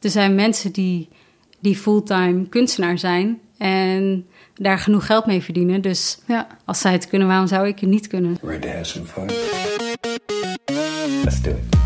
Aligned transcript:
er 0.00 0.10
zijn 0.10 0.34
mensen 0.34 0.72
die, 0.72 1.08
die 1.60 1.76
fulltime 1.76 2.48
kunstenaar 2.48 2.98
zijn 2.98 3.38
en 3.58 4.26
daar 4.54 4.78
genoeg 4.78 5.06
geld 5.06 5.26
mee 5.26 5.42
verdienen. 5.42 5.80
Dus 5.82 6.18
Ja. 6.26 6.46
als 6.64 6.80
zij 6.80 6.92
het 6.92 7.06
kunnen, 7.08 7.28
waarom 7.28 7.46
zou 7.46 7.66
ik 7.68 7.78
het 7.78 7.90
niet 7.90 8.06
kunnen? 8.06 8.38
Ready 8.42 8.60
to 8.60 8.68
have 8.68 8.84
some 8.84 9.04
fun? 9.06 9.26
Let's 11.24 11.42
do 11.42 11.50
it. 11.50 11.78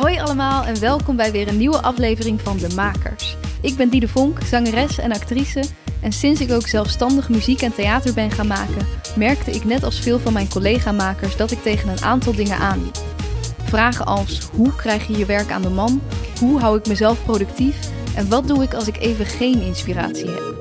Hoi 0.00 0.18
allemaal 0.18 0.64
en 0.64 0.80
welkom 0.80 1.16
bij 1.16 1.32
weer 1.32 1.48
een 1.48 1.56
nieuwe 1.58 1.82
aflevering 1.82 2.40
van 2.40 2.56
De 2.58 2.68
Makers. 2.74 3.36
Ik 3.60 3.76
ben 3.76 3.88
Diede 3.88 4.08
Vonk, 4.08 4.38
zangeres 4.44 4.98
en 4.98 5.12
actrice. 5.12 5.62
En 6.00 6.12
sinds 6.12 6.40
ik 6.40 6.52
ook 6.52 6.66
zelfstandig 6.66 7.28
muziek 7.28 7.62
en 7.62 7.74
theater 7.74 8.14
ben 8.14 8.30
gaan 8.30 8.46
maken, 8.46 8.86
merkte 9.16 9.50
ik 9.50 9.64
net 9.64 9.82
als 9.82 10.00
veel 10.00 10.18
van 10.18 10.32
mijn 10.32 10.48
collega-makers 10.48 11.36
dat 11.36 11.50
ik 11.50 11.62
tegen 11.62 11.88
een 11.88 12.02
aantal 12.02 12.34
dingen 12.34 12.56
aanliep. 12.58 12.96
Vragen 13.72 14.06
als 14.06 14.40
hoe 14.40 14.74
krijg 14.76 15.06
je 15.06 15.16
je 15.16 15.26
werk 15.26 15.50
aan 15.50 15.62
de 15.62 15.68
man? 15.68 16.02
Hoe 16.40 16.60
hou 16.60 16.78
ik 16.78 16.86
mezelf 16.86 17.24
productief? 17.24 17.90
En 18.16 18.28
wat 18.28 18.48
doe 18.48 18.62
ik 18.62 18.74
als 18.74 18.86
ik 18.86 18.96
even 18.96 19.26
geen 19.26 19.62
inspiratie 19.62 20.28
heb? 20.28 20.54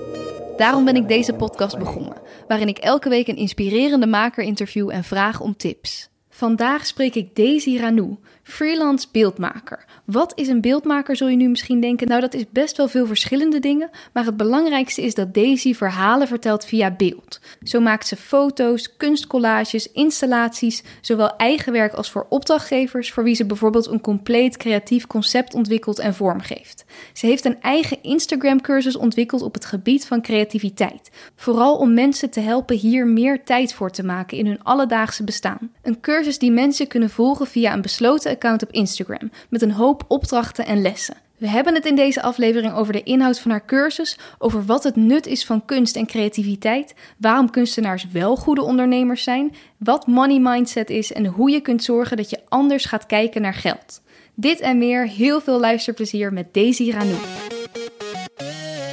Daarom 0.57 0.85
ben 0.85 0.95
ik 0.95 1.07
deze 1.07 1.33
podcast 1.33 1.77
begonnen, 1.77 2.21
waarin 2.47 2.67
ik 2.67 2.77
elke 2.77 3.09
week 3.09 3.27
een 3.27 3.35
inspirerende 3.35 4.07
maker 4.07 4.43
interview 4.43 4.89
en 4.89 5.03
vraag 5.03 5.39
om 5.39 5.57
tips. 5.57 6.09
Vandaag 6.29 6.85
spreek 6.85 7.15
ik 7.15 7.35
Daisy 7.35 7.77
Ranou, 7.77 8.17
freelance 8.51 9.07
beeldmaker. 9.11 9.85
Wat 10.05 10.31
is 10.35 10.47
een 10.47 10.61
beeldmaker, 10.61 11.15
zul 11.15 11.27
je 11.27 11.35
nu 11.35 11.47
misschien 11.47 11.79
denken? 11.81 12.07
Nou, 12.07 12.21
dat 12.21 12.33
is 12.33 12.43
best 12.49 12.77
wel 12.77 12.87
veel 12.87 13.05
verschillende 13.05 13.59
dingen, 13.59 13.89
maar 14.13 14.25
het 14.25 14.37
belangrijkste 14.37 15.01
is 15.01 15.15
dat 15.15 15.33
Daisy 15.33 15.73
verhalen 15.73 16.27
vertelt 16.27 16.65
via 16.65 16.91
beeld. 16.91 17.39
Zo 17.63 17.79
maakt 17.79 18.07
ze 18.07 18.15
foto's, 18.15 18.97
kunstcollages, 18.97 19.91
installaties, 19.91 20.83
zowel 21.01 21.35
eigen 21.35 21.71
werk 21.71 21.93
als 21.93 22.11
voor 22.11 22.25
opdrachtgevers, 22.29 23.11
voor 23.11 23.23
wie 23.23 23.35
ze 23.35 23.45
bijvoorbeeld 23.45 23.87
een 23.87 24.01
compleet 24.01 24.57
creatief 24.57 25.07
concept 25.07 25.53
ontwikkelt 25.53 25.99
en 25.99 26.13
vormgeeft. 26.13 26.85
Ze 27.13 27.25
heeft 27.25 27.45
een 27.45 27.61
eigen 27.61 28.03
Instagram-cursus 28.03 28.95
ontwikkeld 28.95 29.41
op 29.41 29.53
het 29.53 29.65
gebied 29.65 30.05
van 30.05 30.21
creativiteit. 30.21 31.09
Vooral 31.35 31.77
om 31.77 31.93
mensen 31.93 32.29
te 32.29 32.39
helpen 32.39 32.75
hier 32.75 33.07
meer 33.07 33.43
tijd 33.43 33.73
voor 33.73 33.91
te 33.91 34.03
maken 34.03 34.37
in 34.37 34.45
hun 34.45 34.63
alledaagse 34.63 35.23
bestaan. 35.23 35.71
Een 35.81 35.99
cursus 35.99 36.39
die 36.39 36.51
mensen 36.51 36.87
kunnen 36.87 37.09
volgen 37.09 37.47
via 37.47 37.73
een 37.73 37.81
besloten 37.81 38.31
account 38.41 38.63
op 38.63 38.71
Instagram, 38.71 39.31
met 39.49 39.61
een 39.61 39.71
hoop 39.71 40.03
opdrachten 40.07 40.65
en 40.65 40.81
lessen. 40.81 41.15
We 41.37 41.47
hebben 41.47 41.73
het 41.73 41.85
in 41.85 41.95
deze 41.95 42.21
aflevering 42.21 42.73
over 42.73 42.93
de 42.93 43.03
inhoud 43.03 43.39
van 43.39 43.51
haar 43.51 43.65
cursus, 43.65 44.17
over 44.37 44.65
wat 44.65 44.83
het 44.83 44.95
nut 44.95 45.25
is 45.25 45.45
van 45.45 45.65
kunst 45.65 45.95
en 45.95 46.05
creativiteit, 46.05 46.93
waarom 47.17 47.49
kunstenaars 47.49 48.07
wel 48.11 48.35
goede 48.35 48.61
ondernemers 48.61 49.23
zijn, 49.23 49.53
wat 49.77 50.07
money 50.07 50.39
mindset 50.39 50.89
is 50.89 51.13
en 51.13 51.25
hoe 51.25 51.51
je 51.51 51.61
kunt 51.61 51.83
zorgen 51.83 52.17
dat 52.17 52.29
je 52.29 52.39
anders 52.47 52.85
gaat 52.85 53.05
kijken 53.05 53.41
naar 53.41 53.53
geld. 53.53 54.01
Dit 54.33 54.59
en 54.59 54.77
meer, 54.77 55.07
heel 55.07 55.41
veel 55.41 55.59
luisterplezier 55.59 56.33
met 56.33 56.53
Daisy 56.53 56.91
Ranou. 56.91 57.19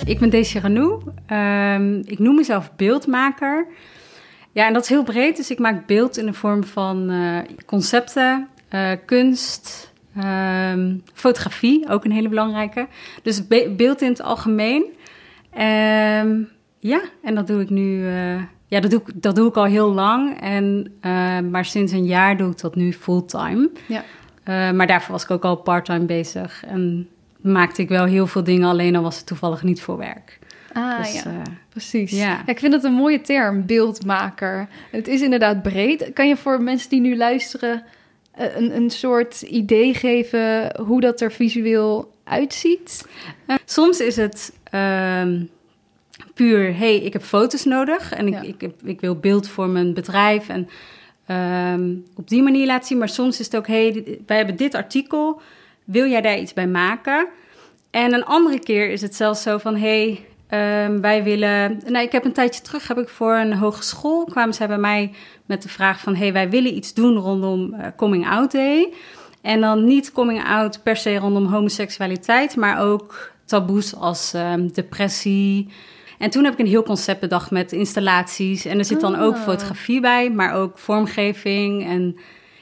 Ik 0.05 0.19
ben 0.19 0.31
Daisy 0.31 0.59
Ranou. 0.59 1.03
Ehm, 1.27 1.99
ik 2.05 2.19
noem 2.19 2.35
mezelf 2.35 2.73
beeldmaker. 2.77 3.67
Ja, 4.53 4.67
en 4.67 4.73
dat 4.73 4.83
is 4.83 4.89
heel 4.89 5.03
breed. 5.03 5.37
Dus 5.37 5.51
ik 5.51 5.59
maak 5.59 5.87
beeld 5.87 6.17
in 6.17 6.27
de 6.27 6.33
vorm 6.33 6.65
van 6.65 7.11
eh, 7.11 7.39
concepten, 7.67 8.49
eh, 8.69 8.91
kunst, 9.05 9.92
ehm, 10.16 10.97
fotografie, 11.14 11.88
ook 11.88 12.05
een 12.05 12.12
hele 12.12 12.28
belangrijke. 12.28 12.86
Dus 13.22 13.47
be- 13.47 13.74
beeld 13.77 14.02
in 14.02 14.08
het 14.08 14.22
algemeen. 14.22 14.84
Ehm, 15.52 16.36
ja, 16.78 17.00
en 17.22 17.34
dat 17.34 17.46
doe 17.46 17.61
ik 17.61 17.70
nu. 17.70 18.06
eh, 18.06 18.42
ja, 18.66 18.80
dat 18.80 18.91
doe, 18.91 19.00
ik, 19.06 19.22
dat 19.22 19.36
doe 19.36 19.48
ik 19.48 19.56
al 19.56 19.64
heel 19.64 19.92
lang. 19.92 20.41
En, 20.41 20.92
eh, 21.00 21.39
maar 21.41 21.64
sinds 21.64 21.92
een 21.92 22.05
jaar 22.06 22.36
doe 22.36 22.50
ik 22.50 22.61
dat 22.61 22.74
nu 22.74 22.92
fulltime. 22.92 23.70
Ja. 23.86 24.02
Maar 24.72 24.86
daarvoor 24.86 25.12
was 25.12 25.22
ik 25.24 25.30
ook 25.30 25.44
al 25.44 25.56
parttime 25.56 26.05
bezig. 26.05 26.64
En 26.66 27.08
maakte 27.41 27.83
ik 27.83 27.89
wel 27.89 28.05
heel 28.05 28.27
veel 28.27 28.44
dingen, 28.44 28.69
alleen 28.69 28.96
al 28.96 29.02
was 29.02 29.16
het 29.16 29.27
toevallig 29.27 29.62
niet 29.62 29.80
voor 29.80 29.96
werk. 29.96 30.39
Ah 30.72 30.98
Dus, 30.98 31.22
ja, 31.22 31.42
precies. 31.69 32.11
ja. 32.11 32.19
Ja, 32.27 32.42
ik 32.46 32.58
vind 32.58 32.72
het 32.72 32.84
een 32.84 32.92
mooie 32.92 33.20
term, 33.20 33.66
beeldmaker. 33.66 34.69
Het 34.91 35.08
is 35.08 35.20
inderdaad 35.20 35.62
breed. 35.62 36.11
Kan 36.12 36.28
je 36.28 36.36
voor 36.36 36.62
mensen 36.62 36.90
die 36.90 37.01
nu 37.01 37.17
luisteren 37.17 37.83
een, 38.39 38.77
een 38.77 38.91
soort 38.91 39.43
idee 39.43 39.95
geven 39.95 40.77
hoe 40.87 41.01
dat 41.01 41.21
er 41.21 41.33
visueel 41.33 42.13
uitziet? 42.25 43.07
Eh, 43.47 43.57
soms 43.65 44.01
is 44.01 44.17
het 44.17 44.53
ehm, 44.71 45.43
puur, 46.35 46.77
hey, 46.77 46.97
ik 46.97 47.13
heb 47.13 47.23
foto's 47.23 47.65
nodig 47.65 48.13
en 48.13 48.27
ik, 48.27 48.33
Ja. 48.35 48.43
ik, 48.43 48.61
heb, 48.61 48.73
ik 48.85 49.01
wil 49.01 49.17
beeld 49.17 49.49
voor 49.49 49.69
mijn 49.69 49.95
bedrijf 49.95 50.49
en 50.49 50.69
ehm, 51.27 51.95
op 52.15 52.29
die 52.29 52.43
manier 52.43 52.67
laten 52.67 52.87
zien. 52.87 52.99
Maar 52.99 53.09
soms 53.09 53.41
is 53.41 53.47
het 53.47 53.57
ook, 53.57 53.67
hey, 53.67 54.19
wij 54.27 54.37
hebben 54.37 54.57
dit 54.57 54.75
artikel, 54.75 55.41
wil 55.85 56.07
jij 56.07 56.20
daar 56.20 56.39
iets 56.39 56.53
bij 56.53 56.67
maken? 56.69 57.27
En 57.91 58.15
een 58.15 58.25
andere 58.25 58.59
keer 58.59 58.91
is 58.91 59.03
het 59.03 59.15
zelfs 59.15 59.43
zo 59.43 59.59
van, 59.59 59.77
hey, 59.77 60.27
ehm, 60.48 61.01
wij 61.01 61.23
willen... 61.23 61.81
Nou, 61.86 62.05
ik 62.05 62.13
heb 62.13 62.25
een 62.25 62.33
tijdje 62.33 62.63
terug, 62.63 62.89
heb 62.89 62.98
ik 62.98 63.09
voor 63.09 63.35
een 63.35 63.55
hogeschool, 63.55 64.25
kwamen 64.25 64.55
zij 64.55 64.67
bij 64.67 64.79
mij 64.79 65.13
met 65.47 65.63
de 65.63 65.69
vraag 65.69 66.01
van, 66.01 66.14
hey, 66.14 66.33
wij 66.33 66.51
willen 66.51 66.77
iets 66.77 66.95
doen 66.95 67.17
rondom 67.17 67.75
eh, 67.75 67.86
Coming 67.97 68.29
Out 68.29 68.53
Day. 68.53 68.92
En 69.42 69.61
dan 69.61 69.85
niet 69.85 70.13
coming 70.13 70.45
out 70.45 70.83
per 70.83 70.97
se 70.97 71.17
rondom 71.17 71.47
homoseksualiteit, 71.47 72.57
maar 72.57 72.81
ook 72.81 73.33
taboes 73.45 73.95
als 73.95 74.35
ehm, 74.35 74.69
depressie. 74.73 75.69
En 76.19 76.31
toen 76.31 76.45
heb 76.45 76.53
ik 76.53 76.58
een 76.58 76.67
heel 76.67 76.83
concept 76.83 77.20
bedacht 77.20 77.51
met 77.51 77.73
installaties. 77.73 78.64
En 78.64 78.79
er 78.79 78.85
zit 78.85 79.01
dan 79.01 79.17
ook 79.19 79.35
Ah. 79.35 79.42
fotografie 79.42 80.01
bij, 80.01 80.31
maar 80.31 80.55
ook 80.55 80.79
vormgeving 80.79 81.87
en 81.87 82.17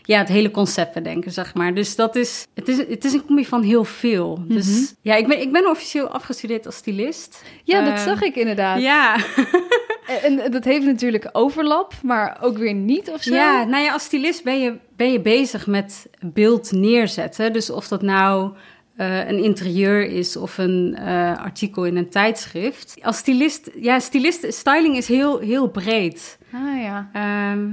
ja, 0.06 0.18
het 0.18 0.28
hele 0.28 0.50
concept 0.50 0.94
bedenken, 0.94 1.32
zeg 1.32 1.54
maar. 1.54 1.74
Dus 1.74 1.96
dat 1.96 2.16
is, 2.16 2.46
het 2.54 2.68
is, 2.68 2.76
het 2.76 3.04
is 3.04 3.12
een 3.12 3.24
combi 3.26 3.46
van 3.46 3.62
heel 3.62 3.84
veel. 3.84 4.44
Dus 4.48 4.94
ja, 5.00 5.14
ik 5.14 5.26
ben, 5.26 5.40
ik 5.40 5.52
ben 5.52 5.70
officieel 5.70 6.08
afgestudeerd 6.08 6.66
als 6.66 6.76
stylist. 6.76 7.42
Ja, 7.64 7.84
dat 7.84 7.92
Eh, 7.94 8.04
zag 8.04 8.22
ik 8.22 8.36
inderdaad. 8.36 8.80
Ja. 8.80 9.16
En, 10.22 10.38
en 10.38 10.50
dat 10.50 10.64
heeft 10.64 10.84
natuurlijk 10.86 11.28
overlap, 11.32 11.94
maar 12.02 12.38
ook 12.40 12.58
weer 12.58 12.74
niet 12.74 13.10
of 13.10 13.22
zo. 13.22 13.34
Ja, 13.34 13.64
nou 13.64 13.82
ja, 13.84 13.92
als 13.92 14.02
stylist 14.04 14.44
ben 14.44 14.60
je, 14.60 14.76
ben 14.96 15.12
je 15.12 15.20
bezig 15.20 15.66
met 15.66 16.06
beeld 16.20 16.72
neerzetten. 16.72 17.52
Dus 17.52 17.70
of 17.70 17.88
dat 17.88 18.02
nou 18.02 18.52
eh, 18.96 19.28
een 19.28 19.42
interieur 19.42 20.06
is 20.10 20.36
of 20.36 20.58
een 20.58 20.96
eh, 20.98 21.38
artikel 21.38 21.84
in 21.84 21.96
een 21.96 22.08
tijdschrift. 22.10 22.96
Als 23.02 23.16
stylist, 23.16 23.70
ja, 23.80 23.98
stylist, 23.98 24.54
styling 24.54 24.96
is 24.96 25.08
heel, 25.08 25.38
heel 25.38 25.68
breed. 25.68 26.38
Ah 26.52 26.82
ja. 26.82 27.10
Ehm 27.12 27.68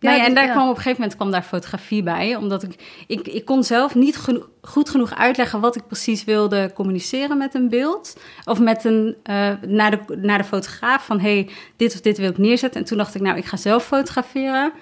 Ja, 0.00 0.14
ja, 0.14 0.24
en 0.24 0.34
daar 0.34 0.46
ja. 0.46 0.52
kwam 0.52 0.62
op 0.62 0.76
een 0.76 0.76
gegeven 0.76 1.00
moment 1.00 1.16
kwam 1.16 1.30
daar 1.30 1.42
fotografie 1.42 2.02
bij. 2.02 2.36
Omdat 2.36 2.62
ik, 2.62 3.04
ik, 3.06 3.28
ik 3.28 3.44
kon 3.44 3.64
zelf 3.64 3.94
niet 3.94 4.16
geno- 4.16 4.46
goed 4.62 4.90
genoeg 4.90 5.14
uitleggen 5.14 5.60
wat 5.60 5.76
ik 5.76 5.86
precies 5.86 6.24
wilde 6.24 6.70
communiceren 6.74 7.38
met 7.38 7.54
een 7.54 7.68
beeld. 7.68 8.16
Of 8.44 8.60
met 8.60 8.84
een, 8.84 9.16
eh, 9.22 9.52
naar, 9.66 9.90
de, 9.90 10.16
naar 10.16 10.38
de 10.38 10.44
fotograaf 10.44 11.04
van, 11.04 11.20
hey, 11.20 11.48
dit 11.76 11.94
of 11.94 12.00
dit 12.00 12.18
wil 12.18 12.30
ik 12.30 12.38
neerzetten. 12.38 12.80
En 12.80 12.86
toen 12.86 12.98
dacht 12.98 13.14
ik, 13.14 13.20
nou, 13.20 13.36
ik 13.36 13.44
ga 13.44 13.56
zelf 13.56 13.84
fotograferen. 13.84 14.72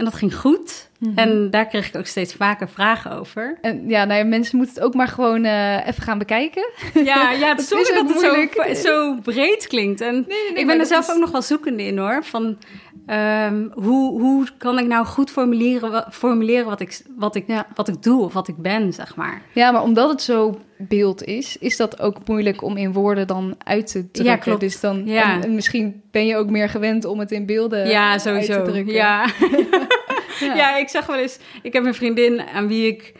En 0.00 0.06
dat 0.06 0.14
ging 0.14 0.36
goed. 0.36 0.88
Mhm. 0.98 1.18
En 1.18 1.50
daar 1.50 1.66
kreeg 1.66 1.88
ik 1.88 1.96
ook 1.96 2.06
steeds 2.06 2.34
vaker 2.34 2.68
vragen 2.68 3.12
over. 3.12 3.58
En 3.60 3.88
ja, 3.88 4.04
nou 4.04 4.18
ja, 4.18 4.24
mensen 4.26 4.56
moeten 4.56 4.74
het 4.74 4.84
ook 4.84 4.94
maar 4.94 5.08
gewoon 5.08 5.44
eh, 5.44 5.86
even 5.86 6.02
gaan 6.02 6.18
bekijken. 6.18 6.70
Ja, 6.94 7.30
ja 7.32 7.48
het 7.56 7.56
Dat 7.56 7.60
is 7.60 7.68
dat 7.88 7.98
ook 7.98 8.08
het 8.08 8.20
zo, 8.20 8.26
moeilijk. 8.26 8.76
zo 8.76 9.14
breed 9.22 9.66
klinkt. 9.66 10.00
En 10.00 10.24
nee, 10.28 10.52
ik 10.54 10.66
ben 10.66 10.78
er 10.80 10.86
zelf 10.86 11.08
is- 11.08 11.14
ook 11.14 11.20
nog 11.20 11.30
wel 11.30 11.42
zoekende 11.42 11.82
in 11.86 11.98
hoor. 11.98 12.24
Van 12.24 12.58
ehm, 13.06 13.68
hoe, 13.72 14.20
hoe 14.20 14.46
kan 14.58 14.78
ik 14.78 14.86
nou 14.86 15.06
goed 15.06 15.30
formuleren, 15.30 16.04
formuleren 16.10 16.66
wat, 16.66 16.80
ik, 16.80 17.00
wat, 17.16 17.34
ik, 17.34 17.44
Ja. 17.46 17.66
wat 17.74 17.88
ik 17.88 18.02
doe 18.02 18.22
of 18.24 18.32
wat 18.32 18.48
ik 18.48 18.56
ben, 18.56 18.92
zeg 18.92 19.16
maar. 19.16 19.42
Ja, 19.52 19.70
maar 19.70 19.82
omdat 19.82 20.08
het 20.10 20.22
zo 20.22 20.60
beeld 20.88 21.24
is, 21.24 21.56
is 21.56 21.76
dat 21.76 22.00
ook 22.00 22.16
moeilijk 22.26 22.62
om 22.62 22.76
in 22.76 22.92
woorden 22.92 23.26
dan 23.26 23.54
uit 23.64 23.86
te 23.86 23.98
drukken. 24.10 24.24
Ja, 24.24 24.36
klopt. 24.36 24.60
Dus 24.60 24.80
dan, 24.80 25.02
Ja. 25.06 25.34
en, 25.34 25.42
en 25.42 25.54
misschien 25.54 26.02
ben 26.10 26.26
je 26.26 26.36
ook 26.36 26.50
meer 26.50 26.68
gewend 26.68 27.04
om 27.04 27.18
het 27.18 27.30
in 27.32 27.46
beelden 27.46 27.88
ja, 27.88 28.10
uit 28.10 28.20
sowieso. 28.20 28.64
te 28.64 28.70
drukken. 28.70 28.94
Ja. 28.94 29.26
Ja. 30.40 30.54
ja. 30.62 30.76
ik 30.76 30.88
zeg 30.88 31.06
wel 31.06 31.16
eens, 31.16 31.38
ik 31.62 31.72
heb 31.72 31.84
een 31.84 31.94
vriendin 31.94 32.40
aan 32.54 32.68
wie 32.68 32.86
ik. 32.86 33.12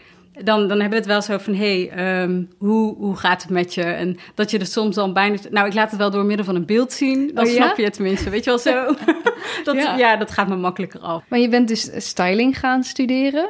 Dan, 0.43 0.59
dan 0.67 0.79
hebben 0.79 0.89
we 0.89 0.95
het 0.95 1.05
wel 1.05 1.21
zo 1.21 1.37
van, 1.37 1.53
hé, 1.55 1.87
hey, 1.89 2.21
ehm, 2.21 2.43
hoe, 2.57 2.95
hoe 2.95 3.15
gaat 3.15 3.41
het 3.41 3.51
met 3.51 3.73
je? 3.73 3.83
En 3.83 4.17
dat 4.35 4.51
je 4.51 4.59
er 4.59 4.65
soms 4.65 4.95
dan 4.95 5.13
bijna... 5.13 5.37
Nou, 5.49 5.67
ik 5.67 5.73
laat 5.73 5.89
het 5.89 5.99
wel 5.99 6.11
door 6.11 6.25
middel 6.25 6.45
van 6.45 6.55
een 6.55 6.65
beeld 6.65 6.93
zien. 6.93 7.31
Dan 7.33 7.45
Oh, 7.45 7.51
ja? 7.51 7.55
snap 7.63 7.77
je 7.77 7.83
het 7.83 7.93
tenminste, 7.93 8.29
weet 8.29 8.43
je 8.43 8.49
wel 8.49 8.59
zo? 8.59 8.85
dat, 9.63 9.75
Ja. 9.75 9.97
ja. 9.97 10.15
dat 10.17 10.31
gaat 10.31 10.47
me 10.47 10.55
makkelijker 10.55 10.99
af. 10.99 11.23
Maar 11.27 11.39
je 11.39 11.49
bent 11.49 11.67
dus 11.67 11.89
styling 11.95 12.59
gaan 12.59 12.83
studeren. 12.83 13.49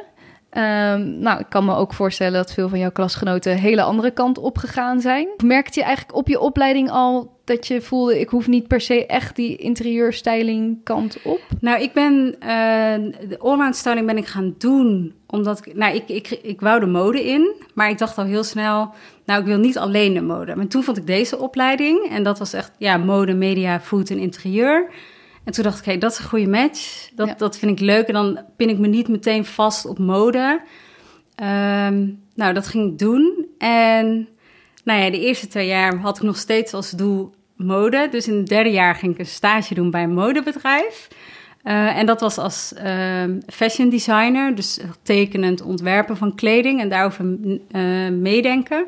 Ehm, 0.52 1.18
nou, 1.18 1.40
ik 1.40 1.46
kan 1.48 1.64
me 1.64 1.74
ook 1.74 1.92
voorstellen 1.92 2.32
dat 2.32 2.52
veel 2.52 2.68
van 2.68 2.78
jouw 2.78 2.90
klasgenoten 2.90 3.52
een 3.52 3.58
hele 3.58 3.82
andere 3.82 4.10
kant 4.10 4.38
opgegaan 4.38 5.00
zijn. 5.00 5.28
Merkte 5.44 5.78
je 5.78 5.84
eigenlijk 5.84 6.16
op 6.16 6.28
je 6.28 6.40
opleiding 6.40 6.90
al 6.90 7.40
dat 7.44 7.66
je 7.66 7.80
voelde, 7.80 8.20
ik 8.20 8.28
hoef 8.28 8.46
niet 8.46 8.68
per 8.68 8.80
se 8.80 9.06
echt 9.06 9.36
die 9.36 9.56
interieurstyling 9.56 10.78
kant 10.84 11.18
op? 11.24 11.40
Nou, 11.60 11.82
ik 11.82 11.92
ben 11.92 12.36
eh, 12.38 13.28
de 13.28 13.38
allround 13.38 13.76
styling 13.76 14.06
ben 14.06 14.16
ik 14.16 14.26
gaan 14.26 14.54
doen 14.58 15.14
omdat 15.26 15.66
ik, 15.66 15.74
nou, 15.74 15.94
ik, 15.94 16.08
ik, 16.08 16.38
ik 16.42 16.60
wou 16.60 16.80
de 16.80 16.86
mode 16.86 17.24
in, 17.24 17.54
maar 17.74 17.90
ik 17.90 17.98
dacht 17.98 18.18
al 18.18 18.24
heel 18.24 18.44
snel, 18.44 18.90
nou, 19.24 19.40
ik 19.40 19.46
wil 19.46 19.58
niet 19.58 19.78
alleen 19.78 20.14
de 20.14 20.22
mode. 20.22 20.56
Maar 20.56 20.66
toen 20.66 20.82
vond 20.82 20.96
ik 20.96 21.06
deze 21.06 21.38
opleiding 21.38 22.08
en 22.10 22.22
dat 22.22 22.38
was 22.38 22.52
echt, 22.52 22.72
ja, 22.78 22.96
mode, 22.96 23.34
media, 23.34 23.80
food 23.80 24.10
en 24.10 24.18
interieur. 24.18 24.90
En 25.44 25.52
toen 25.52 25.64
dacht 25.64 25.78
ik, 25.78 25.84
hé, 25.84 25.98
dat 25.98 26.12
is 26.12 26.18
een 26.18 26.24
goede 26.24 26.48
match. 26.48 27.10
Dat, 27.14 27.28
Ja. 27.28 27.34
dat 27.34 27.58
vind 27.58 27.72
ik 27.72 27.86
leuk 27.86 28.06
en 28.06 28.12
dan 28.14 28.40
pin 28.56 28.68
ik 28.68 28.78
me 28.78 28.86
niet 28.86 29.08
meteen 29.08 29.44
vast 29.44 29.86
op 29.86 29.98
mode. 29.98 30.60
Ehm, 31.34 32.08
nou, 32.34 32.52
dat 32.54 32.66
ging 32.66 32.90
ik 32.92 32.98
doen 32.98 33.46
en 33.58 34.28
nou 34.84 35.00
ja, 35.00 35.10
de 35.10 35.20
eerste 35.20 35.46
twee 35.46 35.66
jaar 35.66 35.96
had 35.96 36.16
ik 36.16 36.22
nog 36.22 36.36
steeds 36.36 36.72
als 36.72 36.90
doel 36.90 37.34
mode. 37.56 38.08
Dus 38.10 38.28
in 38.28 38.36
het 38.36 38.48
derde 38.48 38.70
jaar 38.70 38.94
ging 38.94 39.12
ik 39.12 39.18
een 39.18 39.26
stage 39.26 39.74
doen 39.74 39.90
bij 39.90 40.02
een 40.02 40.14
modebedrijf. 40.14 41.08
Uh, 41.64 41.98
en 41.98 42.06
dat 42.06 42.20
was 42.20 42.38
als 42.38 42.72
uh, 42.84 43.24
fashion 43.46 43.88
designer, 43.88 44.54
dus 44.54 44.80
tekenend 45.02 45.62
ontwerpen 45.62 46.16
van 46.16 46.34
kleding 46.34 46.80
en 46.80 46.88
daarover 46.88 47.24
uh, 47.24 48.08
meedenken. 48.08 48.86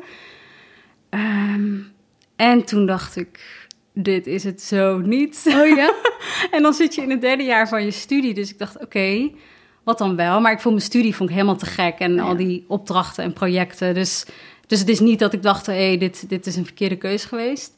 Um, 1.09 1.93
en 2.35 2.65
toen 2.65 2.85
dacht 2.85 3.15
ik, 3.15 3.64
dit 3.95 4.27
is 4.27 4.43
het 4.43 4.61
zo 4.61 4.97
niet. 4.97 5.43
Oh 5.47 5.67
ja? 5.67 5.93
en 6.51 6.61
dan 6.61 6.73
zit 6.73 6.95
je 6.95 7.01
in 7.01 7.09
het 7.09 7.21
derde 7.21 7.43
jaar 7.43 7.67
van 7.67 7.83
je 7.83 7.91
studie, 7.91 8.33
dus 8.33 8.51
ik 8.51 8.57
dacht, 8.57 8.75
oké, 8.75 8.85
okay, 8.85 9.35
wat 9.83 9.97
dan 9.97 10.15
wel? 10.15 10.41
Maar 10.41 10.51
ik 10.51 10.59
vond 10.59 10.75
mijn 10.75 10.87
studie 10.87 11.15
vond 11.15 11.29
ik 11.29 11.35
helemaal 11.35 11.57
te 11.57 11.65
gek 11.65 11.99
en 11.99 12.19
al 12.19 12.35
die 12.35 12.65
opdrachten 12.67 13.23
en 13.23 13.33
projecten. 13.33 13.93
Dus, 13.93 14.25
dus 14.67 14.79
het 14.79 14.89
is 14.89 14.99
niet 14.99 15.19
dat 15.19 15.33
ik 15.33 15.43
dacht, 15.43 15.65
hé, 15.65 15.73
hey, 15.87 15.97
dit, 15.97 16.29
dit 16.29 16.45
is 16.45 16.55
een 16.55 16.65
verkeerde 16.65 16.97
keuze 16.97 17.27
geweest. 17.27 17.73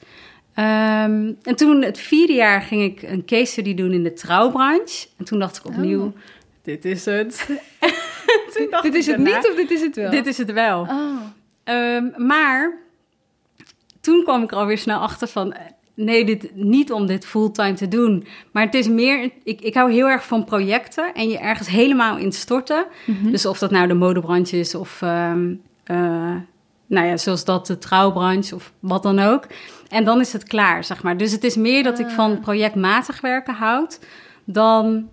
Um, 0.56 1.38
en 1.42 1.56
toen, 1.56 1.82
het 1.82 2.00
vierde 2.00 2.34
jaar, 2.34 2.62
ging 2.62 2.84
ik 2.84 3.02
een 3.02 3.26
case 3.26 3.52
study 3.52 3.74
doen 3.74 3.92
in 3.92 4.04
de 4.04 4.14
trouwbranche. 4.14 5.08
En 5.18 5.26
toen 5.26 5.40
dacht 5.40 5.58
ik 5.58 5.66
opnieuw, 5.66 6.04
oh. 6.04 6.16
dit 6.62 6.86
is 6.86 7.06
het. 7.06 7.50
dit 8.82 8.96
is 8.96 9.08
het 9.08 9.18
niet 9.18 9.48
of 9.50 9.56
dit 9.56 9.72
is 9.72 9.82
het 9.82 9.96
wel? 9.96 10.12
Dit 10.12 10.26
is 10.26 10.38
het 10.38 10.52
wel. 10.52 10.80
Oh. 10.80 11.22
Um, 11.64 12.14
maar 12.18 12.78
toen 14.02 14.24
kwam 14.24 14.44
ik 14.44 14.52
er 14.52 14.58
alweer 14.58 14.78
snel 14.78 15.00
achter 15.00 15.28
van... 15.28 15.56
Nee, 15.98 16.26
dit, 16.26 16.56
niet 16.56 16.92
om 16.92 17.06
dit 17.06 17.26
fulltime 17.26 17.74
te 17.74 17.88
doen. 17.88 18.28
Maar 18.52 18.64
het 18.64 18.74
is 18.74 18.88
meer... 18.88 19.32
Ik, 19.44 19.62
ik 19.62 19.74
hou 19.74 19.92
heel 19.92 20.08
erg 20.08 20.26
van 20.26 20.44
projecten 20.44 21.14
en 21.14 21.30
je 21.30 21.38
ergens 21.38 21.68
helemaal 21.68 22.18
in 22.18 22.32
storten. 22.32 22.86
Mm 23.06 23.18
-hmm. 23.22 23.32
Dus 23.32 23.46
of 23.46 23.60
dat 23.60 23.72
nou 23.72 23.88
de 23.88 23.94
modebranche 23.94 24.60
is 24.60 24.76
of... 24.76 25.02
Um, 25.02 25.62
uh, 25.86 26.36
nou 26.88 27.08
ja, 27.08 27.18
zoals 27.18 27.46
dat 27.46 27.68
de 27.68 27.78
trouwbranche 27.78 28.56
of 28.56 28.74
wat 28.80 29.04
dan 29.04 29.20
ook. 29.20 29.48
En 29.90 30.04
dan 30.04 30.20
is 30.20 30.34
het 30.34 30.44
klaar, 30.44 30.84
zeg 30.84 31.04
maar. 31.04 31.18
Dus 31.18 31.32
het 31.32 31.44
is 31.44 31.56
meer 31.56 31.84
dat 31.84 32.00
ik 32.00 32.10
van 32.10 32.40
projectmatig 32.40 33.22
werken 33.22 33.54
houd... 33.54 34.00
dan 34.46 35.10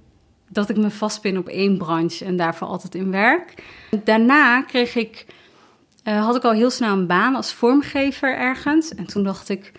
dat 0.48 0.69
ik 0.69 0.76
me 0.76 0.90
vastpin 0.90 1.38
op 1.38 1.48
één 1.48 1.78
branche 1.78 2.25
en 2.25 2.36
daarvoor 2.36 2.69
altijd 2.69 2.94
in 2.94 3.10
werk. 3.10 3.54
Daarna 4.04 4.62
kreeg 4.62 4.94
ik, 4.94 5.26
uh, 6.04 6.25
had 6.25 6.36
ik 6.36 6.44
al 6.44 6.52
heel 6.52 6.70
snel 6.70 6.92
een 6.92 7.06
baan 7.06 7.34
als 7.34 7.52
vormgever 7.52 8.36
ergens. 8.36 8.94
En 8.94 9.06
toen 9.06 9.22
dacht 9.22 9.48
ik, 9.48 9.72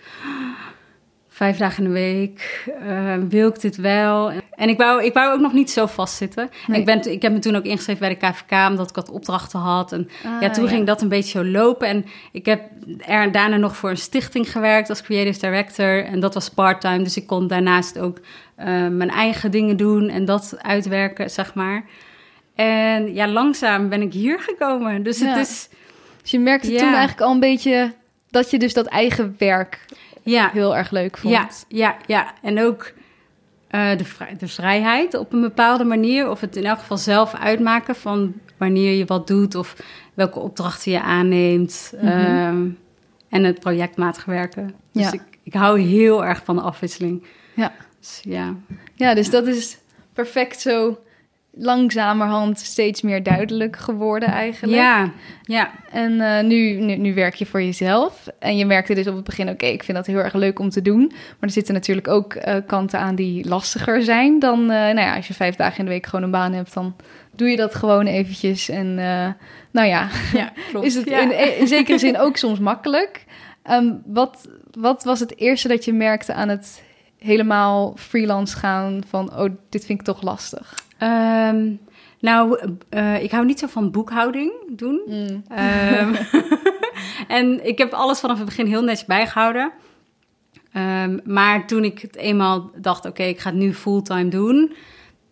vijf 1.36 1.56
dagen 1.56 1.84
in 1.84 1.88
de 1.88 1.94
week, 1.94 2.64
uh, 2.82 3.14
wil 3.28 3.48
ik 3.48 3.60
dit 3.60 3.76
wel? 3.76 4.30
En 4.50 4.68
ik 4.68 4.78
wou, 4.78 5.04
ik 5.04 5.12
wou 5.12 5.32
ook 5.32 5.40
nog 5.40 5.52
niet 5.52 5.70
zo 5.70 5.86
vastzitten. 5.86 6.50
Nee. 6.66 6.78
Ik, 6.78 6.84
ben, 6.84 7.12
ik 7.12 7.22
heb 7.22 7.32
me 7.32 7.38
toen 7.38 7.56
ook 7.56 7.64
ingeschreven 7.64 8.00
bij 8.00 8.08
de 8.08 8.26
KVK, 8.26 8.68
omdat 8.68 8.88
ik 8.88 8.94
wat 8.94 9.10
opdrachten 9.10 9.60
had. 9.60 9.92
En 9.92 10.08
ah, 10.24 10.40
ja, 10.40 10.50
toen 10.50 10.64
ja. 10.64 10.70
ging 10.70 10.86
dat 10.86 11.02
een 11.02 11.08
beetje 11.08 11.38
zo 11.38 11.44
lopen. 11.44 11.88
En 11.88 12.04
ik 12.32 12.46
heb 12.46 12.62
er 13.06 13.32
daarna 13.32 13.56
nog 13.56 13.76
voor 13.76 13.90
een 13.90 13.96
stichting 13.96 14.52
gewerkt 14.52 14.88
als 14.88 15.02
creative 15.02 15.40
director. 15.40 16.04
En 16.04 16.20
dat 16.20 16.34
was 16.34 16.48
part-time, 16.50 17.02
dus 17.02 17.16
ik 17.16 17.26
kon 17.26 17.46
daarnaast 17.46 17.98
ook 17.98 18.18
uh, 18.18 18.64
mijn 18.88 19.10
eigen 19.10 19.50
dingen 19.50 19.76
doen 19.76 20.08
en 20.08 20.24
dat 20.24 20.54
uitwerken, 20.58 21.30
zeg 21.30 21.54
maar. 21.54 21.84
En 22.54 23.14
ja, 23.14 23.28
langzaam 23.28 23.88
ben 23.88 24.02
ik 24.02 24.12
hier 24.12 24.40
gekomen. 24.40 25.02
Dus 25.02 25.18
ja. 25.18 25.26
het 25.26 25.46
is... 25.46 25.68
Dus 26.22 26.30
je 26.30 26.40
merkte 26.40 26.68
toen 26.68 26.88
eigenlijk 26.88 27.20
al 27.20 27.32
een 27.32 27.40
beetje 27.40 27.92
dat 28.30 28.50
je 28.50 28.58
dus 28.58 28.74
dat 28.74 28.86
eigen 28.86 29.34
werk 29.38 29.84
ja. 30.26 30.50
heel 30.52 30.76
erg 30.76 30.90
leuk 30.90 31.18
vond. 31.18 31.34
Ja, 31.34 31.48
ja, 31.68 31.96
ja. 32.06 32.32
en 32.42 32.60
ook 32.60 32.92
uh, 33.70 33.96
de, 33.96 34.04
vrij, 34.04 34.36
de 34.38 34.48
vrijheid 34.48 35.14
op 35.14 35.32
een 35.32 35.40
bepaalde 35.40 35.84
manier. 35.84 36.30
Of 36.30 36.40
het 36.40 36.56
in 36.56 36.64
elk 36.64 36.78
geval 36.78 36.98
zelf 36.98 37.34
uitmaken 37.34 37.94
van 37.94 38.34
wanneer 38.56 38.92
je 38.92 39.04
wat 39.04 39.26
doet 39.26 39.54
of 39.54 39.76
welke 40.14 40.38
opdrachten 40.38 40.92
je 40.92 41.00
aanneemt. 41.00 41.92
Mm 42.00 42.08
-hmm. 42.08 42.46
um, 42.46 42.78
en 43.28 43.44
het 43.44 43.60
projectmatig 43.60 44.24
werken. 44.24 44.74
Dus 44.92 45.02
ja. 45.02 45.12
ik, 45.12 45.22
ik 45.42 45.54
hou 45.54 45.80
heel 45.80 46.24
erg 46.24 46.44
van 46.44 46.56
de 46.56 46.62
afwisseling. 46.62 47.26
Ja. 47.54 47.72
Dus, 48.00 48.20
ja. 48.22 48.54
ja, 48.94 49.14
dus 49.14 49.30
dat 49.30 49.46
is 49.46 49.78
perfect 50.12 50.60
zo 50.60 50.98
langzamerhand 51.58 52.58
steeds 52.58 53.02
meer 53.02 53.22
duidelijk 53.22 53.76
geworden 53.76 54.28
eigenlijk. 54.28 54.78
Ja, 54.78 55.12
ja. 55.42 55.70
En 55.90 56.12
uh, 56.12 56.40
nu, 56.40 56.80
nu, 56.80 56.96
nu, 56.96 57.14
werk 57.14 57.34
je 57.34 57.46
voor 57.46 57.62
jezelf. 57.62 58.26
En 58.38 58.56
je 58.56 58.66
merkte 58.66 58.94
dus 58.94 59.06
op 59.06 59.14
het 59.14 59.24
begin, 59.24 59.44
oké, 59.44 59.54
okay, 59.54 59.70
ik 59.70 59.82
vind 59.82 59.96
dat 59.96 60.06
heel 60.06 60.18
erg 60.18 60.34
leuk 60.34 60.58
om 60.58 60.70
te 60.70 60.82
doen. 60.82 61.06
Maar 61.08 61.36
er 61.40 61.50
zitten 61.50 61.74
natuurlijk 61.74 62.08
ook 62.08 62.34
uh, 62.34 62.54
kanten 62.66 62.98
aan 62.98 63.14
die 63.14 63.48
lastiger 63.48 64.02
zijn 64.02 64.38
dan... 64.38 64.60
Uh, 64.60 64.66
nou 64.68 65.00
ja, 65.00 65.16
als 65.16 65.28
je 65.28 65.34
vijf 65.34 65.56
dagen 65.56 65.78
in 65.78 65.84
de 65.84 65.90
week 65.90 66.06
gewoon 66.06 66.24
een 66.24 66.30
baan 66.30 66.52
hebt, 66.52 66.74
dan 66.74 66.96
doe 67.30 67.48
je 67.48 67.56
dat 67.56 67.74
gewoon 67.74 68.06
eventjes. 68.06 68.68
En 68.68 68.94
nou 69.70 69.88
ja, 69.88 70.08
ja 70.32 70.52
klopt. 70.70 70.86
is 70.86 70.94
het 70.94 71.08
ja. 71.08 71.20
in, 71.20 71.58
in, 71.58 71.66
zekere 71.66 71.98
zin 71.98 72.18
ook 72.18 72.36
soms 72.36 72.58
makkelijk. 72.58 73.24
Um, 73.70 74.02
wat, 74.06 74.48
wat 74.70 75.04
was 75.04 75.20
het 75.20 75.38
eerste 75.38 75.68
dat 75.68 75.84
je 75.84 75.92
merkte 75.92 76.32
aan 76.32 76.48
het 76.48 76.82
helemaal 77.18 77.94
freelance 77.96 78.56
gaan 78.56 79.02
van... 79.08 79.36
oh, 79.36 79.50
dit 79.68 79.84
vind 79.86 79.98
ik 80.00 80.04
toch 80.04 80.22
lastig? 80.22 80.74
Um, 81.02 81.80
nou, 82.20 82.58
uh, 82.90 83.22
ik 83.22 83.30
hou 83.30 83.44
niet 83.44 83.58
zo 83.58 83.66
van 83.66 83.90
boekhouding 83.90 84.52
doen. 84.68 85.00
Mm. 85.06 85.44
Um, 85.58 86.16
en 87.38 87.66
ik 87.66 87.78
heb 87.78 87.92
alles 87.92 88.20
vanaf 88.20 88.36
het 88.36 88.46
begin 88.46 88.66
heel 88.66 88.82
netjes 88.82 89.06
bijgehouden. 89.06 89.72
Um, 90.76 91.20
maar 91.24 91.66
toen 91.66 91.84
ik 91.84 91.98
het 91.98 92.16
eenmaal 92.16 92.70
dacht, 92.76 92.98
oké, 92.98 93.08
okay, 93.08 93.28
ik 93.28 93.40
ga 93.40 93.50
het 93.50 93.58
nu 93.58 93.74
fulltime 93.74 94.28
doen... 94.28 94.72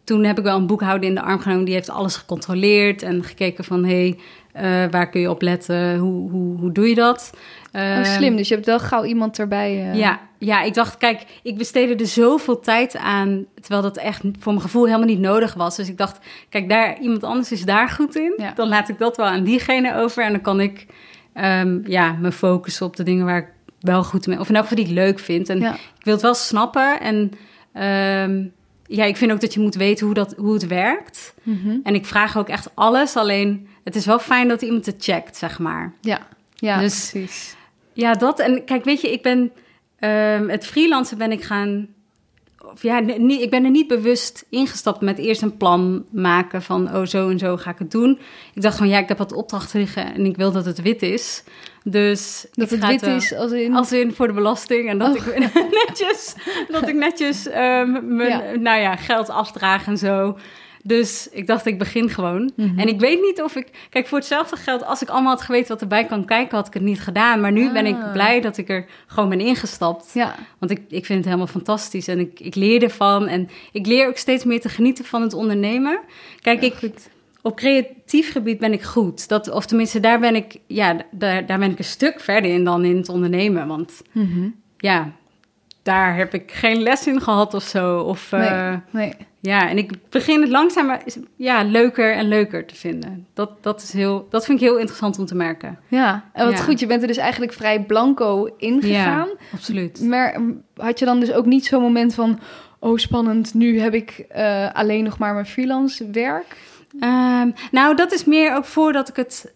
toen 0.05 0.25
heb 0.25 0.39
ik 0.39 0.45
wel 0.45 0.57
een 0.57 0.67
boekhouder 0.67 1.09
in 1.09 1.15
de 1.15 1.23
arm 1.23 1.39
genomen. 1.39 1.65
Die 1.65 1.75
heeft 1.75 1.91
alles 1.91 2.17
gecontroleerd 2.17 3.03
en 3.03 3.25
gekeken 3.25 3.65
van... 3.65 3.85
hé, 3.85 4.09
hey, 4.09 4.19
uh, 4.57 4.63
waar 4.91 5.11
kun 5.11 5.21
je 5.21 5.31
op 5.31 5.43
letten? 5.43 5.97
Hoe, 5.97 6.31
hoe, 6.31 6.59
hoe 6.59 6.73
doe 6.73 6.89
je 6.89 6.95
dat? 6.95 7.31
Oh, 7.73 8.05
slim, 8.05 8.37
dus 8.37 8.49
je 8.49 8.55
hebt 8.55 8.67
wel 8.67 8.79
gauw 8.79 9.05
iemand 9.05 9.39
erbij. 9.39 9.89
Uh... 9.89 9.95
Ja, 9.95 10.21
ja, 10.39 10.63
ik 10.63 10.75
dacht, 10.75 10.97
kijk, 10.97 11.25
ik 11.43 11.59
besteedde 11.59 11.95
er 11.95 12.11
zoveel 12.11 12.61
tijd 12.61 12.97
aan, 12.97 13.45
terwijl 13.61 13.83
dat 13.83 13.97
echt 13.97 14.21
voor 14.39 14.53
mijn 14.53 14.65
gevoel 14.65 14.85
helemaal 14.85 15.07
niet 15.07 15.19
nodig 15.19 15.55
was. 15.55 15.77
Dus 15.77 15.89
ik 15.89 15.99
dacht, 15.99 16.19
kijk, 16.49 16.69
daar, 16.69 17.01
iemand 17.01 17.25
anders 17.25 17.53
is 17.53 17.65
daar 17.65 17.89
goed 17.89 18.17
in. 18.17 18.35
Ja. 18.37 18.53
Dan 18.55 18.69
laat 18.69 18.89
ik 18.89 18.99
dat 18.99 19.17
wel 19.17 19.27
aan 19.27 19.45
diegene 19.45 19.97
over 19.97 20.25
en 20.25 20.33
dan 20.33 20.41
kan 20.41 20.61
ik 20.61 20.87
um, 21.35 21.83
ja, 21.87 22.13
me 22.21 22.33
focussen 22.33 22.87
op 22.87 22.97
de 22.97 23.03
dingen 23.03 23.27
waar 23.27 23.39
ik 23.39 23.49
wel 23.81 24.05
goed 24.05 24.27
mee, 24.27 24.41
of 24.41 24.49
in 24.49 24.55
elk 24.55 24.65
geval 24.67 24.85
die 24.85 24.93
ik 24.93 24.99
leuk 24.99 25.19
vind. 25.19 25.49
En 25.49 25.61
ja. 25.61 25.75
ik 25.75 26.05
wil 26.05 26.13
het 26.13 26.23
wel 26.23 26.35
snappen 26.35 27.01
en 27.01 27.17
um, 28.31 28.53
ja, 28.87 29.05
ik 29.05 29.17
vind 29.17 29.33
ook 29.33 29.41
dat 29.41 29.55
je 29.55 29.61
moet 29.61 29.75
weten 29.75 30.07
hoe, 30.07 30.15
dat, 30.15 30.35
hoe 30.37 30.53
het 30.53 30.67
werkt. 30.67 31.35
Mm 31.43 31.61
-hmm. 31.63 31.81
En 31.83 31.95
ik 31.95 32.07
vraag 32.07 32.39
ook 32.39 32.49
echt 32.49 32.71
alles, 32.75 33.17
alleen 33.17 33.69
het 33.85 33.97
is 33.97 34.07
wel 34.07 34.19
fijn 34.19 34.49
dat 34.49 34.63
iemand 34.63 34.87
het 34.87 35.05
checkt, 35.05 35.37
zeg 35.37 35.59
maar. 35.59 35.93
Ja, 36.01 36.27
ja 36.55 36.79
dus, 36.79 37.11
precies. 37.11 37.57
Ja, 37.93 38.13
dat. 38.13 38.39
En 38.39 38.65
kijk, 38.65 38.85
weet 38.85 39.01
je, 39.01 39.13
ik 39.13 39.23
ben 39.23 39.53
um, 40.01 40.49
het 40.49 40.67
freelancen 40.67 41.19
ben 41.19 41.33
ik 41.33 41.43
gaan. 41.43 41.89
Of 42.73 42.83
ja, 42.83 42.99
niet, 42.99 43.41
ik 43.41 43.51
ben 43.51 43.65
er 43.65 43.71
niet 43.71 43.89
bewust 43.89 44.47
ingestapt 44.51 45.01
met 45.01 45.19
eerst 45.19 45.43
een 45.43 45.57
plan 45.57 46.05
maken 46.11 46.63
van, 46.63 46.95
oh, 46.95 47.05
zo 47.05 47.29
en 47.29 47.39
zo 47.39 47.57
ga 47.57 47.71
ik 47.71 47.79
het 47.79 47.91
doen. 47.91 48.19
Ik 48.55 48.63
dacht 48.63 48.77
van, 48.77 48.89
ja, 48.89 48.99
ik 48.99 49.09
heb 49.09 49.19
wat 49.19 49.33
opdrachten 49.33 49.81
liggen 49.81 50.15
en 50.15 50.25
ik 50.25 50.37
wil 50.37 50.53
dat 50.53 50.65
het 50.65 50.83
wit 50.83 51.03
is. 51.03 51.45
Dus 51.83 52.47
dat 52.53 52.71
het 52.71 52.87
wit 52.87 53.01
het, 53.01 53.23
is 53.23 53.35
als 53.35 53.53
in... 53.53 53.75
als 53.75 53.93
in 53.93 54.13
voor 54.13 54.27
de 54.27 54.33
belasting 54.33 54.89
en 54.89 54.99
dat 54.99 55.19
oh. 55.19 55.27
ik 55.27 55.53
netjes, 55.87 56.35
dat 56.69 56.89
ik 56.89 56.95
netjes 56.95 57.47
um, 57.47 58.17
mijn, 58.17 58.29
ja. 58.29 58.59
nou 58.59 58.81
ja, 58.81 58.97
geld 58.97 59.29
afdraag 59.29 59.87
en 59.87 59.99
zo. 59.99 60.37
Dus 60.87 61.29
ik 61.31 61.47
dacht, 61.47 61.67
ik 61.67 61.79
begin 61.79 62.09
gewoon. 62.09 62.53
Mm 62.57 62.69
-hmm. 62.69 62.79
En 62.79 62.89
ik 62.89 63.01
weet 63.01 63.21
niet 63.21 63.43
of 63.43 63.57
ik... 63.57 63.69
Kijk, 63.91 64.07
voor 64.07 64.19
hetzelfde 64.19 64.57
geld, 64.57 64.85
als 64.85 65.03
ik 65.03 65.09
allemaal 65.09 65.33
had 65.33 65.43
geweten 65.43 65.69
wat 65.69 65.81
erbij 65.81 66.05
kan 66.05 66.25
kijken, 66.25 66.57
had 66.57 66.67
ik 66.67 66.75
het 66.75 66.83
niet 66.83 67.01
gedaan. 67.01 67.41
Maar 67.41 67.53
nu 67.53 67.67
ah. 67.67 67.73
ben 67.73 67.87
ik 67.87 67.97
blij 68.13 68.41
dat 68.41 68.57
ik 68.57 68.69
er 68.69 68.87
gewoon 69.07 69.29
ben 69.29 69.41
ingestapt. 69.41 70.11
Ja. 70.15 70.35
Want 70.59 70.71
ik, 70.73 70.81
ik 70.89 71.07
vind 71.07 71.19
het 71.19 71.25
helemaal 71.25 71.47
fantastisch. 71.47 72.09
En 72.09 72.19
ik, 72.19 72.41
ik 72.41 72.55
leer 72.55 72.83
ervan. 72.83 73.27
En 73.27 73.49
ik 73.73 73.87
leer 73.87 74.09
ook 74.09 74.17
steeds 74.17 74.45
meer 74.45 74.61
te 74.61 74.69
genieten 74.69 75.05
van 75.05 75.23
het 75.23 75.33
ondernemen. 75.33 76.01
Kijk, 76.41 76.61
ja, 76.61 76.67
ik... 76.67 76.75
Goed. 76.75 77.09
Op 77.43 77.57
creatief 77.57 78.33
gebied 78.33 78.59
ben 78.59 78.73
ik 78.73 78.83
goed. 78.83 79.29
Dat, 79.29 79.51
of 79.51 79.67
tenminste, 79.67 80.01
daar 80.01 80.21
ben 80.21 80.35
ik, 80.35 80.57
ja, 80.67 80.97
daar, 81.11 81.47
daar 81.47 81.59
ben 81.59 81.71
ik 81.71 81.79
een 81.79 81.85
stuk 81.85 82.21
verder 82.21 82.51
in 82.51 82.65
dan 82.65 82.85
in 82.85 82.97
het 82.97 83.09
ondernemen. 83.09 83.67
Want 83.67 84.03
mm 84.13 84.33
-hmm. 84.33 84.55
ja, 84.77 85.13
daar 85.85 86.17
heb 86.17 86.35
ik 86.35 86.53
geen 86.53 86.83
les 86.83 87.07
in 87.07 87.21
gehad 87.21 87.55
of 87.55 87.63
zo. 87.63 87.99
Of, 88.01 88.31
nee, 88.31 88.51
uh, 88.51 88.75
nee. 88.91 89.13
Ja, 89.41 89.69
en 89.69 89.79
ik 89.79 89.93
begin 90.11 90.41
het 90.41 90.51
langzaam 90.51 90.99
ja, 91.37 91.63
leuker 91.63 92.15
en 92.15 92.29
leuker 92.29 92.67
te 92.67 92.75
vinden. 92.75 93.27
Dat, 93.35 93.51
dat, 93.63 93.83
is 93.83 93.93
heel, 93.93 94.27
dat 94.31 94.45
vind 94.45 94.61
ik 94.61 94.67
heel 94.67 94.79
interessant 94.79 95.19
om 95.19 95.27
te 95.27 95.35
merken. 95.35 95.79
Ja, 95.89 96.31
en 96.33 96.45
wat 96.45 96.59
Ja. 96.59 96.65
goed, 96.65 96.81
je 96.81 96.87
bent 96.87 97.03
er 97.03 97.09
dus 97.09 97.17
eigenlijk 97.17 97.53
vrij 97.53 97.83
blanco 97.83 98.55
ingegaan. 98.57 99.29
Ja, 99.29 99.47
absoluut. 99.53 100.01
Maar 100.03 100.41
mm, 100.41 100.63
had 100.77 100.99
je 100.99 101.05
dan 101.05 101.21
dus 101.21 101.33
ook 101.33 101.47
niet 101.47 101.67
zo'n 101.67 101.83
moment 101.83 102.15
van... 102.15 102.39
oh, 102.79 102.97
spannend, 102.97 103.55
nu 103.55 103.81
heb 103.81 103.95
ik 103.95 104.25
uh, 104.37 104.73
alleen 104.73 105.05
nog 105.05 105.19
maar 105.19 105.35
mijn 105.35 105.47
freelance 105.47 106.11
werk? 106.11 106.57
Um, 107.01 107.55
nou, 107.71 107.97
dat 107.97 108.13
is 108.13 108.25
meer 108.25 108.57
ook 108.57 108.65
voordat 108.65 109.09
ik 109.09 109.17
het... 109.17 109.53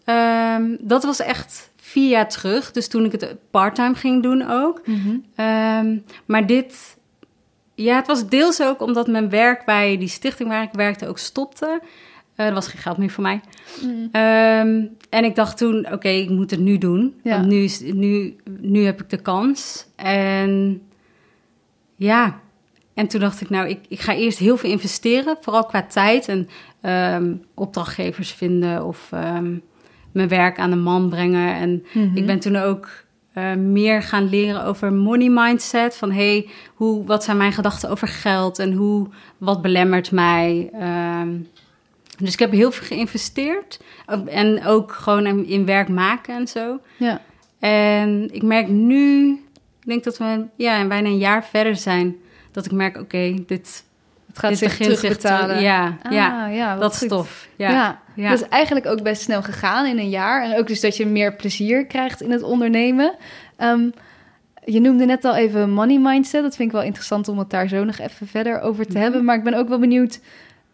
Um, 0.55 0.77
dat 0.79 1.03
was 1.03 1.19
echt 1.19 1.68
vier 1.89 2.09
jaar 2.09 2.29
terug. 2.29 2.71
Dus 2.71 2.87
toen 2.87 3.05
ik 3.05 3.11
het 3.11 3.35
parttime 3.51 3.95
ging 3.95 4.23
doen 4.23 4.49
ook. 4.49 4.81
Mm 4.85 4.95
-hmm. 4.95 5.45
um, 5.45 6.03
maar 6.25 6.45
dit... 6.45 6.97
Ja, 7.75 7.95
het 7.95 8.07
was 8.07 8.27
deels 8.27 8.61
ook 8.61 8.81
omdat 8.81 9.07
mijn 9.07 9.29
werk 9.29 9.65
bij 9.65 9.97
die 9.97 10.07
stichting 10.07 10.49
waar 10.49 10.63
ik 10.63 10.71
werkte 10.71 11.07
ook 11.07 11.17
stopte. 11.17 11.81
Uh, 12.35 12.45
er 12.45 12.53
was 12.53 12.67
geen 12.67 12.81
geld 12.81 12.97
meer 12.97 13.09
voor 13.09 13.23
mij. 13.23 13.41
Mm. 13.81 14.09
Ehm, 14.11 14.85
en 15.09 15.23
ik 15.23 15.35
dacht 15.35 15.57
toen, 15.57 15.91
oké, 15.91 16.09
ik 16.09 16.29
moet 16.29 16.51
het 16.51 16.59
nu 16.59 16.77
doen. 16.77 17.19
Ja. 17.23 17.35
Want 17.35 17.47
nu, 17.47 17.63
is, 17.63 17.79
nu, 17.79 18.35
nu 18.59 18.85
heb 18.85 19.01
ik 19.01 19.09
de 19.09 19.21
kans. 19.21 19.85
En 19.95 20.81
ja, 21.95 22.39
en 22.93 23.07
toen 23.07 23.19
dacht 23.19 23.41
ik, 23.41 23.49
nou, 23.49 23.67
ik, 23.67 23.79
ik 23.87 23.99
ga 23.99 24.15
eerst 24.15 24.37
heel 24.37 24.57
veel 24.57 24.69
investeren. 24.69 25.37
Vooral 25.41 25.65
qua 25.65 25.83
tijd 25.83 26.27
en 26.27 26.49
ehm, 26.81 27.35
opdrachtgevers 27.53 28.31
vinden 28.31 28.85
of 28.85 29.07
ehm, 29.11 29.55
mijn 30.11 30.27
werk 30.27 30.59
aan 30.59 30.69
de 30.69 30.75
man 30.75 31.09
brengen. 31.09 31.55
En 31.55 31.85
mhm. 31.93 32.17
ik 32.17 32.25
ben 32.25 32.39
toen 32.39 32.55
ook 32.55 32.89
uh, 33.37 33.53
meer 33.53 34.03
gaan 34.03 34.29
leren 34.29 34.63
over 34.63 34.93
money 34.93 35.29
mindset. 35.29 35.97
Van 35.97 36.11
hey, 36.11 36.47
hoe, 36.73 37.05
wat 37.05 37.23
zijn 37.23 37.37
mijn 37.37 37.53
gedachten 37.53 37.89
over 37.89 38.07
geld 38.07 38.59
en 38.59 38.73
hoe, 38.73 39.07
wat 39.37 39.61
belemmert 39.61 40.11
mij? 40.11 40.69
Um, 41.21 41.47
dus 42.17 42.33
ik 42.33 42.39
heb 42.39 42.51
heel 42.51 42.71
veel 42.71 42.87
geïnvesteerd. 42.87 43.79
En 44.25 44.65
ook 44.65 44.91
gewoon 44.91 45.45
in 45.45 45.65
werk 45.65 45.89
maken 45.89 46.35
en 46.35 46.47
zo. 46.47 46.79
Ja. 46.97 47.21
En 47.59 48.29
ik 48.31 48.43
merk 48.43 48.67
nu, 48.67 49.31
ik 49.79 49.85
denk 49.85 50.03
dat 50.03 50.17
we 50.17 50.45
ja, 50.55 50.87
bijna 50.87 51.07
een 51.07 51.17
jaar 51.17 51.45
verder 51.45 51.75
zijn, 51.75 52.15
dat 52.51 52.65
ik 52.65 52.71
merk, 52.71 52.97
oké, 52.97 53.35
dit, 53.45 53.83
het 54.29 54.39
gaat 54.39 54.57
zich 54.57 54.77
terugbetalen. 54.77 55.61
ja, 55.61 55.97
ah, 56.03 56.11
ja, 56.11 56.47
ja 56.47 56.77
dat 56.77 56.93
is 56.93 57.07
tof. 57.07 57.47
Ja, 57.55 57.99
ja, 58.15 58.29
dat 58.29 58.41
is 58.41 58.47
eigenlijk 58.47 58.85
ook 58.85 59.03
best 59.03 59.21
snel 59.21 59.43
gegaan 59.43 59.85
in 59.85 59.97
een 59.97 60.09
jaar. 60.09 60.43
En 60.43 60.57
ook 60.57 60.67
dus 60.67 60.81
dat 60.81 60.97
je 60.97 61.05
meer 61.05 61.35
plezier 61.35 61.85
krijgt 61.85 62.21
in 62.21 62.31
het 62.31 62.43
ondernemen. 62.43 63.15
Um, 63.57 63.93
je 64.65 64.79
noemde 64.79 65.05
net 65.05 65.25
al 65.25 65.35
even 65.35 65.69
money 65.69 65.99
mindset. 65.99 66.41
Dat 66.41 66.55
vind 66.55 66.69
ik 66.69 66.75
wel 66.75 66.85
interessant 66.85 67.27
om 67.27 67.39
het 67.39 67.49
daar 67.49 67.67
zo 67.67 67.83
nog 67.83 67.97
even 67.97 68.27
verder 68.27 68.61
over 68.61 68.85
te 68.85 68.91
mhm. 68.91 69.01
hebben. 69.01 69.25
Maar 69.25 69.35
ik 69.35 69.43
ben 69.43 69.53
ook 69.53 69.69
wel 69.69 69.79
benieuwd 69.79 70.19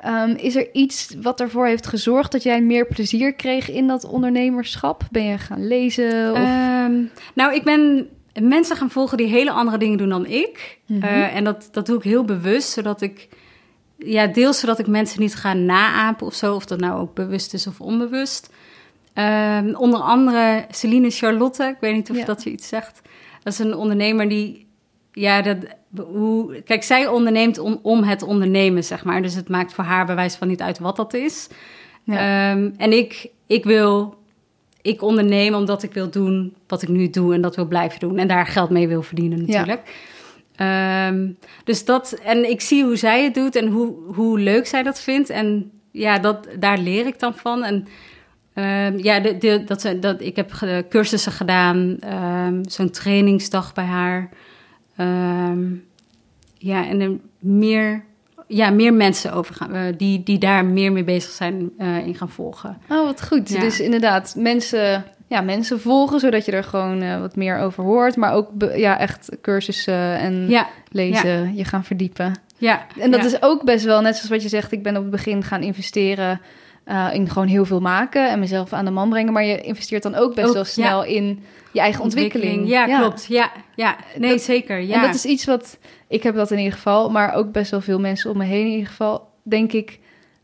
Um, 0.05 0.35
is 0.35 0.55
er 0.55 0.73
iets 0.73 1.15
wat 1.21 1.39
ervoor 1.41 1.67
heeft 1.67 1.87
gezorgd 1.87 2.31
dat 2.31 2.43
jij 2.43 2.61
meer 2.61 2.85
plezier 2.87 3.33
kreeg 3.33 3.69
in 3.69 3.87
dat 3.87 4.03
ondernemerschap? 4.03 5.03
Ben 5.11 5.23
je 5.23 5.37
gaan 5.37 5.67
lezen? 5.67 6.31
Of... 6.31 6.37
Um, 6.37 7.11
nou, 7.33 7.53
ik 7.53 7.63
ben 7.63 8.09
mensen 8.41 8.75
gaan 8.75 8.89
volgen 8.89 9.17
die 9.17 9.27
hele 9.27 9.51
andere 9.51 9.77
dingen 9.77 9.97
doen 9.97 10.09
dan 10.09 10.25
ik. 10.25 10.79
Mm 10.85 11.03
en 11.03 11.43
dat, 11.43 11.69
dat 11.71 11.85
doe 11.85 11.97
ik 11.97 12.03
heel 12.03 12.23
bewust, 12.23 12.69
zodat 12.69 13.01
ik... 13.01 13.27
Ja, 13.97 14.27
deels 14.27 14.59
zodat 14.59 14.79
ik 14.79 14.87
mensen 14.87 15.21
niet 15.21 15.35
ga 15.35 15.53
naapen 15.53 16.25
of 16.27 16.33
zo. 16.33 16.55
Of 16.55 16.65
dat 16.65 16.79
nou 16.79 16.99
ook 16.99 17.13
bewust 17.13 17.53
is 17.53 17.67
of 17.67 17.81
onbewust. 17.81 18.53
Um, 19.13 19.75
onder 19.75 19.99
andere 19.99 20.65
Celine 20.69 21.09
Charlotte. 21.09 21.63
Ik 21.63 21.77
weet 21.79 21.93
niet 21.93 22.09
of 22.09 22.17
dat 22.17 22.43
je 22.43 22.51
iets 22.51 22.67
zegt. 22.67 23.01
Dat 23.43 23.53
is 23.53 23.59
een 23.59 23.75
ondernemer 23.75 24.29
die... 24.29 24.67
Ja, 25.11 25.41
dat, 25.41 25.57
hoe, 25.97 26.61
kijk, 26.61 26.83
zij 26.83 27.07
onderneemt 27.07 27.59
om 27.81 28.03
het 28.03 28.21
ondernemen, 28.21 28.83
zeg 28.83 29.03
maar. 29.03 29.21
Dus 29.21 29.33
het 29.33 29.49
maakt 29.49 29.73
voor 29.73 29.83
haar 29.83 30.05
bewijs 30.05 30.35
van 30.35 30.47
niet 30.47 30.61
uit 30.61 30.79
wat 30.79 30.95
dat 30.95 31.13
is. 31.13 31.47
Ehm, 32.07 32.69
en 32.77 32.91
ik, 32.91 33.29
ik 33.47 33.63
wil, 33.63 34.17
ik 34.81 35.01
onderneem 35.01 35.53
omdat 35.53 35.83
ik 35.83 35.93
wil 35.93 36.09
doen 36.09 36.55
wat 36.67 36.81
ik 36.81 36.89
nu 36.89 37.09
doe 37.09 37.33
en 37.33 37.41
dat 37.41 37.55
wil 37.55 37.65
blijven 37.65 37.99
doen. 37.99 38.17
En 38.17 38.27
daar 38.27 38.47
geld 38.47 38.69
mee 38.69 38.87
wil 38.87 39.01
verdienen 39.01 39.45
natuurlijk. 39.45 39.81
Ehm, 40.55 41.27
dus 41.63 41.85
dat, 41.85 42.11
en 42.11 42.49
ik 42.49 42.61
zie 42.61 42.83
hoe 42.83 42.95
zij 42.95 43.23
het 43.23 43.33
doet 43.33 43.55
en 43.55 43.67
hoe, 43.67 43.93
hoe 44.13 44.39
leuk 44.39 44.67
zij 44.67 44.83
dat 44.83 45.01
vindt. 45.01 45.29
En 45.29 45.71
ja, 45.91 46.19
dat, 46.19 46.47
daar 46.59 46.77
leer 46.77 47.05
ik 47.05 47.19
dan 47.19 47.33
van. 47.35 47.63
En 47.63 47.75
um, 48.55 48.97
ja, 49.03 49.19
de, 49.19 49.37
de, 49.37 49.63
dat, 49.63 49.95
dat, 49.99 50.21
ik 50.21 50.35
heb 50.35 50.51
cursussen 50.89 51.31
gedaan, 51.31 51.97
zo'n 52.61 52.89
trainingsdag 52.89 53.73
bij 53.73 53.85
haar. 53.85 54.29
Ja, 56.57 56.87
en 56.87 57.01
er 57.01 57.11
meer, 57.39 58.03
ja, 58.47 58.69
meer 58.69 58.93
mensen 58.93 59.33
over 59.33 59.55
gaan, 59.55 59.75
uh, 59.75 59.81
die, 59.97 60.23
die 60.23 60.37
daar 60.37 60.65
meer 60.65 60.91
mee 60.91 61.03
bezig 61.03 61.31
zijn 61.31 61.71
uh, 61.77 62.07
in 62.07 62.15
gaan 62.15 62.29
volgen. 62.29 62.77
Oh, 62.89 63.05
wat 63.05 63.27
goed. 63.27 63.59
Dus 63.61 63.79
inderdaad, 63.79 64.35
mensen, 64.37 65.05
ja, 65.27 65.41
mensen 65.41 65.79
volgen, 65.79 66.19
zodat 66.19 66.45
je 66.45 66.51
er 66.51 66.63
gewoon 66.63 67.03
uh, 67.03 67.19
wat 67.19 67.35
meer 67.35 67.57
over 67.57 67.83
hoort. 67.83 68.15
Maar 68.15 68.33
ook 68.33 68.49
ja, 68.75 68.99
echt 68.99 69.29
cursussen 69.41 70.17
en 70.17 70.49
ja. 70.49 70.67
lezen, 70.91 71.55
je 71.55 71.65
gaan 71.65 71.83
verdiepen. 71.83 72.33
Ja. 72.57 72.85
En 72.99 73.11
dat 73.11 73.23
is 73.23 73.41
ook 73.41 73.63
best 73.63 73.85
wel, 73.85 74.01
net 74.01 74.15
zoals 74.15 74.29
wat 74.29 74.41
je 74.41 74.49
zegt, 74.49 74.71
ik 74.71 74.83
ben 74.83 74.95
op 74.95 75.01
het 75.01 75.11
begin 75.11 75.43
gaan 75.43 75.61
investeren 75.61 76.41
uh, 76.85 77.09
in 77.13 77.29
gewoon 77.29 77.47
heel 77.47 77.65
veel 77.65 77.79
maken 77.79 78.29
en 78.29 78.39
mezelf 78.39 78.73
aan 78.73 78.85
de 78.85 78.91
man 78.91 79.09
brengen. 79.09 79.33
Maar 79.33 79.43
je 79.43 79.61
investeert 79.61 80.03
dan 80.03 80.15
ook 80.15 80.35
best 80.35 80.53
wel 80.53 80.63
snel 80.63 81.03
in 81.03 81.43
je 81.71 81.79
eigen 81.79 82.03
ontwikkeling. 82.03 82.67
Ja, 82.67 82.99
klopt. 82.99 83.25
Ja, 83.29 83.51
ja. 83.75 83.95
nee, 84.17 84.37
zeker. 84.37 84.79
Ja. 84.79 84.95
En 84.95 85.01
dat 85.01 85.15
is 85.15 85.25
iets 85.25 85.45
wat, 85.45 85.77
ik 86.07 86.23
heb 86.23 86.35
dat 86.35 86.51
in 86.51 86.57
ieder 86.57 86.73
geval, 86.73 87.09
maar 87.09 87.33
ook 87.33 87.51
best 87.51 87.71
wel 87.71 87.81
veel 87.81 87.99
mensen 87.99 88.31
om 88.31 88.37
me 88.37 88.45
heen 88.45 88.65
in 88.65 88.71
ieder 88.71 88.87
geval, 88.87 89.27
denk 89.43 89.71
ik 89.71 89.99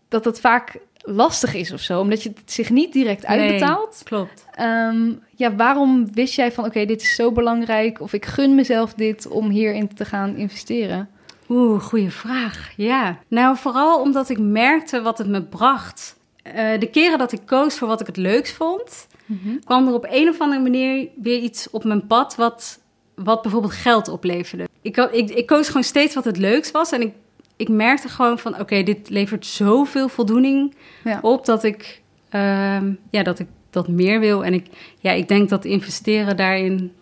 dat 0.09 0.23
dat 0.23 0.39
vaak 0.39 0.79
lastig 1.03 1.53
is 1.53 1.71
of 1.71 1.79
zo, 1.79 1.99
omdat 1.99 2.23
je 2.23 2.29
het 2.29 2.51
zich 2.51 2.69
niet 2.69 2.93
direct 2.93 3.25
uitbetaalt. 3.25 3.91
Nee, 3.93 4.03
klopt. 4.03 4.45
Um, 4.59 5.19
ja, 5.35 5.55
waarom 5.55 6.13
wist 6.13 6.35
jij 6.35 6.51
van, 6.51 6.65
oké, 6.65 6.85
dit 6.85 7.01
is 7.01 7.15
zo 7.15 7.31
belangrijk, 7.31 8.01
of 8.01 8.13
ik 8.13 8.25
gun 8.25 8.55
mezelf 8.55 8.93
dit 8.93 9.27
om 9.27 9.49
hierin 9.49 9.93
te 9.93 10.05
gaan 10.05 10.35
investeren? 10.35 11.09
Oeh, 11.49 11.81
goede 11.81 12.11
vraag. 12.11 12.71
Ja. 12.75 13.17
Nou, 13.27 13.57
vooral 13.57 14.01
omdat 14.01 14.29
ik 14.29 14.39
merkte 14.39 15.01
wat 15.01 15.17
het 15.17 15.27
me 15.27 15.41
bracht. 15.43 16.15
Uh, 16.43 16.79
de 16.79 16.89
keren 16.91 17.17
dat 17.17 17.31
ik 17.31 17.41
koos 17.45 17.77
voor 17.77 17.87
wat 17.87 18.01
ik 18.01 18.07
het 18.07 18.17
leukst 18.17 18.53
vond, 18.53 19.07
mm 19.25 19.59
kwam 19.63 19.87
er 19.87 19.93
op 19.93 20.07
een 20.09 20.29
of 20.29 20.39
andere 20.39 20.61
manier 20.61 21.07
weer 21.15 21.39
iets 21.39 21.69
op 21.69 21.83
mijn 21.83 22.07
pad 22.07 22.35
wat, 22.35 22.79
wat 23.15 23.41
bijvoorbeeld 23.41 23.73
geld 23.73 24.07
opleverde. 24.07 24.67
Ik, 24.81 24.97
ik, 24.97 25.29
ik 25.29 25.45
koos 25.45 25.67
gewoon 25.67 25.83
steeds 25.83 26.15
wat 26.15 26.25
het 26.25 26.37
leukst 26.37 26.71
was 26.71 26.91
en 26.91 27.01
ik, 27.01 27.13
ik 27.61 27.69
merkte 27.69 28.09
gewoon 28.09 28.39
van 28.39 28.59
oké, 28.59 28.83
dit 28.83 29.09
levert 29.09 29.45
zoveel 29.45 30.07
voldoening 30.07 30.75
op 31.21 31.45
dat 31.45 31.63
ik, 31.63 32.01
uh, 32.31 32.81
ja, 33.09 33.23
dat 33.23 33.39
ik 33.39 33.47
dat 33.69 33.87
meer 33.87 34.19
wil. 34.19 34.45
En 34.45 34.53
ik, 34.53 34.65
ja, 34.99 35.11
ik 35.11 35.27
denk 35.27 35.49
dat 35.49 35.65
investeren 35.65 36.37
daarin 36.37 36.93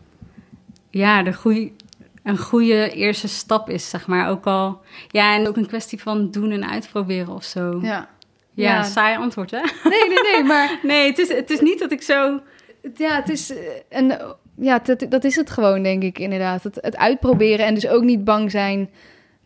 ja, 0.89 1.23
de 1.23 1.33
goede, 1.33 1.71
een 2.23 2.37
goede 2.37 2.91
eerste 2.91 3.27
stap 3.27 3.69
is, 3.69 3.89
zeg 3.89 4.07
maar. 4.07 4.29
Ook 4.29 4.45
al, 4.45 4.81
ja, 5.07 5.35
en 5.35 5.47
ook 5.47 5.57
een 5.57 5.67
kwestie 5.67 6.01
van 6.01 6.31
doen 6.31 6.51
en 6.51 6.69
uitproberen 6.69 7.33
of 7.33 7.43
zo. 7.43 7.79
Ja. 7.81 8.09
Ja, 8.53 8.75
ja, 8.75 8.83
saai 8.83 9.17
antwoord, 9.17 9.51
hè? 9.51 9.61
Nee, 9.89 10.07
nee, 10.07 10.31
nee, 10.31 10.43
maar... 10.43 10.79
nee, 10.83 11.07
het 11.07 11.17
is, 11.17 11.33
het 11.33 11.49
is 11.49 11.59
niet 11.59 11.79
dat 11.79 11.91
ik 11.91 12.01
zo... 12.01 12.39
Ja, 12.95 13.15
het 13.15 13.29
is... 13.29 13.53
En 13.89 14.35
ja, 14.55 14.79
dat, 14.79 15.05
dat 15.09 15.23
is 15.23 15.35
het 15.35 15.49
gewoon, 15.49 15.83
denk 15.83 16.03
ik, 16.03 16.19
inderdaad. 16.19 16.63
Het, 16.63 16.77
het 16.81 16.97
uitproberen 16.97 17.65
en 17.65 17.73
dus 17.73 17.87
ook 17.87 18.03
niet 18.03 18.23
bang 18.23 18.51
zijn... 18.51 18.89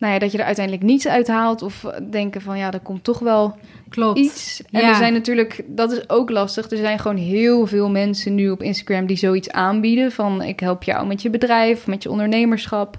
Nou 0.04 0.16
ja, 0.16 0.22
dat 0.22 0.32
je 0.32 0.38
er 0.38 0.44
uiteindelijk 0.44 0.84
niets 0.86 1.08
uithaalt. 1.08 1.62
Of 1.62 1.84
denken 2.10 2.40
van, 2.40 2.58
ja, 2.58 2.72
er 2.72 2.80
komt 2.80 3.04
toch 3.04 3.18
wel 3.18 3.56
Klopt. 3.88 4.18
iets. 4.18 4.62
En 4.70 4.82
er 4.82 4.94
zijn 4.94 5.12
natuurlijk... 5.12 5.62
Dat 5.66 5.92
is 5.92 6.08
ook 6.08 6.30
lastig. 6.30 6.70
Er 6.70 6.76
zijn 6.76 6.98
gewoon 6.98 7.16
heel 7.16 7.66
veel 7.66 7.90
mensen 7.90 8.34
nu 8.34 8.50
op 8.50 8.62
Instagram... 8.62 9.06
die 9.06 9.16
zoiets 9.16 9.50
aanbieden 9.50 10.12
van... 10.12 10.42
ik 10.42 10.60
help 10.60 10.82
jou 10.82 11.06
met 11.06 11.22
je 11.22 11.30
bedrijf, 11.30 11.86
met 11.86 12.02
je 12.02 12.10
ondernemerschap. 12.10 12.98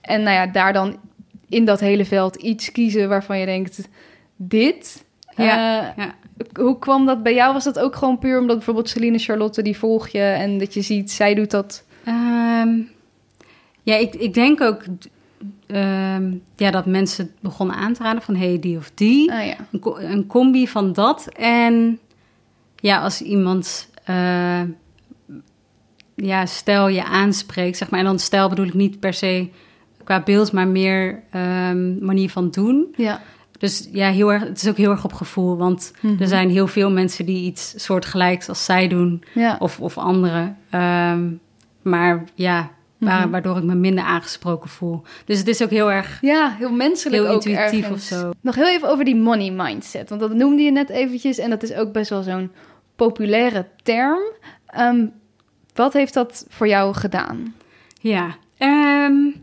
En 0.00 0.22
nou 0.22 0.34
ja, 0.34 0.46
daar 0.46 0.72
dan 0.72 0.96
in 1.48 1.64
dat 1.64 1.80
hele 1.80 2.04
veld 2.04 2.36
iets 2.36 2.72
kiezen 2.72 3.08
waarvan 3.08 3.38
je 3.38 3.46
denkt... 3.46 3.88
dit 4.36 5.04
ja, 5.36 5.80
uh, 5.80 6.04
ja. 6.04 6.14
Hoe 6.60 6.78
kwam 6.78 7.06
dat 7.06 7.22
bij 7.22 7.34
jou? 7.34 7.52
Was 7.52 7.64
dat 7.64 7.78
ook 7.78 7.96
gewoon 7.96 8.18
puur 8.18 8.40
omdat 8.40 8.56
bijvoorbeeld 8.56 8.88
Celine 8.88 9.18
Charlotte, 9.18 9.62
die 9.62 9.76
volg 9.76 10.08
je 10.08 10.22
en 10.22 10.58
dat 10.58 10.74
je 10.74 10.82
ziet, 10.82 11.10
zij 11.10 11.34
doet 11.34 11.50
dat? 11.50 11.84
Um, 12.08 12.90
ja, 13.82 13.96
ik, 13.96 14.14
ik 14.14 14.34
denk 14.34 14.60
ook 14.60 14.82
um, 15.66 16.42
ja, 16.56 16.70
dat 16.70 16.86
mensen 16.86 17.30
begonnen 17.40 17.76
aan 17.76 17.92
te 17.92 18.02
raden 18.02 18.22
van 18.22 18.36
hey, 18.36 18.58
die 18.60 18.76
of 18.76 18.90
die. 18.94 19.32
Ah, 19.32 19.46
ja. 19.46 19.56
een, 19.70 20.12
een, 20.12 20.26
combi 20.26 20.68
van 20.68 20.92
dat. 20.92 21.28
En 21.36 21.98
ja, 22.76 23.00
als 23.00 23.22
iemand 23.22 23.90
uh, 24.10 24.60
ja, 26.14 26.46
stel 26.46 26.88
je 26.88 27.04
aanspreekt, 27.04 27.76
zeg 27.76 27.90
maar, 27.90 28.00
en 28.00 28.06
dan 28.06 28.18
stel 28.18 28.48
bedoel 28.48 28.66
ik 28.66 28.74
niet 28.74 29.00
per 29.00 29.14
se 29.14 29.48
qua 30.04 30.22
beeld, 30.22 30.52
maar 30.52 30.68
meer 30.68 31.22
um, 31.34 32.04
manier 32.04 32.30
van 32.30 32.50
doen. 32.50 32.94
Ja 32.96 33.20
dus 33.58 33.88
ja, 33.92 34.10
heel 34.10 34.32
erg, 34.32 34.42
het 34.42 34.62
is 34.62 34.68
ook 34.68 34.76
heel 34.76 34.90
erg 34.90 35.04
op 35.04 35.12
gevoel. 35.12 35.56
Want 35.56 35.92
er 36.02 36.08
mhm. 36.08 36.26
zijn 36.26 36.50
heel 36.50 36.66
veel 36.66 36.90
mensen 36.90 37.26
die 37.26 37.44
iets 37.44 37.84
soortgelijks 37.84 38.48
als 38.48 38.64
zij 38.64 38.88
doen. 38.88 39.24
Of, 39.58 39.80
of 39.80 39.98
anderen. 39.98 40.56
Ehm, 40.70 41.32
maar 41.82 42.24
ja, 42.34 42.70
mhm. 42.98 43.30
waardoor 43.30 43.56
ik 43.56 43.62
me 43.62 43.74
minder 43.74 44.04
aangesproken 44.04 44.70
voel. 44.70 45.02
Dus 45.24 45.38
het 45.38 45.48
is 45.48 45.62
ook 45.62 45.70
heel 45.70 45.90
erg... 45.90 46.18
Ja, 46.20 46.50
heel 46.50 46.70
menselijk 46.70 47.22
heel 47.22 47.32
ook 47.34 47.44
intuïtief 47.44 47.84
ergens. 47.84 48.12
of 48.12 48.18
zo. 48.18 48.30
Nog 48.40 48.54
heel 48.54 48.68
even 48.68 48.88
over 48.88 49.04
die 49.04 49.16
money 49.16 49.50
mindset. 49.50 50.08
Want 50.08 50.20
dat 50.20 50.34
noemde 50.34 50.62
je 50.62 50.70
net 50.70 50.90
eventjes. 50.90 51.38
En 51.38 51.50
dat 51.50 51.62
is 51.62 51.72
ook 51.72 51.92
best 51.92 52.10
wel 52.10 52.22
zo'n 52.22 52.52
populaire 52.96 53.66
term. 53.82 54.20
Um, 54.78 55.12
wat 55.74 55.92
heeft 55.92 56.14
dat 56.14 56.46
voor 56.48 56.68
jou 56.68 56.94
gedaan? 56.94 57.54
Ja, 58.00 58.36
um, 58.58 59.40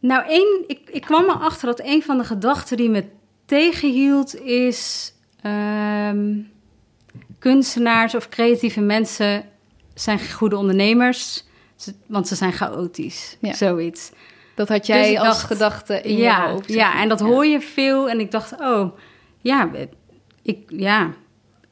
nou, 0.00 0.28
één, 0.28 0.64
ik, 0.66 0.80
ik 0.90 1.02
kwam 1.02 1.24
erachter 1.24 1.66
dat 1.66 1.80
een 1.84 2.02
van 2.02 2.18
de 2.18 2.24
gedachten 2.24 2.76
die 2.76 2.90
me 2.90 3.04
tegenhield 3.46 4.40
is... 4.40 5.12
Um, 5.46 6.52
kunstenaars 7.44 8.14
of 8.14 8.28
creatieve 8.28 8.80
mensen 8.80 9.44
zijn 9.94 10.30
goede 10.32 10.56
ondernemers, 10.56 11.44
want 12.06 12.28
ze 12.28 12.34
zijn 12.34 12.52
chaotisch. 12.52 13.36
Ja. 13.40 13.54
Zoiets. 13.54 14.12
Dat 14.54 14.68
had 14.68 14.86
jij 14.86 15.10
dus 15.10 15.18
als 15.18 15.42
gedachte 15.42 16.00
in 16.00 16.16
ja, 16.16 16.44
je 16.44 16.50
hoofd. 16.50 16.72
Ja, 16.72 17.00
en 17.00 17.08
dat 17.08 17.20
hoor 17.20 17.46
je 17.46 17.60
veel. 17.60 18.10
En 18.10 18.20
ik 18.20 18.30
dacht, 18.30 18.60
oh, 18.60 18.96
ja, 19.40 19.70
ik, 20.42 20.58
ja. 20.68 21.12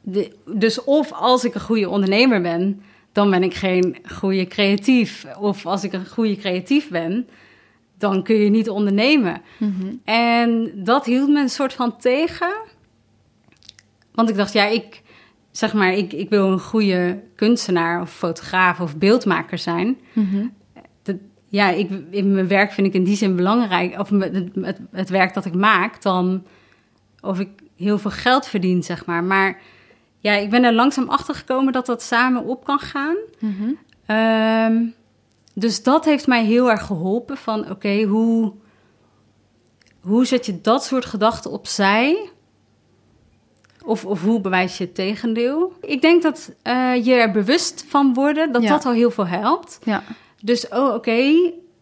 De, 0.00 0.36
dus 0.46 0.84
of 0.84 1.12
als 1.12 1.44
ik 1.44 1.54
een 1.54 1.60
goede 1.60 1.88
ondernemer 1.88 2.40
ben, 2.40 2.82
dan 3.12 3.30
ben 3.30 3.42
ik 3.42 3.54
geen 3.54 3.96
goede 4.16 4.46
creatief. 4.46 5.26
Of 5.38 5.66
als 5.66 5.84
ik 5.84 5.92
een 5.92 6.06
goede 6.06 6.36
creatief 6.36 6.88
ben, 6.88 7.28
dan 7.98 8.22
kun 8.22 8.36
je 8.36 8.50
niet 8.50 8.70
ondernemen. 8.70 9.42
Mhm. 9.58 9.94
En 10.04 10.72
dat 10.74 11.04
hield 11.04 11.28
me 11.28 11.40
een 11.40 11.48
soort 11.50 11.72
van 11.72 11.96
tegen. 11.96 12.52
Want 14.14 14.28
ik 14.28 14.36
dacht, 14.36 14.52
ja, 14.52 14.66
ik 14.66 15.01
zeg 15.52 15.72
maar, 15.72 15.92
ik, 15.92 16.12
ik 16.12 16.30
wil 16.30 16.52
een 16.52 16.60
goede 16.60 17.22
kunstenaar 17.36 18.00
of 18.00 18.12
fotograaf 18.12 18.80
of 18.80 18.96
beeldmaker 18.96 19.58
zijn. 19.58 20.00
Mhm. 20.12 20.46
Dat, 21.02 21.16
ja, 21.48 21.70
ik, 21.70 21.90
in 22.10 22.32
mijn 22.32 22.48
werk 22.48 22.72
vind 22.72 22.86
ik 22.86 22.94
in 22.94 23.04
die 23.04 23.16
zin 23.16 23.36
belangrijk, 23.36 23.98
of 23.98 24.08
het, 24.08 24.50
het, 24.54 24.78
het 24.90 25.08
werk 25.08 25.34
dat 25.34 25.44
ik 25.44 25.54
maak, 25.54 26.02
dan 26.02 26.44
of 27.20 27.40
ik 27.40 27.48
heel 27.76 27.98
veel 27.98 28.10
geld 28.10 28.46
verdien, 28.46 28.82
zeg 28.82 29.06
maar. 29.06 29.24
Maar 29.24 29.60
ja, 30.18 30.32
ik 30.32 30.50
ben 30.50 30.64
er 30.64 30.72
langzaam 30.72 31.08
achter 31.08 31.34
gekomen 31.34 31.72
dat 31.72 31.86
dat 31.86 32.02
samen 32.02 32.44
op 32.44 32.64
kan 32.64 32.78
gaan. 32.78 33.16
Mhm. 33.38 33.72
Ehm, 34.06 34.84
dus 35.54 35.82
dat 35.82 36.04
heeft 36.04 36.26
mij 36.26 36.44
heel 36.44 36.70
erg 36.70 36.86
geholpen 36.86 37.36
van 37.36 37.70
oké, 37.70 38.02
hoe, 38.02 38.52
hoe 40.00 40.26
zet 40.26 40.46
je 40.46 40.60
dat 40.60 40.84
soort 40.84 41.04
gedachten 41.04 41.50
opzij? 41.50 42.30
Of, 43.84 44.04
of 44.04 44.22
hoe 44.22 44.40
bewijs 44.40 44.78
je 44.78 44.84
het 44.84 44.94
tegendeel? 44.94 45.72
Ik 45.80 46.00
denk 46.00 46.22
dat 46.22 46.52
eh, 46.62 47.04
je 47.04 47.14
er 47.14 47.30
bewust 47.30 47.84
van 47.88 48.14
worden, 48.14 48.52
dat 48.52 48.62
Ja. 48.62 48.68
dat 48.68 48.84
al 48.84 48.92
heel 48.92 49.10
veel 49.10 49.26
helpt. 49.26 49.78
Ja. 49.84 50.02
Dus, 50.42 50.68
oh, 50.68 50.94
oké. 50.94 51.32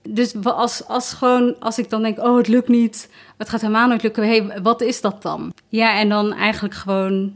Dus 0.08 0.44
als, 0.44 0.86
als, 0.86 1.12
gewoon, 1.12 1.54
als 1.60 1.78
ik 1.78 1.90
dan 1.90 2.02
denk, 2.02 2.18
oh, 2.18 2.36
het 2.36 2.48
lukt 2.48 2.68
niet. 2.68 3.10
Het 3.36 3.48
gaat 3.48 3.60
helemaal 3.60 3.88
nooit 3.88 4.02
lukken. 4.02 4.26
hey, 4.26 4.60
wat 4.62 4.80
is 4.80 5.00
dat 5.00 5.22
dan? 5.22 5.52
Ja, 5.68 5.98
en 5.98 6.08
dan 6.08 6.32
eigenlijk 6.32 6.74
gewoon... 6.74 7.34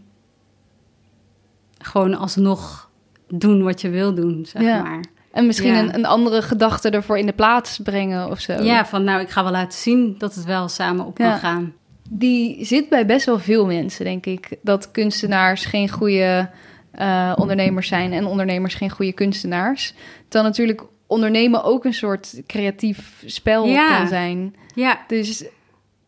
Gewoon 1.79 2.15
alsnog 2.15 2.91
doen 3.29 3.63
wat 3.63 3.81
je 3.81 3.89
wil 3.91 4.15
doen, 4.15 4.47
zeg 4.47 4.63
Ja. 4.63 4.83
maar. 4.83 5.05
En 5.33 5.47
misschien 5.47 5.73
Ja. 5.75 5.79
een, 5.81 5.95
een 5.95 6.05
andere 6.07 6.43
gedachte 6.43 6.91
ervoor 6.91 7.19
in 7.19 7.27
de 7.27 7.33
plaats 7.33 7.79
brengen 7.83 8.31
of 8.31 8.41
zo. 8.41 8.53
Ja, 8.63 8.87
van 8.87 9.05
nou, 9.05 9.21
ik 9.21 9.31
ga 9.31 9.43
wel 9.43 9.53
laten 9.53 9.79
zien 9.79 10.15
dat 10.19 10.35
het 10.35 10.45
wel 10.45 10.69
samen 10.69 11.05
op 11.07 11.15
kan 11.15 11.27
Ja. 11.27 11.37
gaan. 11.37 11.73
Die 12.11 12.65
zit 12.65 12.89
bij 12.89 13.07
best 13.07 13.27
wel 13.27 13.39
veel 13.39 13.67
mensen, 13.67 14.05
denk 14.05 14.27
ik. 14.27 14.49
Dat 14.63 14.91
kunstenaars 14.91 15.65
geen 15.65 15.89
goede 15.91 16.51
eh, 16.93 17.33
ondernemers 17.37 17.89
zijn 17.89 18.13
en 18.13 18.27
ondernemers 18.27 18.75
geen 18.75 18.91
goede 18.91 19.13
kunstenaars. 19.13 19.95
Dan 20.29 20.43
natuurlijk 20.45 20.83
ondernemen 21.07 21.65
ook 21.65 21.85
een 21.85 21.95
soort 21.95 22.43
creatief 22.47 23.23
spel 23.27 23.67
Ja. 23.67 23.97
kan 23.99 24.09
zijn. 24.09 24.55
Ja, 24.75 25.01
Dus 25.07 25.45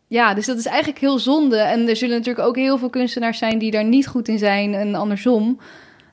ja, 0.09 0.35
dus 0.35 0.47
dat 0.47 0.59
is 0.59 0.67
eigenlijk 0.67 0.99
heel 0.99 1.19
zonde. 1.19 1.57
En 1.59 1.88
er 1.88 1.97
zullen 1.97 2.17
natuurlijk 2.17 2.47
ook 2.47 2.57
heel 2.57 2.79
veel 2.79 2.91
kunstenaars 2.91 3.38
zijn 3.38 3.59
die 3.59 3.71
daar 3.71 3.85
niet 3.85 4.07
goed 4.07 4.29
in 4.29 4.38
zijn 4.38 4.75
en 4.75 4.95
andersom. 4.95 5.61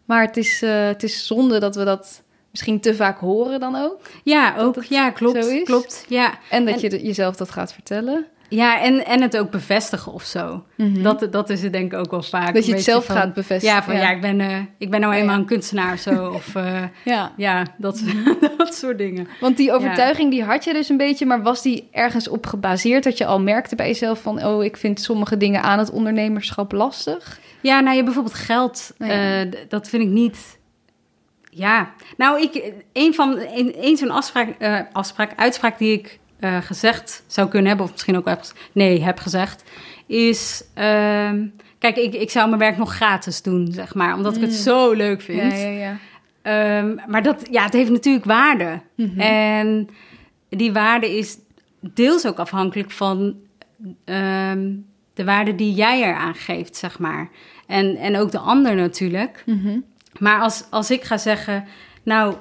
Maar 0.05 0.21
het 0.25 0.37
is, 0.37 0.61
eh, 0.61 0.85
het 0.85 1.03
is 1.03 1.27
zonde 1.27 1.59
dat 1.59 1.75
we 1.75 1.83
dat 1.83 2.23
misschien 2.51 2.79
te 2.79 2.95
vaak 2.95 3.19
horen 3.19 3.59
dan 3.59 3.75
ook. 3.75 3.99
ja 4.23 4.55
ook. 4.57 4.83
Ja, 4.83 5.09
klopt. 5.09 5.63
Klopt. 5.63 6.05
Ja, 6.09 6.33
En 6.49 6.65
dat 6.65 6.81
En- 6.83 6.89
je 6.89 7.03
jezelf 7.05 7.35
dat 7.35 7.51
gaat 7.51 7.73
vertellen. 7.73 8.25
Ja 8.55 8.81
en, 8.81 9.05
en 9.05 9.21
het 9.21 9.37
ook 9.37 9.51
bevestigen 9.51 10.11
of 10.11 10.23
zo. 10.23 10.63
Dat, 10.77 11.27
dat 11.31 11.49
is 11.49 11.63
het 11.63 11.73
denk 11.73 11.93
ik 11.93 11.99
ook 11.99 12.11
wel 12.11 12.21
vaak. 12.21 12.43
Mhm. 12.43 12.53
dat 12.53 12.65
je 12.65 12.73
het 12.73 12.83
zelf 12.83 13.05
van- 13.05 13.15
gaat 13.15 13.33
bevestigen. 13.33 13.75
Ja, 13.75 13.83
van 13.83 13.95
ja, 13.95 14.09
ik, 14.09 14.21
ben, 14.21 14.39
eh, 14.39 14.59
ik 14.77 14.89
ben 14.89 14.99
nou 14.99 15.13
eenmaal 15.13 15.35
ja. 15.35 15.39
een 15.41 15.47
kunstenaar 15.47 15.97
zo. 15.97 16.27
Of 16.33 16.55
eh, 16.55 16.83
ja. 17.05 17.31
ja, 17.37 17.65
dat, 17.77 18.03
dat 18.57 18.75
soort 18.75 18.97
dingen. 18.97 19.27
Want 19.39 19.57
die 19.57 19.73
overtuiging 19.73 20.31
die 20.31 20.43
had 20.43 20.63
je 20.63 20.73
dus 20.73 20.89
een 20.89 20.97
beetje, 20.97 21.25
maar 21.25 21.41
was 21.41 21.61
die 21.61 21.87
ergens 21.91 22.27
op 22.27 22.45
gebaseerd 22.45 23.03
dat 23.03 23.17
je 23.17 23.25
al 23.25 23.41
merkte 23.41 23.75
bij 23.75 23.87
jezelf 23.87 24.21
van, 24.21 24.45
oh, 24.45 24.63
ik 24.63 24.77
vind 24.77 25.01
sommige 25.01 25.37
dingen 25.37 25.61
aan 25.61 25.79
het 25.79 25.91
ondernemerschap 25.91 26.71
lastig? 26.71 27.39
Ja, 27.61 27.79
nou, 27.79 27.95
je 27.95 28.03
bijvoorbeeld 28.03 28.35
geld, 28.35 28.93
Oh 28.99 29.09
eh, 29.09 29.51
dat 29.69 29.89
vind 29.89 30.03
ik 30.03 30.09
niet. 30.09 30.59
Ja, 31.49 31.93
nou, 32.17 32.41
ik, 32.41 32.73
een 32.93 33.13
van 33.13 33.39
een, 33.39 33.73
een 33.81 33.97
zo'n 33.97 34.11
afspraak, 34.11 34.55
afspraak, 34.91 35.31
uitspraak 35.35 35.77
die 35.77 35.93
ik 35.93 36.19
eh, 36.43 36.57
gezegd 36.61 37.23
zou 37.27 37.47
kunnen 37.47 37.67
hebben, 37.67 37.85
of 37.85 37.91
misschien 37.91 38.17
ook 38.17 38.27
heb, 38.27 38.41
nee, 38.71 39.03
heb 39.03 39.19
gezegd, 39.19 39.63
is: 40.07 40.63
ehm, 40.73 41.45
kijk, 41.79 41.97
ik, 41.97 42.13
ik 42.13 42.31
zou 42.31 42.47
mijn 42.47 42.59
werk 42.59 42.77
nog 42.77 42.95
gratis 42.95 43.41
doen, 43.41 43.67
zeg 43.71 43.93
maar, 43.95 44.15
omdat 44.15 44.35
ik 44.35 44.41
het 44.41 44.49
Mm. 44.49 44.55
zo 44.55 44.91
leuk 44.91 45.21
vind. 45.21 45.51
Ja, 45.51 45.57
ja, 45.57 45.69
ja. 45.69 45.97
Ehm, 46.41 46.95
maar 47.07 47.23
dat, 47.23 47.47
ja, 47.51 47.63
het 47.63 47.73
heeft 47.73 47.91
natuurlijk 47.91 48.25
waarde. 48.25 48.81
Mhm. 48.95 49.19
En 49.19 49.89
die 50.49 50.73
waarde 50.73 51.17
is 51.17 51.37
deels 51.79 52.25
ook 52.27 52.37
afhankelijk 52.37 52.91
van 52.91 53.35
ehm, 54.05 54.71
de 55.13 55.23
waarde 55.23 55.55
die 55.55 55.73
jij 55.73 56.01
eraan 56.01 56.35
geeft, 56.35 56.75
zeg 56.75 56.99
maar. 56.99 57.29
En, 57.67 57.95
en 57.95 58.17
ook 58.17 58.31
de 58.31 58.39
ander 58.39 58.75
natuurlijk. 58.75 59.43
Mhm. 59.45 59.79
Maar 60.19 60.39
als, 60.39 60.63
als 60.69 60.91
ik 60.91 61.03
ga 61.03 61.17
zeggen, 61.17 61.65
nou, 62.03 62.35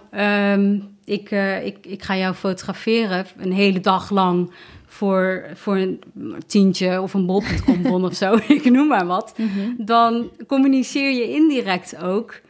ik, 1.05 1.31
eh, 1.31 1.67
ik, 1.67 1.87
ik 1.87 2.03
ga 2.03 2.17
jou 2.17 2.35
fotograferen 2.35 3.27
een 3.37 3.53
hele 3.53 3.81
dag 3.81 4.11
lang 4.11 4.53
voor, 4.87 5.45
voor 5.55 5.77
een 5.77 6.01
tientje 6.47 7.01
of 7.01 7.15
een 7.15 7.27
bol.com 7.27 7.83
bon 7.93 8.05
of 8.05 8.15
zo, 8.15 8.35
ik 8.49 8.65
noem 8.71 8.89
maar 8.89 9.07
wat. 9.07 9.35
Mhm. 9.37 9.71
Dan 9.77 10.31
communiceer 10.47 11.11
je 11.11 11.33
indirect 11.33 12.03
ook, 12.03 12.41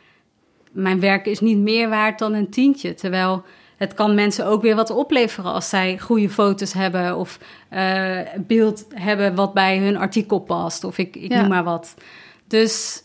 mijn 0.73 1.01
werk 1.01 1.27
is 1.27 1.41
niet 1.41 1.59
meer 1.59 1.89
waard 1.89 2.19
dan 2.19 2.33
een 2.33 2.51
tientje. 2.51 2.95
Terwijl 2.95 3.45
het 3.77 3.95
kan 3.95 4.15
mensen 4.15 4.47
ook 4.47 4.63
weer 4.63 4.75
wat 4.77 4.91
opleveren 4.91 5.53
als 5.53 5.69
zij 5.69 5.99
goede 5.99 6.31
foto's 6.31 6.73
hebben 6.73 7.17
of 7.17 7.39
eh, 7.69 8.19
beeld 8.39 8.87
hebben 8.95 9.35
wat 9.35 9.55
bij 9.55 9.79
hun 9.79 9.97
artikel 9.97 10.39
past. 10.39 10.85
Of 10.85 10.99
ik, 10.99 11.17
ik 11.17 11.31
Ja. 11.33 11.41
noem 11.41 11.49
maar 11.49 11.65
wat. 11.65 11.95
Dus 12.47 13.03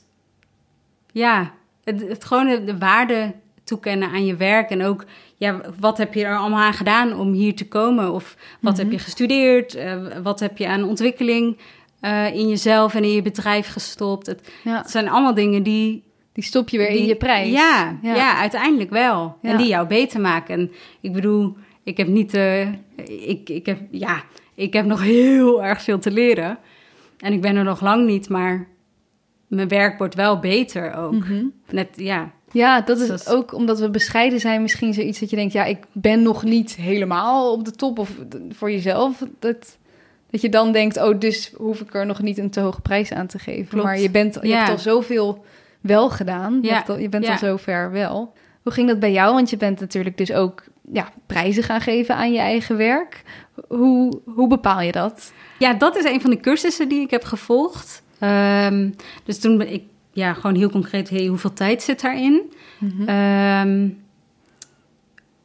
ja, 1.11 1.51
het, 1.83 2.07
het 2.07 2.25
gewoon 2.25 2.47
de, 2.47 2.63
de 2.63 2.77
waarde 2.77 3.33
toekennen 3.67 4.09
aan 4.09 4.25
je 4.25 4.35
werk. 4.35 4.69
En 4.69 4.83
ook, 4.83 5.05
ja, 5.35 5.61
wat 5.79 5.97
heb 5.97 6.13
je 6.13 6.23
er 6.25 6.37
allemaal 6.37 6.63
aan 6.63 6.73
gedaan 6.73 7.13
om 7.19 7.31
hier 7.33 7.55
te 7.55 7.67
komen? 7.67 8.13
Of 8.13 8.35
wat 8.61 8.73
Mhm. 8.73 8.81
heb 8.81 8.91
je 8.91 8.99
gestudeerd? 8.99 9.75
Eh, 9.75 9.95
wat 10.23 10.39
heb 10.39 10.57
je 10.57 10.67
aan 10.67 10.83
ontwikkeling 10.83 11.57
eh, 11.99 12.35
in 12.35 12.47
jezelf 12.49 12.95
en 12.95 13.03
in 13.03 13.11
je 13.11 13.21
bedrijf 13.21 13.67
gestopt? 13.67 14.25
Het, 14.27 14.51
Ja, 14.63 14.77
het 14.77 14.89
zijn 14.89 15.09
allemaal 15.09 15.33
dingen 15.33 15.63
die... 15.63 16.03
die 16.33 16.43
stop 16.43 16.69
je 16.69 16.77
weer 16.77 16.89
in 16.89 17.05
je 17.05 17.15
prijs. 17.15 17.51
Ja, 17.51 17.97
ja. 18.01 18.37
uiteindelijk 18.37 18.89
wel. 18.89 19.37
En 19.41 19.57
die 19.57 19.67
jou 19.67 19.87
beter 19.87 20.21
maken. 20.21 20.59
En 20.59 20.71
ik 21.01 21.13
bedoel, 21.13 21.57
ik 21.83 21.97
heb 21.97 22.07
niet... 22.07 22.33
eh, 22.33 22.61
ik, 23.27 23.49
ik, 23.49 23.65
heb, 23.65 23.79
ja, 23.91 24.23
ik 24.55 24.73
heb 24.73 24.85
nog 24.85 25.01
heel 25.03 25.63
erg 25.63 25.81
veel 25.81 25.99
te 25.99 26.11
leren. 26.11 26.57
En 27.17 27.33
ik 27.33 27.41
ben 27.41 27.55
er 27.55 27.63
nog 27.63 27.81
lang 27.81 28.05
niet, 28.05 28.29
maar 28.29 28.67
mijn 29.47 29.67
werk 29.67 29.97
wordt 29.97 30.15
wel 30.15 30.39
beter 30.39 30.93
ook. 30.93 31.13
Mhm. 31.13 31.43
Net, 31.71 31.87
ja, 31.95 32.31
Ja, 32.51 32.81
dat 32.81 32.99
is 32.99 33.07
Dat 33.07 33.19
is- 33.19 33.27
ook 33.27 33.53
omdat 33.53 33.79
we 33.79 33.89
bescheiden 33.89 34.39
zijn, 34.39 34.61
misschien 34.61 34.93
zoiets 34.93 35.19
dat 35.19 35.29
je 35.29 35.35
denkt, 35.35 35.53
ja, 35.53 35.63
ik 35.65 35.77
ben 35.91 36.21
nog 36.21 36.43
niet 36.43 36.75
helemaal 36.75 37.51
op 37.53 37.65
de 37.65 37.71
top 37.71 37.99
of 37.99 38.11
voor 38.49 38.71
jezelf. 38.71 39.23
Dat, 39.39 39.77
dat 40.29 40.41
je 40.41 40.49
dan 40.49 40.71
denkt, 40.71 40.97
oh, 40.97 41.19
dus 41.19 41.51
hoef 41.55 41.81
ik 41.81 41.93
er 41.93 42.05
nog 42.05 42.21
niet 42.21 42.37
een 42.37 42.49
te 42.49 42.59
hoge 42.59 42.81
prijs 42.81 43.11
aan 43.13 43.27
te 43.27 43.39
geven. 43.39 43.67
Klopt. 43.67 43.83
Maar 43.85 43.99
je, 43.99 44.09
bent, 44.11 44.37
je 44.41 44.47
Ja. 44.47 44.57
hebt 44.57 44.69
al 44.69 44.77
zoveel 44.77 45.45
wel 45.81 46.09
gedaan. 46.09 46.59
Je, 46.61 46.67
Ja. 46.67 46.83
al, 46.87 46.97
je 46.97 47.09
bent 47.09 47.25
Ja. 47.25 47.31
al 47.31 47.37
zover 47.37 47.91
wel. 47.91 48.33
Hoe 48.63 48.71
ging 48.73 48.87
dat 48.87 48.99
bij 48.99 49.11
jou? 49.11 49.33
Want 49.33 49.49
je 49.49 49.57
bent 49.57 49.79
natuurlijk 49.79 50.17
dus 50.17 50.31
ook 50.31 50.63
ja, 50.91 51.09
prijzen 51.25 51.63
gaan 51.63 51.81
geven 51.81 52.15
aan 52.15 52.31
je 52.31 52.39
eigen 52.39 52.77
werk. 52.77 53.23
Hoe, 53.67 54.19
hoe 54.25 54.47
bepaal 54.47 54.81
je 54.81 54.91
dat? 54.91 55.31
Ja, 55.59 55.73
dat 55.73 55.97
is 55.97 56.03
een 56.03 56.21
van 56.21 56.29
de 56.29 56.39
cursussen 56.39 56.89
die 56.89 57.01
ik 57.01 57.11
heb 57.11 57.23
gevolgd. 57.23 58.03
Ehm, 58.19 58.89
dus 59.23 59.39
toen 59.39 59.57
ben 59.57 59.73
ik 59.73 59.83
ja, 60.17 60.33
gewoon 60.33 60.55
heel 60.55 60.69
concreet, 60.69 61.09
hey, 61.09 61.25
hoeveel 61.25 61.53
tijd 61.53 61.81
zit 61.83 62.01
daarin? 62.01 62.53
Ehm, 63.05 63.87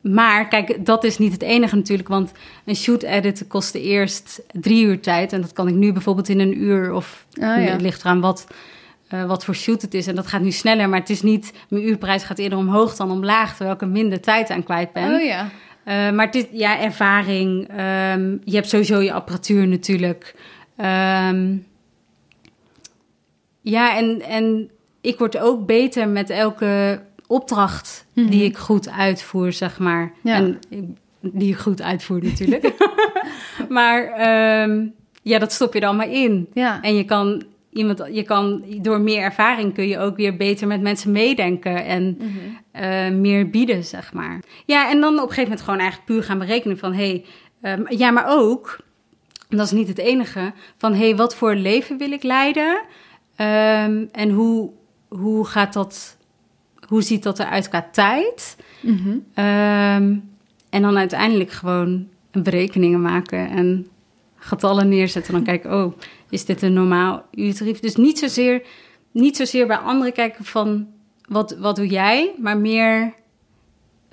maar 0.00 0.48
kijk, 0.48 0.86
dat 0.86 1.04
is 1.04 1.18
niet 1.18 1.32
het 1.32 1.42
enige 1.42 1.76
natuurlijk, 1.76 2.08
want 2.08 2.32
een 2.64 2.76
shoot 2.76 3.02
edit 3.02 3.44
kostte 3.48 3.80
eerst 3.80 4.42
drie 4.52 4.84
uur 4.84 5.00
tijd. 5.00 5.32
En 5.32 5.40
dat 5.40 5.52
kan 5.52 5.68
ik 5.68 5.74
nu 5.74 5.92
bijvoorbeeld 5.92 6.28
in 6.28 6.40
een 6.40 6.62
uur 6.62 6.92
of 6.92 7.26
Ah, 7.30 7.40
ja. 7.40 7.50
het 7.72 7.80
ligt 7.80 8.00
eraan 8.00 8.20
wat, 8.20 8.46
eh, 9.08 9.24
wat 9.24 9.44
voor 9.44 9.54
shoot 9.54 9.82
het 9.82 9.94
is. 9.94 10.06
En 10.06 10.14
dat 10.14 10.26
gaat 10.26 10.40
nu 10.42 10.50
sneller, 10.50 10.88
maar 10.88 10.98
het 11.00 11.10
is 11.10 11.22
niet, 11.22 11.52
mijn 11.68 11.88
uurprijs 11.88 12.22
gaat 12.24 12.38
eerder 12.38 12.58
omhoog 12.58 12.96
dan 12.96 13.10
omlaag, 13.10 13.48
terwijl 13.56 13.74
ik 13.74 13.80
er 13.82 13.88
minder 13.88 14.20
tijd 14.20 14.50
aan 14.50 14.62
kwijt 14.64 14.92
ben. 14.92 15.14
Oh 15.14 15.22
ja. 15.24 15.48
Eh, 15.84 16.10
maar 16.10 16.28
is 16.34 16.44
ja, 16.52 16.80
ervaring. 16.80 17.68
ehm, 17.68 18.36
je 18.44 18.54
hebt 18.54 18.68
sowieso 18.68 19.00
je 19.00 19.12
apparatuur 19.12 19.68
natuurlijk. 19.68 20.34
Ehm, 20.76 21.56
ja, 23.62 23.96
en, 23.96 24.20
en 24.22 24.70
ik 25.00 25.18
word 25.18 25.38
ook 25.38 25.66
beter 25.66 26.08
met 26.08 26.30
elke 26.30 27.00
opdracht 27.26 28.06
Mhm. 28.14 28.30
die 28.30 28.44
ik 28.44 28.56
goed 28.56 28.90
uitvoer, 28.90 29.52
zeg 29.52 29.78
maar. 29.78 30.12
Ja. 30.22 30.34
En 30.34 30.58
die 31.20 31.48
ik 31.52 31.56
goed 31.58 31.82
uitvoer 31.82 32.22
natuurlijk. 32.24 32.72
maar 33.68 34.04
ehm, 34.06 34.86
ja, 35.22 35.38
dat 35.38 35.52
stop 35.52 35.74
je 35.74 35.80
er 35.80 35.86
allemaal 35.86 36.08
in. 36.08 36.48
Ja. 36.52 36.82
En 36.82 36.96
je 36.96 37.04
kan 37.04 37.42
iemand, 37.72 38.02
je 38.12 38.22
kan 38.22 38.64
door 38.80 39.00
meer 39.00 39.18
ervaring 39.22 39.74
kun 39.74 39.88
je 39.88 39.98
ook 39.98 40.16
weer 40.16 40.36
beter 40.36 40.66
met 40.66 40.80
mensen 40.80 41.12
meedenken 41.12 41.84
en 41.84 42.16
Mhm. 42.18 42.28
eh, 42.72 43.10
meer 43.10 43.50
bieden, 43.50 43.84
zeg 43.84 44.12
maar. 44.12 44.40
Ja, 44.66 44.90
en 44.90 45.00
dan 45.00 45.12
op 45.14 45.20
een 45.20 45.28
gegeven 45.28 45.42
moment 45.42 45.60
gewoon 45.60 45.80
eigenlijk 45.80 46.10
puur 46.10 46.22
gaan 46.22 46.38
berekenen 46.38 46.78
van 46.78 46.92
hé, 46.92 47.08
hey, 47.08 47.24
ehm, 47.72 47.82
ja, 47.96 48.10
maar 48.10 48.26
ook, 48.28 48.78
en 49.48 49.56
dat 49.56 49.66
is 49.66 49.72
niet 49.72 49.88
het 49.88 49.98
enige, 49.98 50.52
van 50.76 50.92
hé, 50.94 51.04
hey, 51.04 51.16
wat 51.16 51.36
voor 51.36 51.54
leven 51.54 51.98
wil 51.98 52.12
ik 52.12 52.22
leiden? 52.22 52.80
Ehm, 53.36 54.04
en 54.12 54.30
hoe, 54.30 54.70
hoe 55.08 55.44
gaat 55.46 55.72
dat, 55.72 56.16
hoe 56.88 57.02
ziet 57.02 57.22
dat 57.22 57.38
eruit 57.38 57.68
qua 57.68 57.88
tijd? 57.92 58.56
Mhm. 58.80 59.16
Ehm, 59.34 60.16
en 60.70 60.82
dan 60.82 60.96
uiteindelijk 60.98 61.50
gewoon 61.50 62.08
berekeningen 62.32 63.00
maken 63.00 63.50
en 63.50 63.86
getallen 64.36 64.88
neerzetten. 64.88 65.32
Dan 65.32 65.42
kijken, 65.44 65.72
oh, 65.84 65.92
is 66.30 66.44
dit 66.44 66.62
een 66.62 66.72
normaal 66.72 67.24
uurtarief? 67.34 67.80
Dus 67.80 67.96
niet 67.96 68.18
zozeer, 68.18 68.62
niet 69.10 69.36
zozeer 69.36 69.66
bij 69.66 69.76
anderen 69.76 70.12
kijken 70.12 70.44
van, 70.44 70.86
wat, 71.28 71.56
wat 71.58 71.76
doe 71.76 71.86
jij? 71.86 72.32
Maar 72.38 72.56
meer, 72.58 73.14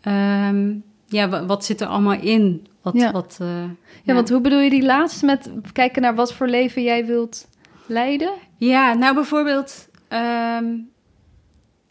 ehm, 0.02 0.74
ja, 1.06 1.30
wa- 1.30 1.46
wat 1.46 1.66
zit 1.66 1.82
er 1.82 1.88
allemaal 1.88 2.20
in? 2.22 2.68
Wat, 2.82 2.94
Ja. 2.94 3.12
wat, 3.12 3.38
eh, 3.42 3.64
Ja, 4.04 4.14
want 4.14 4.30
hoe 4.30 4.42
bedoel 4.42 4.60
je 4.60 4.70
die 4.70 4.86
laatste 4.86 5.26
met 5.26 5.52
kijken 5.74 6.02
naar 6.02 6.16
wat 6.16 6.34
voor 6.34 6.48
leven 6.48 6.84
jij 6.84 7.06
wilt 7.06 7.48
leiden? 7.90 8.34
Ja, 8.58 8.94
nou 8.94 9.16
bijvoorbeeld, 9.16 9.90
ehm, 10.08 10.66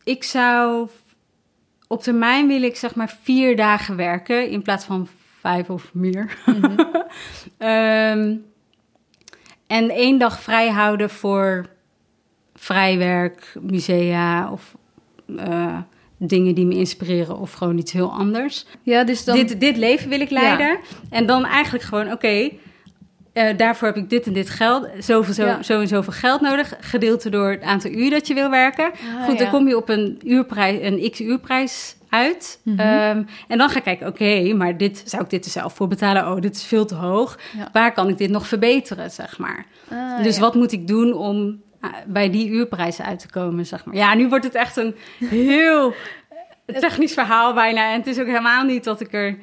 ik 0.05 0.25
zou 0.25 0.89
op 1.89 2.03
termijn 2.03 2.47
wil 2.47 2.63
ik 2.63 2.77
zeg 2.77 2.95
maar 2.95 3.17
vier 3.23 3.57
dagen 3.57 3.97
werken 3.97 4.51
in 4.51 4.63
plaats 4.63 4.85
van 4.85 5.09
vijf 5.41 5.71
of 5.71 5.91
meer. 5.93 6.37
Ehm, 7.59 8.37
en 9.67 9.91
één 9.91 10.19
dag 10.19 10.41
vrij 10.41 10.69
houden 10.69 11.11
voor 11.11 11.67
vrijwerk, 12.55 13.55
musea 13.61 14.53
of 14.53 14.77
eh, 15.37 15.79
dingen 16.17 16.55
die 16.55 16.67
me 16.67 16.75
inspireren 16.75 17.39
of 17.39 17.53
gewoon 17.53 17.79
iets 17.79 17.93
heel 17.93 18.13
anders. 18.13 18.67
Ja, 18.83 19.05
dus 19.05 19.25
dan... 19.25 19.37
Dit, 19.37 19.61
dit 19.61 19.77
leven 19.77 20.09
wil 20.09 20.21
ik 20.21 20.31
leiden. 20.31 20.79
En 21.11 21.27
dan 21.27 21.45
eigenlijk 21.45 21.85
gewoon, 21.85 22.13
oké, 22.13 22.51
eh, 23.39 23.57
daarvoor 23.57 23.89
heb 23.89 23.97
ik 23.97 24.11
dit 24.11 24.27
en 24.27 24.33
dit 24.33 24.51
geld, 24.51 24.89
zoveel, 24.99 25.35
zo, 25.35 25.45
Ja. 25.45 25.63
zo 25.63 25.81
en 25.81 25.89
zoveel 25.89 26.13
geld 26.13 26.41
nodig, 26.41 26.75
gedeeld 26.81 27.33
door 27.33 27.51
het 27.51 27.63
aantal 27.63 27.91
uur 27.91 28.11
dat 28.11 28.27
je 28.27 28.35
wil 28.35 28.51
werken. 28.51 28.85
Ah, 28.85 29.25
Goed, 29.25 29.37
dan 29.37 29.47
ja. 29.47 29.53
kom 29.53 29.69
je 29.69 29.77
op 29.77 29.89
een 29.89 30.21
uurprijs, 30.25 30.79
een 30.83 31.11
x-uurprijs 31.11 31.97
uit. 32.09 32.61
Mhm. 32.65 32.81
Ehm, 32.81 33.23
en 33.49 33.59
dan 33.59 33.69
ga 33.69 33.77
ik 33.77 33.83
kijken, 33.85 34.07
oké, 34.07 34.55
maar 34.55 34.77
dit 34.77 35.03
zou 35.05 35.23
ik 35.23 35.31
dit 35.31 35.45
er 35.45 35.51
zelf 35.51 35.75
voor 35.75 35.89
betalen? 35.89 36.31
Oh, 36.31 36.41
dit 36.41 36.57
is 36.57 36.65
veel 36.65 36.87
te 36.87 36.95
hoog. 36.95 37.39
Ja. 37.57 37.69
Waar 37.73 37.93
kan 37.93 38.09
ik 38.09 38.19
dit 38.19 38.31
nog 38.31 38.47
verbeteren, 38.47 39.11
zeg 39.11 39.39
maar? 39.39 39.67
Ah, 39.91 40.23
dus 40.23 40.39
wat 40.39 40.55
moet 40.55 40.73
ik 40.73 40.87
doen 40.87 41.13
om 41.13 41.63
ah, 41.81 41.91
bij 42.07 42.31
die 42.31 42.49
uurprijzen 42.49 43.05
uit 43.05 43.19
te 43.19 43.29
komen, 43.31 43.67
zeg 43.67 43.85
maar? 43.85 43.95
Ja, 43.95 44.15
nu 44.15 44.29
wordt 44.29 44.45
het 44.45 44.55
echt 44.55 44.77
een 44.77 44.95
heel 45.19 45.95
technisch 46.81 47.13
verhaal 47.13 47.55
bijna. 47.55 47.93
En 47.93 47.99
het 47.99 48.07
is 48.07 48.19
ook 48.19 48.27
helemaal 48.27 48.65
niet 48.65 48.85
dat 48.85 49.01
ik 49.01 49.13
er 49.13 49.39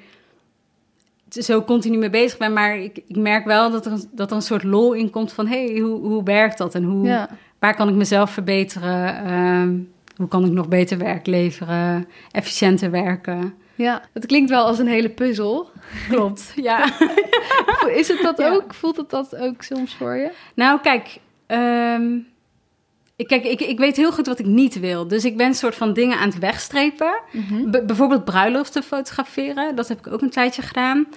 zo 1.44 1.62
continu 1.64 1.98
mee 1.98 2.10
bezig 2.10 2.38
ben. 2.38 2.54
Maar 2.54 2.78
ik, 2.78 3.00
ik 3.08 3.16
merk 3.18 3.46
wel 3.46 3.72
dat 3.72 3.86
er, 3.86 4.00
dat 4.12 4.30
er 4.30 4.36
een 4.36 4.42
soort 4.42 4.64
lol 4.64 4.94
in 4.94 5.10
komt 5.10 5.34
van... 5.34 5.48
hé, 5.48 5.66
hey, 5.66 5.80
hoe, 5.80 6.00
hoe 6.00 6.24
werkt 6.24 6.58
dat? 6.58 6.76
En 6.76 6.84
hoe, 6.84 7.08
Ja. 7.08 7.30
waar 7.60 7.76
kan 7.76 7.90
ik 7.90 7.96
mezelf 7.96 8.32
verbeteren? 8.32 9.26
Ehm, 9.26 9.78
hoe 10.16 10.28
kan 10.28 10.46
ik 10.46 10.52
nog 10.52 10.68
beter 10.68 10.98
werk 10.98 11.26
leveren? 11.28 12.08
Efficiënter 12.32 12.92
werken? 12.92 13.54
ja, 13.78 14.02
het 14.14 14.26
klinkt 14.26 14.50
wel 14.50 14.66
als 14.66 14.80
een 14.80 14.88
hele 14.88 15.10
puzzel. 15.10 15.70
Klopt, 16.10 16.54
ja. 16.70 16.90
Is 17.88 18.08
het 18.08 18.22
dat 18.22 18.38
Ja. 18.38 18.54
ook? 18.54 18.74
Voelt 18.74 18.98
het 18.98 19.10
dat 19.10 19.36
ook 19.36 19.62
soms 19.64 19.96
voor 19.96 20.16
je? 20.16 20.32
Nou, 20.54 20.80
kijk... 20.82 21.20
ehm, 21.48 22.18
ik, 23.16 23.28
kijk 23.28 23.44
ik, 23.44 23.60
ik 23.62 23.78
weet 23.78 23.96
heel 23.96 24.12
goed 24.12 24.26
wat 24.28 24.40
ik 24.40 24.46
niet 24.46 24.80
wil. 24.80 25.08
Dus 25.08 25.26
ik 25.26 25.38
ben 25.38 25.48
een 25.48 25.54
soort 25.56 25.76
van 25.76 25.94
dingen 25.94 26.18
aan 26.20 26.30
het 26.30 26.40
wegstrepen. 26.40 27.20
B- 27.72 27.84
bijvoorbeeld 27.88 28.26
bruiloften 28.26 28.84
fotograferen. 28.84 29.76
Dat 29.76 29.88
heb 29.88 29.98
ik 30.08 30.14
ook 30.14 30.22
een 30.22 30.30
tijdje 30.30 30.62
gedaan. 30.62 31.08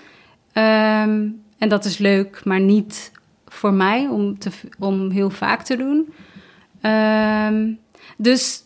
Ehm, 0.53 1.29
en 1.59 1.69
dat 1.69 1.85
is 1.85 1.99
leuk, 1.99 2.41
maar 2.45 2.61
niet 2.61 3.13
voor 3.47 3.73
mij 3.73 4.07
om, 4.07 4.39
te, 4.39 4.51
om 4.79 5.11
heel 5.11 5.31
vaak 5.31 5.63
te 5.63 5.77
doen. 5.77 6.13
Ehm, 6.81 7.73
dus 8.17 8.63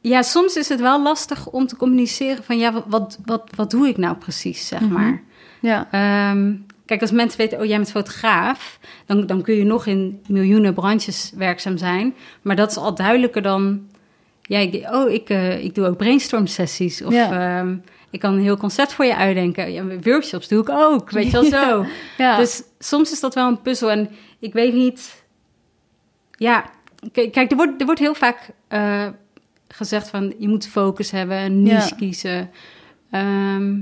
ja, 0.00 0.22
soms 0.22 0.56
is 0.56 0.68
het 0.68 0.80
wel 0.80 1.02
lastig 1.02 1.46
om 1.48 1.66
te 1.66 1.76
communiceren 1.76 2.44
van... 2.44 2.58
ja, 2.58 2.72
wat, 2.72 2.84
wat, 2.88 3.18
wat, 3.24 3.50
wat 3.56 3.70
doe 3.70 3.88
ik 3.88 3.96
nou 3.96 4.16
precies, 4.16 4.66
zeg 4.68 4.80
Mhm. 4.80 4.92
maar. 4.92 5.22
Ja. 5.60 5.88
Ehm, 5.90 6.54
kijk, 6.86 7.00
als 7.00 7.10
mensen 7.10 7.38
weten, 7.38 7.58
oh, 7.60 7.64
jij 7.64 7.76
bent 7.76 7.90
fotograaf, 7.90 8.78
dan, 9.06 9.26
dan 9.26 9.42
kun 9.42 9.54
je 9.54 9.64
nog 9.64 9.86
in 9.86 10.20
miljoenen 10.28 10.74
branches 10.74 11.32
werkzaam 11.36 11.76
zijn. 11.76 12.14
Maar 12.42 12.56
dat 12.56 12.70
is 12.70 12.76
al 12.76 12.94
duidelijker 12.94 13.42
dan, 13.42 13.86
ja, 14.42 14.58
ik, 14.58 14.88
oh, 14.92 15.10
ik, 15.10 15.28
eh, 15.30 15.64
ik 15.64 15.74
doe 15.74 15.86
ook 15.86 15.96
brainstorm 15.96 16.46
sessies. 16.46 17.02
Of 17.02 17.12
Ja. 17.12 17.58
ehm, 17.60 17.76
ik 18.10 18.20
kan 18.20 18.32
een 18.32 18.42
heel 18.42 18.56
concept 18.56 18.92
voor 18.92 19.04
je 19.04 19.16
uitdenken. 19.16 19.72
Ja, 19.72 19.84
workshops 20.02 20.48
doe 20.48 20.60
ik 20.60 20.68
ook, 20.68 21.10
weet 21.10 21.24
je 21.24 21.30
wel 21.30 21.44
zo. 21.62 21.86
Ja. 22.18 22.36
Dus 22.36 22.62
soms 22.78 23.12
is 23.12 23.20
dat 23.20 23.34
wel 23.34 23.48
een 23.48 23.62
puzzel. 23.62 23.90
En 23.90 24.10
ik 24.38 24.52
weet 24.52 24.74
niet, 24.74 25.24
ja, 26.30 26.64
kijk, 27.12 27.50
er 27.50 27.56
wordt, 27.56 27.80
er 27.80 27.86
wordt 27.86 28.00
heel 28.00 28.14
vaak 28.14 28.50
eh, 28.68 29.06
gezegd 29.68 30.08
van, 30.08 30.34
je 30.38 30.48
moet 30.48 30.66
focus 30.68 31.10
hebben, 31.10 31.36
een 31.38 31.62
niche 31.62 31.94
kiezen. 31.96 32.50
Ehm, 33.10 33.80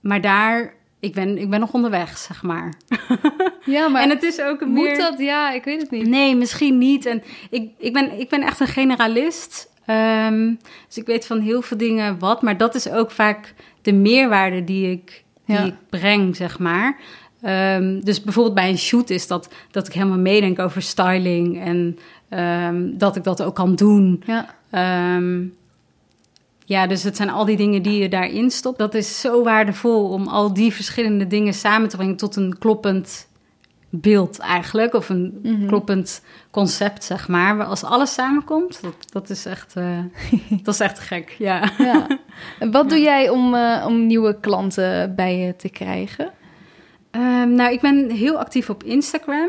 maar 0.00 0.20
daar, 0.20 0.74
ik 1.00 1.12
ben, 1.14 1.38
ik 1.38 1.50
ben 1.50 1.60
nog 1.60 1.72
onderweg, 1.72 2.18
zeg 2.18 2.42
maar. 2.42 2.74
ja, 3.64 3.88
maar 3.88 4.02
en 4.02 4.10
het 4.10 4.22
is 4.22 4.40
ook 4.40 4.60
een 4.60 4.68
moet 4.68 4.84
meer... 4.84 4.96
dat? 4.96 5.18
Ja, 5.18 5.52
ik 5.52 5.64
weet 5.64 5.80
het 5.80 5.90
niet. 5.90 6.06
Nee, 6.06 6.36
misschien 6.36 6.78
niet. 6.78 7.06
En 7.06 7.22
ik, 7.50 7.70
ik, 7.78 7.92
ben, 7.92 8.20
ik 8.20 8.28
ben 8.28 8.42
echt 8.42 8.60
een 8.60 8.66
generalist. 8.66 9.70
Ehm, 9.84 10.54
dus 10.86 10.98
ik 10.98 11.06
weet 11.06 11.26
van 11.26 11.40
heel 11.40 11.62
veel 11.62 11.76
dingen 11.76 12.18
wat. 12.18 12.42
Maar 12.42 12.56
dat 12.56 12.74
is 12.74 12.90
ook 12.90 13.10
vaak 13.10 13.54
de 13.82 13.92
meerwaarde 13.92 14.64
die 14.64 14.90
ik, 14.90 15.24
die 15.46 15.56
Ja. 15.56 15.64
ik 15.64 15.74
breng, 15.90 16.36
zeg 16.36 16.58
maar. 16.58 16.96
Ehm, 17.42 18.00
dus 18.00 18.22
bijvoorbeeld 18.22 18.54
bij 18.54 18.68
een 18.68 18.78
shoot 18.78 19.10
is 19.10 19.26
dat, 19.26 19.54
dat 19.70 19.86
ik 19.86 19.92
helemaal 19.92 20.18
meedenk 20.18 20.58
over 20.58 20.82
styling. 20.82 21.64
En 21.64 21.98
ehm, 22.28 22.90
dat 22.98 23.16
ik 23.16 23.24
dat 23.24 23.42
ook 23.42 23.54
kan 23.54 23.74
doen. 23.74 24.22
Ja. 24.26 24.56
Ja, 26.68 26.86
dus 26.86 27.02
het 27.02 27.16
zijn 27.16 27.30
al 27.30 27.44
die 27.44 27.56
dingen 27.56 27.82
die 27.82 28.02
je 28.02 28.08
daarin 28.08 28.50
stopt. 28.50 28.78
Dat 28.78 28.94
is 28.94 29.20
zo 29.20 29.42
waardevol 29.42 30.08
om 30.08 30.26
al 30.26 30.52
die 30.52 30.72
verschillende 30.72 31.26
dingen 31.26 31.54
samen 31.54 31.88
te 31.88 31.96
brengen 31.96 32.16
tot 32.16 32.36
een 32.36 32.58
kloppend 32.58 33.28
beeld 33.90 34.38
eigenlijk. 34.38 34.94
Of 34.94 35.08
een 35.08 35.38
Mhm. 35.42 35.66
kloppend 35.66 36.22
concept, 36.50 37.04
zeg 37.04 37.28
maar. 37.28 37.64
Als 37.64 37.84
alles 37.84 38.12
samenkomt, 38.14 38.82
dat, 38.82 38.94
dat, 39.12 39.30
is, 39.30 39.46
echt, 39.46 39.76
eh, 39.76 39.98
dat 40.64 40.74
is 40.74 40.80
echt 40.80 40.98
gek, 40.98 41.34
ja. 41.38 41.70
ja. 41.78 42.06
Wat 42.70 42.88
doe 42.88 43.00
jij 43.00 43.28
om, 43.28 43.54
eh, 43.54 43.84
om 43.86 44.06
nieuwe 44.06 44.40
klanten 44.40 45.14
bij 45.14 45.36
je 45.38 45.56
te 45.56 45.68
krijgen? 45.68 46.30
Ehm, 47.10 47.52
nou, 47.52 47.72
ik 47.72 47.80
ben 47.80 48.10
heel 48.10 48.38
actief 48.38 48.70
op 48.70 48.82
Instagram. 48.82 49.48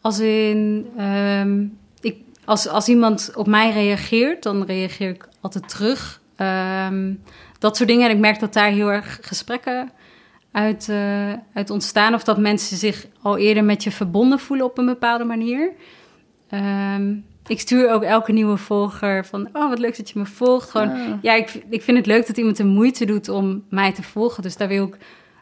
Als 0.00 0.18
in, 0.18 0.86
ehm, 0.96 1.64
ik, 2.00 2.16
als, 2.44 2.68
als 2.68 2.88
iemand 2.88 3.32
op 3.34 3.46
mij 3.46 3.70
reageert, 3.72 4.42
dan 4.42 4.62
reageer 4.64 5.08
ik 5.08 5.28
altijd 5.40 5.68
terug. 5.68 6.19
Ehm, 6.40 7.12
dat 7.58 7.76
soort 7.76 7.88
dingen. 7.88 8.08
En 8.08 8.14
ik 8.14 8.20
merk 8.20 8.40
dat 8.40 8.52
daar 8.52 8.70
heel 8.70 8.92
erg 8.92 9.18
gesprekken 9.22 9.90
uit, 10.52 10.88
eh, 10.88 11.32
uit 11.54 11.70
ontstaan. 11.70 12.14
Of 12.14 12.24
dat 12.24 12.38
mensen 12.38 12.76
zich 12.76 13.06
al 13.22 13.36
eerder 13.38 13.64
met 13.64 13.84
je 13.84 13.90
verbonden 13.90 14.38
voelen 14.38 14.66
op 14.66 14.78
een 14.78 14.86
bepaalde 14.86 15.24
manier. 15.24 15.72
Ehm, 16.48 17.14
ik 17.46 17.60
stuur 17.60 17.90
ook 17.92 18.02
elke 18.02 18.32
nieuwe 18.32 18.56
volger 18.56 19.26
van... 19.26 19.48
oh, 19.52 19.68
wat 19.68 19.78
leuk 19.78 19.96
dat 19.96 20.10
je 20.10 20.18
me 20.18 20.26
volgt. 20.26 20.70
Gewoon, 20.70 20.90
Ah. 20.90 21.12
ja, 21.22 21.34
ik, 21.34 21.62
ik 21.70 21.82
vind 21.82 21.96
het 21.96 22.06
leuk 22.06 22.26
dat 22.26 22.36
iemand 22.36 22.56
de 22.56 22.64
moeite 22.64 23.04
doet 23.04 23.28
om 23.28 23.64
mij 23.68 23.92
te 23.92 24.02
volgen. 24.02 24.42
Dus 24.42 24.56
daar 24.56 24.68
wil 24.68 24.86
ik 24.86 24.96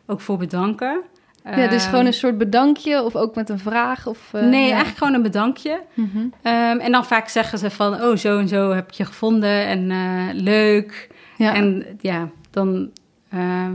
ook 0.07 0.21
voor 0.21 0.37
bedanken. 0.39 1.01
Ja, 1.45 1.69
dus 1.69 1.83
Ehm, 1.83 1.91
gewoon 1.91 2.07
een 2.07 2.13
soort 2.13 2.39
bedankje 2.39 3.03
of 3.03 3.17
ook 3.17 3.35
met 3.35 3.49
een 3.49 3.59
vraag? 3.59 4.07
Of, 4.07 4.29
eh, 4.33 4.43
nee, 4.43 4.63
ja. 4.63 4.67
eigenlijk 4.67 4.99
gewoon 4.99 5.15
een 5.15 5.23
bedankje. 5.23 5.81
Mhm. 5.95 6.19
Ehm, 6.43 6.79
en 6.79 6.93
dan 6.93 7.05
vaak 7.05 7.29
zeggen 7.29 7.59
ze 7.59 7.71
van, 7.71 8.03
oh, 8.03 8.17
zo 8.17 8.39
en 8.39 8.49
zo 8.49 8.71
heb 8.71 8.91
je 8.91 9.05
gevonden 9.05 9.67
en 9.67 9.91
eh, 9.91 10.29
leuk. 10.33 11.11
Ja. 11.37 11.55
En 11.55 11.99
ja, 12.01 12.29
dan, 12.51 12.91
ehm, 13.31 13.75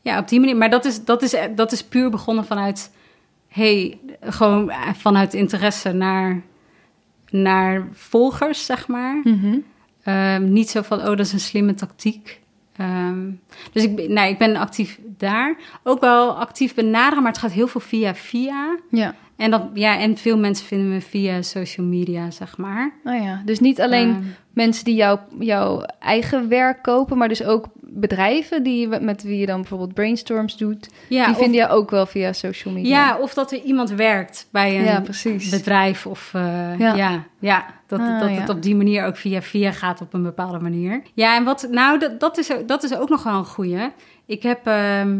ja, 0.00 0.18
op 0.18 0.28
die 0.28 0.40
manier. 0.40 0.56
Maar 0.56 0.70
dat 0.70 0.84
is, 0.84 1.04
dat 1.04 1.22
is, 1.22 1.36
dat 1.54 1.72
is 1.72 1.84
puur 1.84 2.10
begonnen 2.10 2.44
vanuit, 2.44 2.90
hey, 3.48 3.98
gewoon 4.20 4.70
eh, 4.70 4.94
vanuit 4.94 5.34
interesse 5.34 5.92
naar, 5.92 6.42
naar 7.30 7.88
volgers, 7.92 8.66
zeg 8.66 8.88
maar. 8.88 9.20
Mhm. 9.24 9.58
Ehm, 10.02 10.52
niet 10.52 10.70
zo 10.70 10.82
van, 10.82 10.98
oh, 10.98 11.04
dat 11.04 11.20
is 11.20 11.32
een 11.32 11.40
slimme 11.40 11.74
tactiek. 11.74 12.42
Ehm, 12.76 13.30
dus 13.72 13.84
ik, 13.84 14.08
nou, 14.08 14.28
ik 14.28 14.38
ben 14.38 14.56
actief 14.56 15.00
daar. 15.04 15.56
Ook 15.82 16.00
wel 16.00 16.38
actief 16.38 16.74
benaderen, 16.74 17.22
maar 17.22 17.32
het 17.32 17.40
gaat 17.40 17.52
heel 17.52 17.68
veel 17.68 17.80
via 17.80 18.14
via. 18.14 18.76
Ja. 18.90 19.14
En, 19.44 19.50
dat, 19.50 19.62
ja, 19.74 19.98
en 19.98 20.16
veel 20.16 20.38
mensen 20.38 20.66
vinden 20.66 20.88
me 20.88 21.00
via 21.00 21.42
social 21.42 21.86
media, 21.86 22.30
zeg 22.30 22.56
maar. 22.56 22.92
Oh 23.04 23.22
ja, 23.22 23.42
dus 23.44 23.60
niet 23.60 23.80
alleen 23.80 24.08
Ehm, 24.10 24.22
mensen 24.52 24.84
die 24.84 24.94
jouw, 24.94 25.20
jouw 25.38 25.82
eigen 25.98 26.48
werk 26.48 26.82
kopen, 26.82 27.18
maar 27.18 27.28
dus 27.28 27.44
ook 27.44 27.66
bedrijven 27.80 28.62
die, 28.62 28.88
met 29.00 29.22
wie 29.22 29.38
je 29.38 29.46
dan 29.46 29.56
bijvoorbeeld 29.60 29.94
brainstorms 29.94 30.56
doet. 30.56 30.88
ja, 31.08 31.24
die 31.24 31.34
of, 31.34 31.40
vinden 31.40 31.60
je 31.60 31.68
ook 31.68 31.90
wel 31.90 32.06
via 32.06 32.32
social 32.32 32.74
media. 32.74 32.90
ja, 33.06 33.18
of 33.18 33.34
dat 33.34 33.52
er 33.52 33.58
iemand 33.62 33.90
werkt 33.90 34.48
bij 34.50 34.78
een 34.78 34.84
Ja, 34.84 35.02
bedrijf. 35.50 36.06
Of 36.06 36.32
uh, 36.36 36.42
Ja. 36.78 36.94
ja. 36.94 37.24
ja, 37.38 37.66
dat, 37.86 38.00
Ah, 38.00 38.20
dat 38.20 38.30
het 38.30 38.48
op 38.48 38.62
die 38.62 38.76
manier 38.76 39.04
ook 39.04 39.16
via 39.16 39.42
via 39.42 39.72
gaat 39.72 40.00
op 40.00 40.14
een 40.14 40.22
bepaalde 40.22 40.58
manier. 40.58 41.02
Ja, 41.14 41.36
en 41.36 41.44
wat, 41.44 41.68
nou, 41.70 41.98
dat, 41.98 42.20
dat, 42.20 42.38
is, 42.38 42.52
ook- 42.52 42.68
dat 42.68 42.82
is 42.82 42.96
ook 42.96 43.08
nog 43.08 43.22
wel 43.22 43.34
een 43.34 43.44
goeie. 43.46 43.90
Ik 44.26 44.42
heb... 44.42 44.66
ehm, 44.66 45.16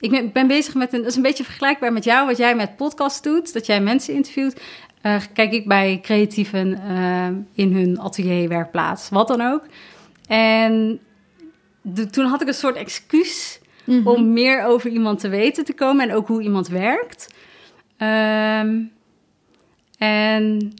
ik 0.00 0.32
ben, 0.32 0.46
bezig 0.46 0.74
met 0.74 0.92
een... 0.92 0.98
Dat 1.00 1.10
is 1.10 1.16
een 1.16 1.22
beetje 1.22 1.44
vergelijkbaar 1.44 1.92
met 1.92 2.04
jou, 2.04 2.26
wat 2.26 2.36
jij 2.36 2.54
met 2.56 2.76
podcast 2.76 3.22
doet. 3.24 3.52
Dat 3.52 3.66
jij 3.66 3.80
mensen 3.80 4.14
interviewt. 4.14 4.60
eh, 5.02 5.20
kijk 5.34 5.52
ik 5.52 5.68
bij 5.68 5.98
creatieven 6.02 6.74
eh, 6.88 7.28
in 7.54 7.72
hun 7.74 7.98
atelier, 8.00 8.48
werkplaats, 8.48 9.08
wat 9.08 9.28
dan 9.28 9.40
ook. 9.40 9.62
En 10.26 11.00
de- 11.82 12.06
toen 12.10 12.24
had 12.26 12.40
ik 12.42 12.48
een 12.48 12.54
soort 12.54 12.76
excuus 12.76 13.60
Mhm. 13.84 14.08
om 14.08 14.32
meer 14.32 14.64
over 14.64 14.90
iemand 14.90 15.18
te 15.20 15.28
weten 15.28 15.64
te 15.64 15.72
komen 15.72 16.08
en 16.08 16.14
ook 16.16 16.26
hoe 16.26 16.42
iemand 16.42 16.68
werkt. 16.68 17.34
Ehm, 17.96 18.80
en 19.98 20.72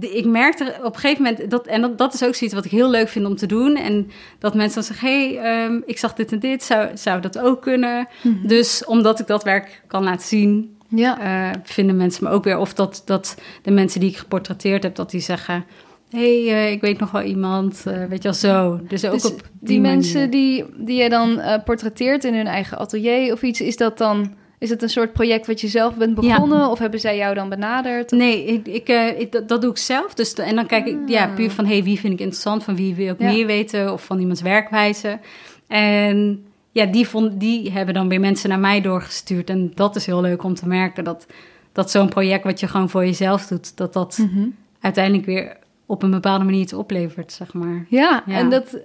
ik 0.00 0.24
merkte 0.24 0.74
op 0.82 0.94
een 0.94 1.00
gegeven 1.00 1.22
moment, 1.22 1.50
dat, 1.50 1.66
en 1.66 1.80
dat, 1.80 1.98
dat 1.98 2.14
is 2.14 2.24
ook 2.24 2.34
zoiets 2.34 2.56
wat 2.56 2.64
ik 2.64 2.70
heel 2.70 2.90
leuk 2.90 3.08
vind 3.08 3.26
om 3.26 3.36
te 3.36 3.46
doen. 3.46 3.76
En 3.76 4.10
dat 4.38 4.54
mensen 4.54 4.74
dan 4.74 4.82
zeggen, 4.84 5.08
hé, 5.08 5.34
hey, 5.34 5.64
ehm, 5.64 5.80
ik 5.86 5.98
zag 5.98 6.14
dit 6.14 6.32
en 6.32 6.38
dit, 6.38 6.62
zou, 6.62 6.88
zou 6.94 7.20
dat 7.20 7.38
ook 7.38 7.62
kunnen? 7.62 8.08
Mhm. 8.22 8.46
Dus 8.46 8.84
omdat 8.84 9.20
ik 9.20 9.26
dat 9.26 9.44
werk 9.44 9.82
kan 9.86 10.02
laten 10.04 10.26
zien, 10.26 10.76
Ja. 10.88 11.20
eh, 11.20 11.60
vinden 11.62 11.96
mensen 11.96 12.24
me 12.24 12.30
ook 12.30 12.44
weer. 12.44 12.58
Of 12.58 12.74
dat, 12.74 13.02
dat 13.04 13.36
de 13.62 13.70
mensen 13.70 14.00
die 14.00 14.08
ik 14.10 14.16
geportretteerd 14.16 14.82
heb, 14.82 14.94
dat 14.94 15.10
die 15.10 15.20
zeggen... 15.20 15.64
hé, 16.10 16.44
hey, 16.46 16.64
eh, 16.64 16.72
ik 16.72 16.80
weet 16.80 16.98
nog 16.98 17.10
wel 17.10 17.22
iemand, 17.22 17.82
eh, 17.86 18.04
weet 18.04 18.22
je 18.22 18.28
wel, 18.28 18.32
zo. 18.32 18.80
Dus 18.88 19.04
ook 19.04 19.12
Dus 19.12 19.24
op 19.24 19.40
die, 19.40 19.50
die 19.60 19.80
mensen 19.80 20.30
die, 20.30 20.64
die 20.76 21.02
je 21.02 21.08
dan 21.08 21.40
portretteert 21.64 22.24
in 22.24 22.34
hun 22.34 22.46
eigen 22.46 22.78
atelier 22.78 23.32
of 23.32 23.42
iets, 23.42 23.60
is 23.60 23.76
dat 23.76 23.98
dan 23.98 24.34
is 24.62 24.70
het 24.70 24.82
een 24.82 24.88
soort 24.88 25.12
project 25.12 25.46
wat 25.46 25.60
je 25.60 25.68
zelf 25.68 25.94
bent 25.96 26.14
begonnen 26.14 26.68
of 26.70 26.78
hebben 26.78 27.00
zij 27.00 27.16
jou 27.16 27.34
dan 27.34 27.48
benaderd? 27.48 28.10
Nee, 28.10 28.44
ik, 28.44 28.66
ik, 28.66 28.88
eh, 28.88 29.20
ik- 29.20 29.32
dat, 29.32 29.48
dat 29.48 29.60
doe 29.60 29.70
ik 29.70 29.76
zelf. 29.76 30.14
Dus, 30.14 30.34
en 30.34 30.54
dan 30.54 30.66
kijk 30.66 30.86
ik 30.86 30.96
ja, 31.06 31.24
Ah. 31.24 31.34
puur 31.34 31.50
van, 31.50 31.66
hey, 31.66 31.82
wie 31.82 31.98
vind 31.98 32.12
ik 32.12 32.18
interessant? 32.20 32.64
Van 32.64 32.76
wie 32.76 32.94
wil 32.94 33.12
ik 33.12 33.20
Ja. 33.20 33.26
meer 33.32 33.46
weten? 33.46 33.92
Of 33.92 34.04
van 34.04 34.18
iemands 34.18 34.42
werkwijze? 34.42 35.18
En 35.66 36.44
ja, 36.72 36.86
die, 36.86 37.08
vond, 37.08 37.40
die 37.40 37.70
hebben 37.72 37.94
dan 37.94 38.08
weer 38.08 38.20
mensen 38.20 38.48
naar 38.48 38.58
mij 38.58 38.80
doorgestuurd. 38.80 39.50
En 39.50 39.72
dat 39.74 39.96
is 39.96 40.06
heel 40.06 40.20
leuk 40.20 40.42
om 40.42 40.54
te 40.54 40.68
merken 40.68 41.04
dat, 41.04 41.26
dat 41.72 41.90
zo'n 41.90 42.08
project 42.08 42.44
wat 42.44 42.60
je 42.60 42.68
gewoon 42.68 42.88
voor 42.90 43.04
jezelf 43.04 43.46
doet... 43.46 43.76
dat 43.76 43.92
dat 43.92 44.18
Mhm. 44.18 44.46
uiteindelijk 44.80 45.26
weer 45.26 45.56
op 45.86 46.02
een 46.02 46.10
bepaalde 46.10 46.44
manier 46.44 46.60
iets 46.60 46.72
oplevert, 46.72 47.32
zeg 47.32 47.52
maar. 47.52 47.86
Ja, 47.88 48.22
Ja. 48.26 48.36
en 48.38 48.50
dat 48.50 48.78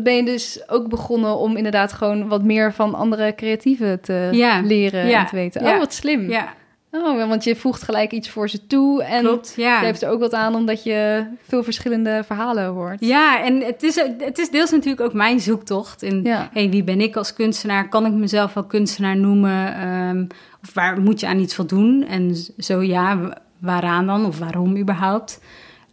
ben 0.00 0.14
je 0.16 0.24
dus 0.24 0.62
ook 0.66 0.88
begonnen 0.88 1.36
om 1.36 1.56
inderdaad 1.56 1.92
gewoon 1.92 2.28
wat 2.28 2.42
meer 2.42 2.72
van 2.72 2.94
andere 2.94 3.34
creatieven 3.34 4.00
te 4.00 4.28
Ja. 4.32 4.60
leren 4.60 5.06
Ja. 5.06 5.20
en 5.20 5.26
te 5.26 5.36
weten. 5.36 5.64
Ja. 5.64 5.72
Oh, 5.72 5.78
wat 5.78 5.92
slim. 5.94 6.30
Ja, 6.30 6.52
Oh, 6.94 7.28
want 7.28 7.44
je 7.44 7.56
voegt 7.56 7.82
gelijk 7.82 8.12
iets 8.12 8.28
voor 8.30 8.48
ze 8.48 8.66
toe 8.66 9.02
en 9.04 9.22
klopt. 9.22 9.54
Ja. 9.56 9.78
je 9.80 9.84
heeft 9.84 10.02
er 10.02 10.10
ook 10.10 10.20
wat 10.20 10.32
aan 10.34 10.54
omdat 10.54 10.82
je 10.82 11.24
veel 11.48 11.62
verschillende 11.62 12.22
verhalen 12.26 12.66
hoort. 12.66 13.00
Ja, 13.00 13.42
en 13.44 13.60
het 13.60 13.82
is, 13.82 13.94
het 14.18 14.38
is 14.38 14.50
deels 14.50 14.70
natuurlijk 14.70 15.00
ook 15.02 15.12
mijn 15.12 15.40
zoektocht. 15.40 16.02
In, 16.02 16.20
Ja. 16.22 16.48
hey, 16.52 16.70
wie 16.70 16.84
ben 16.84 17.00
ik 17.00 17.16
als 17.16 17.32
kunstenaar? 17.34 17.88
Kan 17.88 18.06
ik 18.06 18.12
mezelf 18.12 18.54
wel 18.54 18.64
kunstenaar 18.64 19.16
noemen? 19.16 19.74
Ehm, 19.74 20.24
of 20.62 20.74
waar 20.74 21.00
moet 21.00 21.20
je 21.20 21.26
aan 21.26 21.38
iets 21.38 21.54
voldoen? 21.54 22.06
En 22.08 22.34
zo 22.58 22.82
ja, 22.82 23.18
wa- 23.18 23.38
waaraan 23.58 24.06
dan? 24.06 24.26
Of 24.26 24.38
waarom 24.38 24.76
überhaupt? 24.76 25.40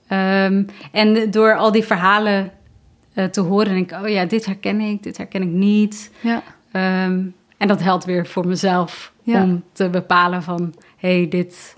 Ehm, 0.08 0.64
en 0.92 1.32
door 1.32 1.56
al 1.56 1.72
die 1.72 1.84
verhalen 1.86 2.52
eh, 3.20 3.26
te 3.26 3.42
horen, 3.42 3.74
denk 3.74 3.92
ik... 3.92 4.02
oh 4.02 4.10
ja, 4.10 4.26
dit 4.26 4.46
herken 4.46 4.80
ik, 4.80 5.04
dit 5.04 5.18
herken 5.18 5.42
ik 5.42 5.50
niet. 5.50 6.12
Ja. 6.22 6.44
Ehm, 6.72 7.22
en 7.58 7.68
dat 7.68 7.82
helpt 7.82 8.06
weer 8.06 8.28
voor 8.28 8.48
mezelf 8.48 9.14
Ja. 9.24 9.44
om 9.44 9.64
te 9.72 9.90
bepalen 9.90 10.44
van... 10.44 10.74
hey, 10.98 11.28
dit, 11.30 11.78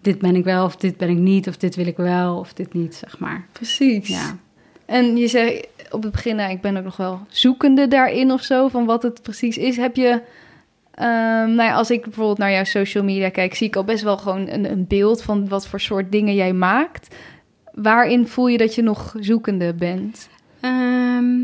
dit 0.00 0.18
ben 0.18 0.36
ik 0.36 0.44
wel 0.44 0.64
of 0.64 0.76
dit 0.76 0.96
ben 0.96 1.08
ik 1.08 1.16
niet... 1.16 1.48
of 1.48 1.56
dit 1.56 1.76
wil 1.76 1.86
ik 1.86 1.96
wel 1.96 2.38
of 2.38 2.52
dit 2.52 2.72
niet, 2.72 2.94
zeg 2.94 3.18
maar. 3.18 3.46
Precies. 3.52 4.08
Ja. 4.08 4.36
En 4.86 5.16
je 5.16 5.28
zei 5.28 5.64
op 5.90 6.02
het 6.02 6.12
begin, 6.12 6.36
nou, 6.36 6.50
ik 6.50 6.60
ben 6.60 6.76
ook 6.76 6.84
nog 6.84 6.96
wel 6.96 7.20
zoekende 7.28 7.88
daarin 7.88 8.30
of 8.30 8.42
zo, 8.42 8.68
van 8.68 8.84
wat 8.84 9.02
het 9.02 9.22
precies 9.22 9.58
is. 9.58 9.76
Heb 9.76 9.96
je, 9.96 10.22
ehm, 10.94 11.54
nou 11.54 11.62
ja, 11.62 11.74
als 11.74 11.90
ik 11.90 12.02
bijvoorbeeld 12.02 12.38
naar 12.38 12.52
jouw 12.52 12.64
social 12.64 13.04
media 13.04 13.28
kijk, 13.28 13.54
zie 13.54 13.66
ik 13.66 13.76
al 13.76 13.84
best 13.84 14.02
wel 14.02 14.16
gewoon 14.18 14.48
een, 14.48 14.70
een 14.70 14.86
beeld 14.86 15.22
van 15.22 15.48
wat 15.48 15.66
voor 15.66 15.80
soort 15.80 16.12
dingen 16.12 16.34
jij 16.34 16.52
maakt. 16.52 17.14
Waarin 17.72 18.26
voel 18.26 18.46
je 18.46 18.58
dat 18.58 18.74
je 18.74 18.82
nog 18.82 19.14
zoekende 19.18 19.74
bent? 19.74 20.28
Ehm, 20.60 21.38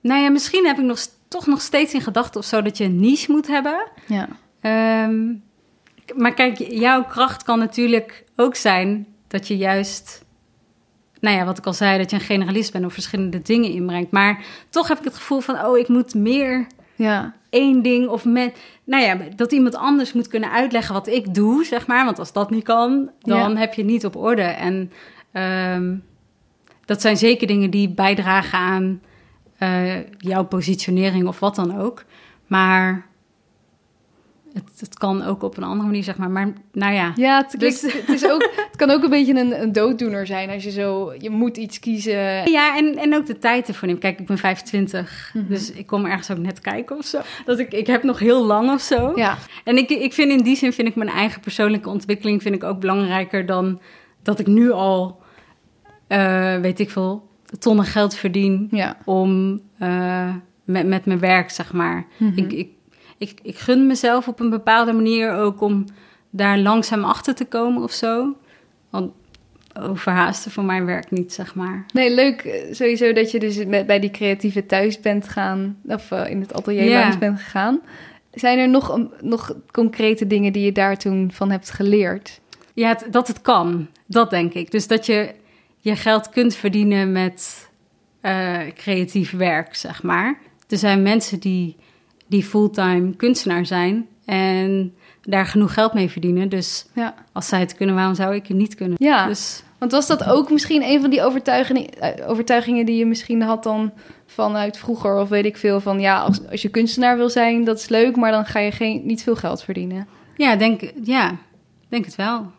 nou 0.00 0.20
ja, 0.20 0.30
misschien 0.30 0.66
heb 0.66 0.78
ik 0.78 0.84
nog, 0.84 0.98
toch 1.28 1.46
nog 1.46 1.60
steeds 1.60 1.94
in 1.94 2.00
gedachten 2.00 2.40
of 2.40 2.46
zo 2.46 2.62
dat 2.62 2.78
je 2.78 2.84
een 2.84 3.00
niche 3.00 3.32
moet 3.32 3.46
hebben. 3.46 3.86
Ja. 4.06 4.28
Ehm, 4.60 5.32
maar 6.16 6.34
kijk, 6.34 6.58
jouw 6.58 7.04
kracht 7.04 7.42
kan 7.42 7.58
natuurlijk 7.58 8.24
ook 8.36 8.54
zijn 8.54 9.06
dat 9.28 9.48
je 9.48 9.56
juist, 9.56 10.24
nou 11.20 11.36
ja, 11.36 11.44
wat 11.44 11.58
ik 11.58 11.66
al 11.66 11.72
zei, 11.74 11.98
dat 11.98 12.10
je 12.10 12.16
een 12.16 12.22
generalist 12.22 12.72
bent 12.72 12.84
of 12.84 12.92
verschillende 12.92 13.42
dingen 13.42 13.70
inbrengt. 13.70 14.10
Maar 14.10 14.44
toch 14.70 14.88
heb 14.88 14.98
ik 14.98 15.04
het 15.04 15.14
gevoel 15.14 15.40
van, 15.40 15.64
oh, 15.64 15.78
ik 15.78 15.88
moet 15.88 16.14
meer 16.14 16.66
Ja. 16.94 17.34
één 17.50 17.82
ding 17.82 18.08
of 18.08 18.24
met, 18.24 18.58
nou 18.84 19.02
ja, 19.02 19.16
dat 19.36 19.52
iemand 19.52 19.74
anders 19.76 20.12
moet 20.12 20.28
kunnen 20.28 20.50
uitleggen 20.50 20.94
wat 20.94 21.06
ik 21.06 21.34
doe, 21.34 21.64
zeg 21.64 21.86
maar. 21.86 22.04
Want 22.04 22.18
als 22.18 22.32
dat 22.32 22.50
niet 22.50 22.64
kan, 22.64 23.10
dan 23.20 23.52
Ja. 23.52 23.56
heb 23.56 23.74
je 23.74 23.82
het 23.82 23.90
niet 23.90 24.04
op 24.04 24.16
orde. 24.16 24.42
En 24.42 24.92
ehm, 25.32 25.94
dat 26.90 27.00
zijn 27.00 27.16
zeker 27.16 27.46
dingen 27.46 27.70
die 27.70 27.88
bijdragen 27.88 28.58
aan 28.58 29.00
eh, 29.58 29.96
jouw 30.18 30.44
positionering 30.44 31.26
of 31.28 31.40
wat 31.40 31.54
dan 31.54 31.78
ook. 31.80 32.04
Maar 32.46 33.06
het, 34.52 34.70
het 34.80 34.98
kan 34.98 35.22
ook 35.24 35.42
op 35.42 35.56
een 35.56 35.62
andere 35.62 35.86
manier, 35.86 36.02
zeg 36.02 36.16
maar. 36.16 36.30
Maar 36.30 36.52
nou 36.72 36.94
ja, 36.94 37.12
Ja, 37.16 37.36
het, 37.48 37.60
Dus- 37.60 37.80
het, 37.82 38.08
is 38.08 38.30
ook, 38.30 38.42
het 38.56 38.76
kan 38.76 38.90
ook 38.90 39.02
een 39.02 39.10
beetje 39.10 39.34
een, 39.34 39.62
een 39.62 39.72
dooddoener 39.72 40.26
zijn 40.26 40.50
als 40.50 40.64
je 40.64 40.70
zo, 40.70 41.14
je 41.18 41.30
moet 41.30 41.56
iets 41.56 41.78
kiezen. 41.78 42.50
Ja, 42.50 42.76
en, 42.76 42.96
en 42.96 43.14
ook 43.14 43.26
de 43.26 43.38
tijd 43.38 43.68
ervoor 43.68 43.88
neemt. 43.88 44.00
Kijk, 44.00 44.20
ik 44.20 44.26
ben 44.26 44.38
25, 44.38 45.30
Mhm. 45.34 45.46
dus 45.48 45.72
ik 45.72 45.86
kom 45.86 46.04
ergens 46.06 46.30
ook 46.30 46.38
net 46.38 46.60
kijken 46.60 46.96
of 46.96 47.04
zo. 47.04 47.20
Dat 47.44 47.58
ik, 47.58 47.72
ik 47.72 47.86
heb 47.86 48.02
nog 48.02 48.18
heel 48.18 48.44
lang 48.44 48.70
of 48.70 48.80
zo. 48.80 49.12
Ja, 49.14 49.38
En 49.64 49.76
ik, 49.76 49.90
ik 49.90 50.12
vind 50.12 50.30
in 50.30 50.42
die 50.42 50.56
zin 50.56 50.72
vind 50.72 50.88
ik 50.88 50.94
mijn 50.94 51.10
eigen 51.10 51.40
persoonlijke 51.40 51.88
ontwikkeling 51.88 52.42
vind 52.42 52.54
ik 52.54 52.64
ook 52.64 52.80
belangrijker 52.80 53.46
dan 53.46 53.80
dat 54.22 54.38
ik 54.38 54.46
nu 54.46 54.70
al, 54.70 55.22
eh, 56.10 56.56
weet 56.60 56.78
ik 56.80 56.90
veel, 56.90 57.28
tonnen 57.58 57.84
geld 57.84 58.14
verdien 58.14 58.68
ja. 58.70 58.96
om 59.04 59.60
eh, 59.78 60.34
met, 60.64 60.86
met 60.86 61.04
mijn 61.04 61.18
werk, 61.18 61.50
zeg 61.50 61.72
maar. 61.72 62.06
Mhm. 62.16 62.38
Ik, 62.38 62.52
ik, 62.52 62.68
ik, 63.18 63.38
ik 63.42 63.58
gun 63.58 63.86
mezelf 63.86 64.28
op 64.28 64.40
een 64.40 64.50
bepaalde 64.50 64.92
manier 64.92 65.32
ook 65.32 65.60
om 65.60 65.84
daar 66.30 66.58
langzaam 66.58 67.04
achter 67.04 67.34
te 67.34 67.44
komen 67.44 67.82
of 67.82 67.92
zo. 67.92 68.36
Want 68.90 69.12
overhaasten 69.80 70.50
voor 70.50 70.64
mijn 70.64 70.84
werk 70.84 71.10
niet, 71.10 71.32
zeg 71.32 71.54
maar. 71.54 71.84
Nee, 71.92 72.14
leuk 72.14 72.40
eh, 72.42 72.72
sowieso 72.74 73.12
dat 73.12 73.30
je 73.30 73.38
dus 73.38 73.64
met, 73.64 73.86
bij 73.86 74.00
die 74.00 74.10
creatieve 74.10 74.66
thuis 74.66 75.00
bent 75.00 75.28
gaan, 75.28 75.76
of 75.86 76.10
in 76.10 76.40
het 76.40 76.52
atelier 76.54 76.84
Ja. 76.84 77.00
langs 77.00 77.18
bent 77.18 77.40
gegaan. 77.40 77.80
Zijn 78.32 78.58
er 78.58 78.68
nog, 78.68 79.00
nog 79.20 79.54
concrete 79.70 80.26
dingen 80.26 80.52
die 80.52 80.64
je 80.64 80.72
daar 80.72 80.96
toen 80.96 81.30
van 81.32 81.50
hebt 81.50 81.70
geleerd? 81.70 82.40
Ja, 82.74 82.88
het- 82.88 83.06
dat 83.10 83.26
het 83.28 83.40
kan. 83.42 83.86
Dat 84.06 84.30
denk 84.30 84.52
ik. 84.54 84.70
Dus 84.70 84.86
dat 84.86 85.06
je 85.06 85.34
je 85.80 85.96
geld 85.96 86.28
kunt 86.28 86.54
verdienen 86.54 87.12
met 87.12 87.70
eh, 88.20 88.58
creatief 88.74 89.30
werk, 89.30 89.74
zeg 89.74 90.02
maar. 90.02 90.38
Er 90.68 90.78
zijn 90.78 91.02
mensen 91.02 91.40
die, 91.40 91.76
die 92.26 92.44
fulltime 92.44 93.16
kunstenaar 93.16 93.66
zijn 93.66 94.06
en 94.24 94.94
daar 95.22 95.46
genoeg 95.46 95.74
geld 95.74 95.94
mee 95.94 96.10
verdienen. 96.10 96.48
Dus 96.48 96.86
Ja, 96.94 97.14
als 97.32 97.48
zij 97.48 97.60
het 97.60 97.74
kunnen, 97.74 97.94
waarom 97.94 98.14
zou 98.14 98.34
ik 98.34 98.46
het 98.46 98.56
niet 98.56 98.74
kunnen? 98.74 98.96
ja. 98.98 99.26
Dus 99.26 99.62
want 99.78 99.92
was 99.92 100.06
dat 100.06 100.24
ook 100.24 100.50
misschien 100.50 100.82
een 100.82 101.00
van 101.00 101.10
die 101.10 101.22
overtuigingen, 101.22 101.88
eh, 101.88 102.28
overtuigingen 102.28 102.86
die 102.86 102.96
je 102.96 103.06
misschien 103.06 103.42
had 103.42 103.62
dan 103.62 103.92
vanuit 104.26 104.78
vroeger? 104.78 105.16
Of 105.16 105.28
weet 105.28 105.44
ik 105.44 105.56
veel 105.56 105.80
van, 105.80 106.00
ja, 106.00 106.18
als, 106.20 106.40
als 106.50 106.62
je 106.62 106.68
kunstenaar 106.68 107.16
wil 107.16 107.30
zijn, 107.30 107.64
dat 107.64 107.78
is 107.78 107.88
leuk, 107.88 108.16
maar 108.16 108.30
dan 108.30 108.44
ga 108.44 108.58
je 108.58 108.70
geen, 108.72 109.00
niet 109.04 109.22
veel 109.22 109.36
geld 109.36 109.62
verdienen. 109.62 110.06
ja, 110.36 110.56
denk, 110.56 110.92
ja, 111.02 111.36
denk 111.88 112.04
het 112.04 112.16
wel. 112.16 112.52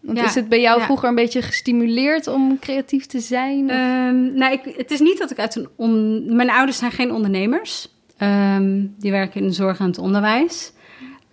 Want 0.00 0.18
Ja, 0.18 0.24
is 0.24 0.34
het 0.34 0.48
bij 0.48 0.60
jou 0.60 0.78
ja. 0.78 0.84
vroeger 0.84 1.08
een 1.08 1.14
beetje 1.14 1.42
gestimuleerd 1.42 2.26
om 2.26 2.58
creatief 2.58 3.06
te 3.06 3.20
zijn? 3.20 3.70
Ehm, 3.70 4.34
nou, 4.34 4.52
ik, 4.52 4.74
het 4.76 4.90
is 4.90 5.00
niet 5.00 5.18
dat 5.18 5.30
ik 5.30 5.38
uit 5.38 5.54
een... 5.54 5.68
On, 5.76 6.24
mijn 6.36 6.50
ouders 6.50 6.78
zijn 6.78 6.92
geen 6.92 7.12
ondernemers. 7.12 7.88
Ehm, 8.16 8.86
die 8.98 9.10
werken 9.10 9.40
in 9.40 9.46
de 9.46 9.52
zorg 9.52 9.78
en 9.78 9.86
het 9.86 9.98
onderwijs. 9.98 10.72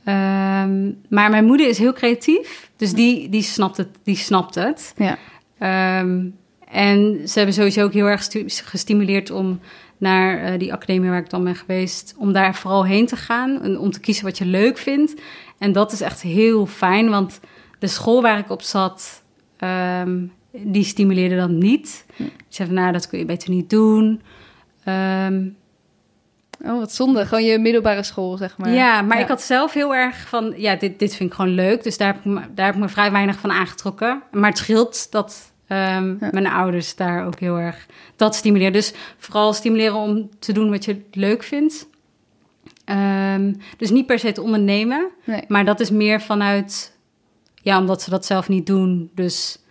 Ehm, 0.04 0.92
maar 1.10 1.30
mijn 1.30 1.46
moeder 1.46 1.68
is 1.68 1.78
heel 1.78 1.94
creatief. 1.94 2.70
Dus 2.76 2.94
die, 2.94 3.30
die, 3.30 3.42
snapt, 3.42 3.78
het, 3.78 3.90
die 4.04 4.16
snapt 4.18 4.56
het. 4.56 4.94
ja. 4.98 5.18
En 6.76 7.28
ze 7.28 7.38
hebben 7.38 7.56
sowieso 7.56 7.84
ook 7.84 7.94
heel 7.94 8.06
erg 8.06 8.28
gestimuleerd 8.48 9.32
om 9.32 9.60
naar 9.98 10.44
eh, 10.44 10.60
die 10.60 10.74
academie 10.74 11.10
waar 11.10 11.20
ik 11.20 11.30
dan 11.30 11.44
ben 11.44 11.56
geweest, 11.56 12.16
om 12.18 12.34
daar 12.34 12.56
vooral 12.56 12.86
heen 12.86 13.06
te 13.06 13.16
gaan 13.16 13.62
en 13.62 13.80
om 13.80 13.92
te 13.92 14.00
kiezen 14.00 14.26
wat 14.26 14.38
je 14.38 14.46
leuk 14.46 14.78
vindt. 14.78 15.14
En 15.58 15.72
dat 15.72 15.92
is 15.92 16.02
echt 16.02 16.22
heel 16.22 16.66
fijn, 16.66 17.10
want 17.10 17.40
de 17.86 17.92
school 17.92 18.22
waar 18.22 18.38
ik 18.40 18.50
op 18.50 18.62
zat, 18.62 19.24
ehm, 19.58 20.22
die 20.52 20.84
stimuleerde 20.84 21.36
dat 21.36 21.50
niet. 21.50 22.06
Hm. 22.16 22.24
Die 22.24 22.32
zei 22.50 22.68
van, 22.68 22.78
nou, 22.78 22.92
dat 22.92 23.08
kun 23.08 23.20
je 23.20 23.26
beter 23.26 23.50
niet 23.50 23.70
doen. 23.70 24.22
Ehm, 24.84 25.48
Oh, 26.66 26.80
wat 26.80 26.94
zonde. 26.94 27.26
Gewoon 27.26 27.44
je 27.44 27.60
middelbare 27.60 28.04
school, 28.04 28.38
zeg 28.38 28.58
maar. 28.58 28.70
ja, 28.70 29.02
maar 29.02 29.18
Ja. 29.18 29.24
ik 29.24 29.30
had 29.30 29.42
zelf 29.42 29.74
heel 29.74 29.96
erg 29.96 30.28
van, 30.28 30.54
ja, 30.58 30.76
dit, 30.76 31.00
dit 31.00 31.16
vind 31.16 31.30
ik 31.30 31.36
gewoon 31.36 31.52
leuk. 31.54 31.84
Dus 31.84 31.98
daar 31.98 32.08
heb 32.08 32.18
ik, 32.18 32.26
me, 32.26 32.42
daar 32.54 32.66
heb 32.66 32.76
ik 32.76 32.82
me 32.82 32.90
vrij 32.90 33.12
weinig 33.12 33.40
van 33.40 33.52
aangetrokken. 33.52 34.22
Maar 34.32 34.50
het 34.50 34.58
scheelt 34.58 35.12
dat 35.12 35.52
ehm, 35.68 36.08
Ja. 36.20 36.30
mijn 36.32 36.48
ouders 36.48 36.96
daar 36.96 37.26
ook 37.26 37.40
heel 37.40 37.58
erg 37.58 37.86
dat 38.16 38.36
stimuleren. 38.36 38.74
Dus 38.74 38.94
vooral 39.18 39.54
stimuleren 39.54 39.96
om 39.96 40.30
te 40.40 40.52
doen 40.54 40.70
wat 40.70 40.86
je 40.86 41.02
leuk 41.12 41.44
vindt. 41.44 41.88
Dus 43.78 43.90
niet 43.90 44.06
per 44.06 44.20
se 44.20 44.32
te 44.32 44.42
ondernemen, 44.42 45.08
Nee. 45.24 45.44
maar 45.48 45.66
dat 45.66 45.80
is 45.80 45.90
meer 45.90 46.22
vanuit 46.22 46.95
ja, 47.66 47.80
omdat 47.80 48.02
ze 48.02 48.10
dat 48.10 48.26
zelf 48.26 48.50
niet 48.50 48.66
doen. 48.66 49.12
Dus 49.16 49.64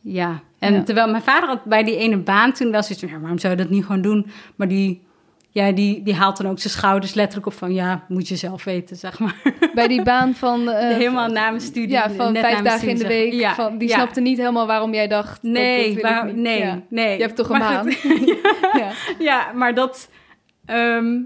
ja. 0.00 0.42
En 0.58 0.74
Ja. 0.74 0.82
terwijl 0.82 1.10
mijn 1.10 1.22
vader 1.22 1.48
had 1.48 1.64
bij 1.64 1.84
die 1.84 1.96
ene 1.96 2.16
baan 2.16 2.52
toen 2.52 2.70
wel 2.70 2.82
zoiets 2.82 3.00
van... 3.00 3.12
Ja, 3.12 3.18
waarom 3.20 3.38
zou 3.38 3.52
je 3.56 3.62
dat 3.62 3.70
niet 3.70 3.84
gewoon 3.84 4.02
doen? 4.02 4.26
Maar 4.56 4.68
die, 4.68 5.02
ja, 5.50 5.72
die, 5.72 6.02
die 6.02 6.14
haalt 6.14 6.36
dan 6.36 6.46
ook 6.50 6.58
zijn 6.58 6.72
schouders 6.72 7.14
letterlijk 7.14 7.46
op 7.46 7.52
van... 7.52 7.74
Ja, 7.74 8.04
moet 8.08 8.28
je 8.28 8.36
zelf 8.36 8.64
weten, 8.64 8.96
zeg 8.96 9.18
maar. 9.18 9.36
Bij 9.74 9.88
die 9.88 10.02
baan 10.02 10.34
van... 10.34 10.68
eh, 10.70 10.96
Helemaal 10.96 11.28
na 11.28 11.48
mijn 11.48 11.60
studie. 11.60 11.88
Ja, 11.90 12.10
van 12.10 12.32
net 12.32 12.42
vijf 12.44 12.60
dagen 12.62 12.88
in 12.88 12.96
de 12.98 13.06
week. 13.06 13.32
Ja, 13.32 13.54
van, 13.54 13.78
die 13.78 13.88
ja. 13.88 13.94
snapte 13.94 14.20
niet 14.20 14.38
helemaal 14.38 14.66
waarom 14.66 14.94
jij 14.94 15.08
dacht... 15.08 15.42
Nee, 15.42 15.98
waar- 16.00 16.34
nee, 16.34 16.82
nee. 16.88 17.16
Je 17.16 17.22
hebt 17.22 17.36
toch 17.36 17.48
een 17.50 17.58
Maar 17.58 17.84
baan? 17.84 17.92
goed, 17.94 18.38
ja. 18.80 18.90
Ja, 19.18 19.52
maar 19.52 19.74
dat. 19.74 20.08
ehm, 20.66 21.20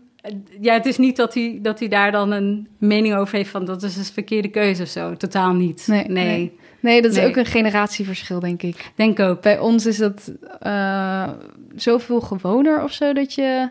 ja, 0.61 0.73
het 0.75 0.87
is 0.87 0.99
niet 0.99 1.17
dat 1.17 1.35
hij, 1.35 1.59
dat 1.63 1.79
hij 1.79 1.89
daar 1.89 2.13
dan 2.13 2.31
een 2.31 2.69
mening 2.79 3.15
over 3.15 3.37
heeft 3.37 3.51
van 3.51 3.65
dat 3.65 3.83
is 3.83 3.97
een 3.97 4.05
verkeerde 4.05 4.49
keuze 4.49 4.83
of 4.83 4.89
zo. 4.89 5.17
Totaal 5.17 5.53
niet. 5.53 5.85
Nee, 5.87 6.05
Nee, 6.05 6.25
nee. 6.25 6.59
Nee, 6.81 7.03
dat 7.03 7.11
is 7.11 7.17
Nee. 7.17 7.27
ook 7.29 7.37
een 7.37 7.47
generatieverschil, 7.47 8.41
denk 8.41 8.63
ik. 8.63 8.91
denk 8.95 9.21
ook. 9.21 9.43
Bij 9.43 9.59
ons 9.59 9.87
is 9.87 9.97
dat 9.97 10.33
eh, 10.61 11.29
zoveel 11.77 12.21
gewoner 12.21 12.83
of 12.83 12.93
zo 12.93 13.13
dat 13.13 13.35
je, 13.35 13.69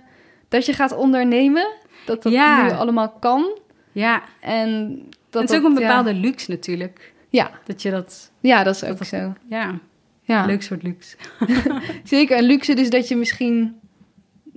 dat 0.50 0.66
je 0.66 0.74
gaat 0.74 0.96
ondernemen. 0.96 1.68
Dat 2.06 2.24
dat 2.24 2.32
Ja. 2.32 2.64
nu 2.64 2.72
allemaal 2.72 3.10
kan. 3.10 3.58
Ja, 3.92 4.22
En 4.42 5.00
dat 5.30 5.42
het 5.42 5.52
is 5.52 5.58
ook 5.58 5.64
een 5.64 5.72
ja. 5.74 5.78
bepaalde 5.80 6.14
luxe 6.14 6.52
natuurlijk. 6.52 7.14
Ja, 7.30 7.52
Dat 7.66 7.82
je 7.82 7.92
dat, 7.92 8.32
ja, 8.40 8.64
dat 8.64 8.76
is 8.76 8.84
ook 8.84 8.98
dat- 8.98 9.08
zo. 9.08 9.34
ja, 9.50 9.80
Ja, 10.22 10.46
leuk 10.46 10.62
soort 10.62 10.84
luxe. 10.84 11.16
zeker. 12.04 12.38
En 12.38 12.44
luxe 12.44 12.74
dus 12.74 12.90
dat 12.90 13.08
je 13.08 13.16
misschien 13.16 13.76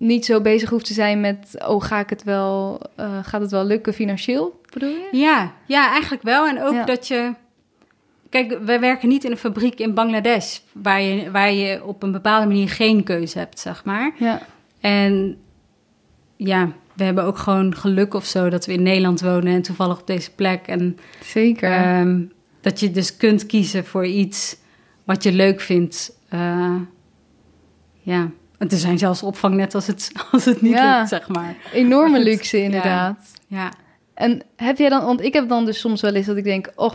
niet 0.01 0.25
zo 0.25 0.41
bezig 0.41 0.71
hoeft 0.71 0.85
te 0.87 0.93
zijn 0.93 1.21
met... 1.21 1.65
oh, 1.67 1.83
ga 1.85 1.99
ik 1.99 2.11
het 2.11 2.25
wel, 2.25 2.81
eh, 2.97 3.19
gaat 3.23 3.41
het 3.41 3.51
wel 3.51 3.65
lukken 3.65 3.95
financieel, 3.95 4.61
bedoel 4.73 4.89
je? 4.89 5.09
Ja, 5.13 5.53
ja, 5.67 5.91
eigenlijk 5.91 6.23
wel. 6.23 6.47
En 6.49 6.63
ook 6.63 6.73
Ja. 6.75 6.85
dat 6.85 7.09
je. 7.09 7.33
Kijk, 8.29 8.59
wij 8.65 8.81
werken 8.81 9.09
niet 9.09 9.25
in 9.25 9.31
een 9.31 9.37
fabriek 9.37 9.79
in 9.79 9.95
Bangladesh 9.95 10.59
waar 10.73 11.01
je, 11.03 11.31
waar 11.31 11.53
je 11.53 11.85
op 11.85 12.03
een 12.03 12.13
bepaalde 12.13 12.47
manier 12.47 12.69
geen 12.69 13.03
keuze 13.03 13.39
hebt, 13.39 13.59
zeg 13.61 13.85
maar. 13.85 14.13
Ja, 14.19 14.43
En 14.81 15.37
ja, 16.37 16.73
we 16.95 17.05
hebben 17.05 17.25
ook 17.25 17.39
gewoon 17.39 17.75
geluk 17.77 18.15
of 18.15 18.25
zo 18.25 18.49
dat 18.49 18.67
we 18.67 18.73
in 18.73 18.83
Nederland 18.83 19.21
wonen 19.21 19.53
en 19.55 19.63
toevallig 19.63 20.01
op 20.01 20.07
deze 20.07 20.35
plek. 20.35 20.67
En 20.67 20.97
zeker. 21.25 21.71
ehm, 21.73 22.21
dat 22.61 22.81
je 22.81 22.91
dus 22.91 23.17
kunt 23.17 23.47
kiezen 23.47 23.85
voor 23.87 24.07
iets 24.07 24.57
wat 25.05 25.23
je 25.23 25.33
leuk 25.33 25.61
vindt. 25.61 26.19
Eh, 26.29 26.75
ja, 28.01 28.31
en 28.61 28.69
er 28.69 28.77
zijn 28.77 28.99
zelfs 28.99 29.23
opvang 29.23 29.55
net 29.55 29.75
als 29.75 29.87
het, 29.87 30.13
als 30.33 30.45
het 30.45 30.61
niet 30.63 30.73
Ja. 30.73 30.97
lukt, 30.97 31.09
zeg 31.09 31.29
maar. 31.29 31.55
Enorme 31.73 32.11
maar 32.11 32.21
luxe 32.21 32.63
inderdaad. 32.63 33.33
Ja, 33.47 33.73
En 34.15 34.43
heb 34.57 34.79
jij 34.79 34.89
dan, 34.89 35.05
want 35.05 35.21
ik 35.23 35.33
heb 35.33 35.49
dan 35.49 35.65
dus 35.65 35.81
soms 35.81 36.01
wel 36.01 36.15
eens 36.15 36.27
dat 36.27 36.37
ik 36.37 36.45
denk, 36.45 36.73
oh, 36.75 36.93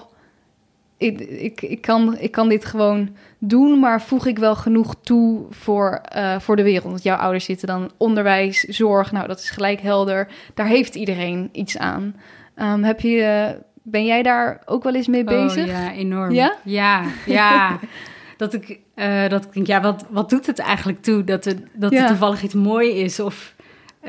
ik, 0.97 1.19
ik, 1.19 1.61
ik, 1.61 1.81
kan, 1.81 2.17
ik 2.17 2.31
kan 2.31 2.49
dit 2.49 2.65
gewoon 2.65 3.15
doen, 3.39 3.79
maar 3.79 4.01
voeg 4.01 4.25
ik 4.25 4.39
wel 4.39 4.55
genoeg 4.55 4.95
toe 5.03 5.45
voor, 5.49 5.99
eh, 6.03 6.39
voor 6.39 6.55
de 6.55 6.63
wereld? 6.63 6.91
Want 6.91 7.03
jouw 7.03 7.17
ouders 7.17 7.45
zitten 7.45 7.67
dan 7.67 7.91
onderwijs, 7.97 8.59
zorg, 8.59 9.11
nou 9.11 9.27
dat 9.27 9.39
is 9.39 9.49
gelijk 9.49 9.81
helder. 9.81 10.27
Daar 10.53 10.67
heeft 10.67 10.95
iedereen 10.95 11.49
iets 11.51 11.77
aan. 11.77 12.15
Ehm, 12.55 12.83
heb 12.83 12.99
je, 12.99 13.21
eh, 13.21 13.59
ben 13.83 14.05
jij 14.05 14.23
daar 14.23 14.61
ook 14.65 14.83
wel 14.83 14.95
eens 14.95 15.07
mee 15.07 15.23
bezig? 15.23 15.65
Oh, 15.65 15.71
ja, 15.71 15.91
enorm. 15.93 16.31
Ja? 16.31 16.55
Ja, 16.63 17.03
ja. 17.25 17.69
dat 18.37 18.53
ik, 18.53 18.79
eh, 18.95 19.29
dat 19.29 19.45
ik 19.45 19.53
denk, 19.53 19.67
ja, 19.67 19.81
wat, 19.81 20.05
wat 20.09 20.29
doet 20.29 20.45
het 20.45 20.59
eigenlijk 20.59 21.01
toe 21.01 21.23
dat, 21.23 21.45
het, 21.45 21.63
dat 21.73 21.91
Ja. 21.91 22.01
er 22.01 22.07
toevallig 22.07 22.43
iets 22.43 22.53
mooi 22.53 22.89
is? 22.89 23.19
Of 23.19 23.55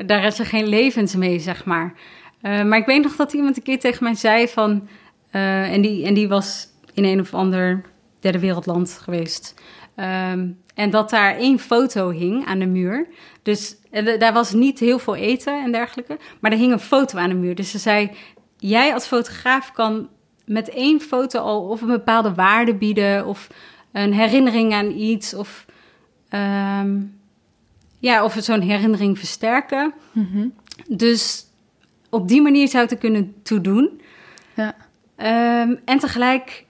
daar 0.05 0.23
is 0.23 0.39
er 0.39 0.45
geen 0.45 0.67
levens 0.67 1.15
mee, 1.15 1.39
zeg 1.39 1.65
maar. 1.65 1.93
Eh, 2.41 2.63
maar 2.63 2.77
ik 2.79 2.85
weet 2.85 3.03
nog 3.03 3.15
dat 3.15 3.33
iemand 3.33 3.57
een 3.57 3.63
keer 3.63 3.79
tegen 3.79 4.03
mij 4.03 4.15
zei 4.15 4.47
van... 4.47 4.87
eh, 5.31 5.73
en, 5.73 5.81
die, 5.81 6.05
en 6.05 6.13
die 6.13 6.27
was 6.27 6.67
in 6.93 7.03
een 7.03 7.19
of 7.19 7.33
ander 7.33 7.81
derde 8.19 8.39
wereldland 8.39 8.99
geweest. 9.03 9.53
Ehm, 9.95 10.47
en 10.75 10.89
dat 10.89 11.09
daar 11.09 11.35
één 11.35 11.59
foto 11.59 12.09
hing 12.09 12.45
aan 12.45 12.59
de 12.59 12.65
muur. 12.65 13.07
Dus 13.43 13.75
en 13.91 14.19
daar 14.19 14.33
was 14.33 14.53
niet 14.53 14.79
heel 14.79 14.99
veel 14.99 15.15
eten 15.15 15.63
en 15.63 15.71
dergelijke. 15.71 16.17
Maar 16.39 16.51
er 16.51 16.57
hing 16.57 16.71
een 16.71 16.79
foto 16.79 17.17
aan 17.17 17.29
de 17.29 17.35
muur. 17.35 17.55
Dus 17.55 17.71
ze 17.71 17.77
zei, 17.77 18.11
jij 18.57 18.93
als 18.93 19.05
fotograaf 19.07 19.71
kan 19.71 20.09
met 20.45 20.69
één 20.69 21.01
foto 21.01 21.39
al 21.39 21.61
of 21.61 21.81
een 21.81 21.87
bepaalde 21.87 22.33
waarde 22.33 22.75
bieden... 22.75 23.25
of 23.25 23.47
een 23.91 24.13
herinnering 24.13 24.73
aan 24.73 24.91
iets 24.91 25.33
of... 25.33 25.65
ehm, 26.29 26.99
ja, 27.99 28.23
of 28.23 28.35
zo'n 28.39 28.61
herinnering 28.61 29.17
versterken. 29.17 29.93
Mhm. 30.11 30.47
Dus 30.87 31.45
op 32.09 32.27
die 32.27 32.41
manier 32.41 32.67
zou 32.67 32.83
het 32.83 32.91
er 32.91 32.97
kunnen 32.97 33.33
toedoen. 33.43 34.01
Ja. 34.55 34.75
Ehm, 35.15 35.75
en 35.85 35.99
tegelijk, 35.99 36.65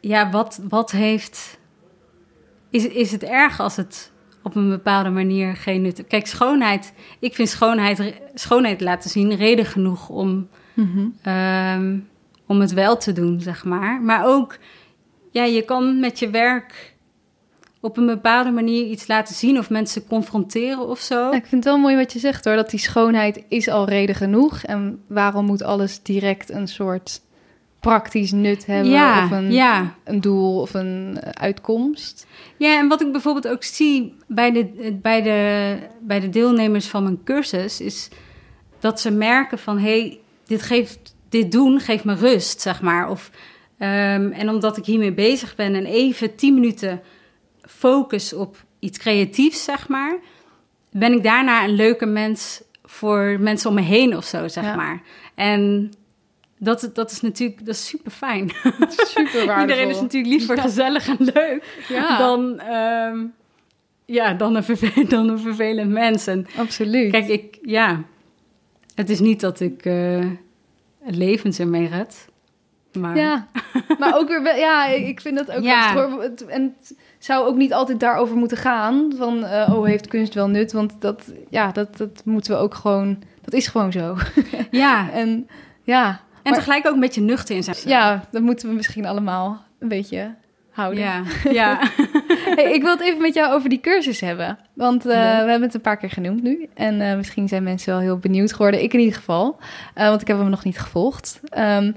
ja, 0.00 0.30
wat, 0.30 0.60
wat 0.68 0.90
heeft. 0.90 1.58
Is, 2.70 2.86
is 2.86 3.10
het 3.12 3.22
erg 3.22 3.60
als 3.60 3.76
het 3.76 4.12
op 4.42 4.54
een 4.56 4.68
bepaalde 4.68 5.10
manier 5.10 5.56
geen 5.56 5.82
nut 5.82 6.06
Kijk, 6.06 6.26
schoonheid. 6.26 6.92
Ik 7.18 7.34
vind 7.34 7.48
schoonheid, 7.48 8.14
schoonheid 8.34 8.80
laten 8.80 9.10
zien 9.10 9.34
reden 9.36 9.64
genoeg 9.66 10.08
om, 10.08 10.48
Mhm. 10.74 11.06
ehm, 11.22 11.98
om 12.46 12.60
het 12.60 12.72
wel 12.72 12.96
te 12.96 13.12
doen, 13.12 13.40
zeg 13.40 13.64
maar. 13.64 14.00
Maar 14.02 14.26
ook, 14.26 14.56
ja, 15.34 15.44
je 15.44 15.62
kan 15.62 16.00
met 16.00 16.18
je 16.18 16.30
werk 16.30 16.94
op 17.80 17.96
een 17.96 18.06
bepaalde 18.06 18.50
manier 18.50 18.86
iets 18.86 19.06
laten 19.06 19.34
zien 19.34 19.58
of 19.58 19.70
mensen 19.70 20.06
confronteren 20.06 20.88
of 20.88 21.00
zo. 21.00 21.14
Ja, 21.14 21.32
ik 21.32 21.46
vind 21.46 21.64
het 21.64 21.72
wel 21.72 21.82
mooi 21.82 21.96
wat 21.96 22.12
je 22.12 22.18
zegt 22.18 22.44
hoor, 22.44 22.56
dat 22.56 22.70
die 22.70 22.80
schoonheid 22.80 23.44
is 23.48 23.68
al 23.68 23.88
reden 23.88 24.14
genoeg. 24.14 24.62
En 24.62 25.02
waarom 25.06 25.46
moet 25.46 25.62
alles 25.62 26.02
direct 26.02 26.50
een 26.50 26.68
soort 26.68 27.20
praktisch 27.80 28.32
nut 28.32 28.66
hebben 28.66 28.92
ja, 28.92 29.24
of 29.24 29.30
een, 29.30 29.52
ja. 29.52 29.94
een 30.04 30.20
doel 30.20 30.60
of 30.60 30.74
een 30.74 31.18
uitkomst? 31.32 32.26
Ja, 32.56 32.78
en 32.78 32.88
wat 32.88 33.00
ik 33.00 33.12
bijvoorbeeld 33.12 33.48
ook 33.48 33.62
zie 33.62 34.16
bij 34.26 34.52
de, 34.52 34.96
bij 35.02 35.22
de, 35.22 35.76
bij 36.00 36.20
de 36.20 36.28
deelnemers 36.28 36.86
van 36.86 37.02
mijn 37.02 37.22
cursus, 37.24 37.80
is 37.80 38.08
dat 38.78 39.00
ze 39.00 39.10
merken 39.10 39.58
van 39.58 39.78
hé, 39.78 40.00
hey, 40.00 40.18
dit, 40.46 40.62
geeft, 40.62 41.14
dit 41.28 41.52
doen 41.52 41.80
geeft 41.80 42.04
me 42.04 42.14
rust, 42.14 42.60
zeg 42.60 42.82
maar. 42.82 43.10
Of, 43.10 43.30
ehm, 43.84 44.32
en 44.32 44.48
omdat 44.48 44.76
ik 44.76 44.84
hiermee 44.84 45.12
bezig 45.12 45.54
ben 45.54 45.74
en 45.74 45.86
even 45.86 46.34
tien 46.34 46.54
minuten 46.54 47.00
focus 47.62 48.32
op 48.32 48.56
iets 48.78 48.98
creatiefs, 48.98 49.64
zeg 49.64 49.88
maar, 49.88 50.16
ben 50.90 51.12
ik 51.12 51.22
daarna 51.22 51.64
een 51.64 51.74
leuke 51.74 52.06
mens 52.06 52.62
voor 52.84 53.36
mensen 53.40 53.68
om 53.68 53.74
me 53.74 53.80
heen 53.82 54.16
of 54.16 54.24
zo, 54.24 54.48
zeg 54.48 54.64
Ja. 54.64 54.74
maar. 54.74 55.02
En 55.34 55.92
dat, 56.58 56.90
dat 56.94 57.10
is 57.10 57.20
natuurlijk 57.20 57.66
dat 57.66 57.74
is 57.74 57.86
super 57.86 58.10
fijn. 58.12 58.50
Super 58.88 59.46
waardevol. 59.46 59.60
Iedereen 59.68 59.88
is 59.88 60.00
natuurlijk 60.00 60.32
liever 60.34 60.58
gezellig 60.68 61.08
en 61.08 61.16
leuk 61.18 61.84
Ja, 61.88 62.18
dan, 62.18 62.60
ehm, 62.60 63.18
ja, 64.04 64.32
dan, 64.34 64.54
een 64.56 64.64
vervelend, 64.64 65.10
dan 65.16 65.28
een 65.28 65.38
vervelend 65.38 65.90
mens. 65.90 66.26
En 66.26 66.46
absoluut. 66.56 67.10
kijk, 67.10 67.28
ik, 67.28 67.58
ja, 67.62 68.02
het 68.94 69.10
is 69.10 69.20
niet 69.20 69.40
dat 69.40 69.60
ik 69.60 69.84
eh 69.84 70.26
levens 71.06 71.58
ermee 71.58 71.88
red. 71.88 72.28
Maar 72.98 73.16
Ja, 73.16 73.46
maar 73.98 74.14
ook 74.16 74.28
weer, 74.28 74.42
wel- 74.42 74.56
ja, 74.56 74.86
ik 74.86 75.20
vind 75.20 75.36
dat 75.38 75.52
ook 75.52 75.62
Ja. 75.62 75.94
lastig, 75.94 76.12
hoor. 76.12 76.22
Het- 76.22 76.46
En 76.46 76.74
het 76.78 76.94
zou 77.18 77.46
ook 77.46 77.56
niet 77.56 77.72
altijd 77.72 78.00
daarover 78.00 78.36
moeten 78.36 78.56
gaan, 78.56 79.12
van, 79.16 79.44
eh, 79.44 79.74
oh, 79.74 79.86
heeft 79.86 80.08
kunst 80.08 80.34
wel 80.34 80.48
nut? 80.48 80.72
Want 80.72 80.92
dat, 80.98 81.32
ja, 81.50 81.72
dat, 81.72 81.96
dat 81.96 82.22
moeten 82.24 82.52
we 82.52 82.58
ook 82.58 82.74
gewoon, 82.74 83.22
dat 83.42 83.54
is 83.54 83.66
gewoon 83.66 83.92
zo. 83.92 84.16
ja. 84.70 85.10
En 85.12 85.48
ja, 85.82 86.06
en 86.08 86.18
maar- 86.42 86.52
tegelijk 86.52 86.86
ook 86.86 86.94
een 86.94 87.00
beetje 87.00 87.20
nuchter 87.20 87.56
in 87.56 87.62
zijn. 87.62 87.76
ja, 87.84 88.24
dat 88.30 88.42
moeten 88.42 88.68
we 88.68 88.74
misschien 88.74 89.06
allemaal 89.06 89.62
een 89.78 89.88
beetje 89.88 90.34
houden. 90.70 91.00
ja, 91.02 91.22
ja. 91.50 91.78
Hey, 92.54 92.72
ik 92.72 92.82
wil 92.82 92.90
het 92.90 93.00
even 93.00 93.20
met 93.20 93.34
jou 93.34 93.52
over 93.54 93.68
die 93.68 93.80
cursus 93.80 94.20
hebben. 94.20 94.58
Want 94.74 95.06
eh, 95.06 95.12
we 95.16 95.18
hebben 95.50 95.62
het 95.62 95.74
een 95.74 95.80
paar 95.80 95.96
keer 95.96 96.10
genoemd 96.10 96.42
nu. 96.42 96.68
En 96.74 97.00
eh, 97.00 97.16
misschien 97.16 97.48
zijn 97.48 97.62
mensen 97.62 97.92
wel 97.92 98.00
heel 98.02 98.18
benieuwd 98.18 98.52
geworden. 98.52 98.82
Ik 98.82 98.92
in 98.92 98.98
ieder 99.00 99.14
geval. 99.14 99.56
Want 99.94 100.20
ik 100.20 100.26
heb 100.26 100.38
hem 100.38 100.50
nog 100.50 100.64
niet 100.64 100.78
gevolgd. 100.78 101.40
Ehm, 101.48 101.92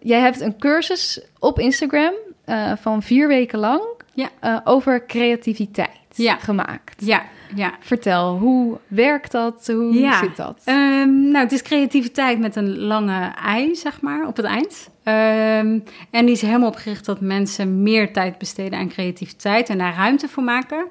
jij 0.00 0.20
hebt 0.20 0.40
een 0.40 0.58
cursus 0.58 1.20
op 1.38 1.58
Instagram 1.58 2.12
eh, 2.44 2.72
van 2.80 3.02
vier 3.02 3.28
weken 3.28 3.58
lang 3.58 3.82
Ja. 4.14 4.28
eh, 4.40 4.56
over 4.64 5.06
creativiteit 5.06 5.88
Ja. 6.14 6.36
gemaakt. 6.36 6.94
ja, 7.06 7.22
ja. 7.54 7.74
Vertel, 7.80 8.38
hoe 8.38 8.78
werkt 8.86 9.32
dat? 9.32 9.66
Hoe 9.66 9.94
Ja. 9.94 10.18
zit 10.18 10.36
dat? 10.36 10.62
Ehm, 10.64 11.20
nou, 11.30 11.36
het 11.44 11.52
is 11.52 11.62
creativiteit 11.62 12.38
met 12.38 12.56
een 12.56 12.78
lange 12.78 13.32
ei, 13.44 13.74
zeg 13.74 14.00
maar, 14.00 14.26
op 14.26 14.36
het 14.36 14.46
eind. 14.46 14.88
Ehm, 15.02 15.78
en 16.10 16.24
die 16.24 16.30
is 16.34 16.42
helemaal 16.42 16.68
opgericht 16.68 17.04
dat 17.04 17.20
mensen 17.20 17.82
meer 17.82 18.12
tijd 18.12 18.38
besteden 18.38 18.78
aan 18.78 18.88
creativiteit 18.88 19.68
en 19.68 19.78
daar 19.78 19.94
ruimte 19.94 20.28
voor 20.28 20.42
maken. 20.42 20.86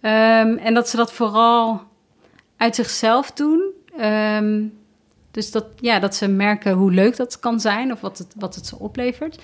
Ehm, 0.00 0.56
en 0.56 0.74
dat 0.74 0.88
ze 0.88 0.96
dat 0.96 1.12
vooral 1.12 1.82
uit 2.56 2.74
zichzelf 2.74 3.32
doen. 3.32 3.62
Dus 5.30 5.50
dat, 5.50 5.64
ja, 5.80 5.98
dat 5.98 6.14
ze 6.14 6.28
merken 6.28 6.72
hoe 6.72 6.92
leuk 6.92 7.16
dat 7.16 7.38
kan 7.38 7.60
zijn 7.60 7.92
of 7.92 8.00
wat 8.00 8.18
het, 8.18 8.34
wat 8.36 8.54
het 8.54 8.66
ze 8.66 8.78
oplevert. 8.78 9.38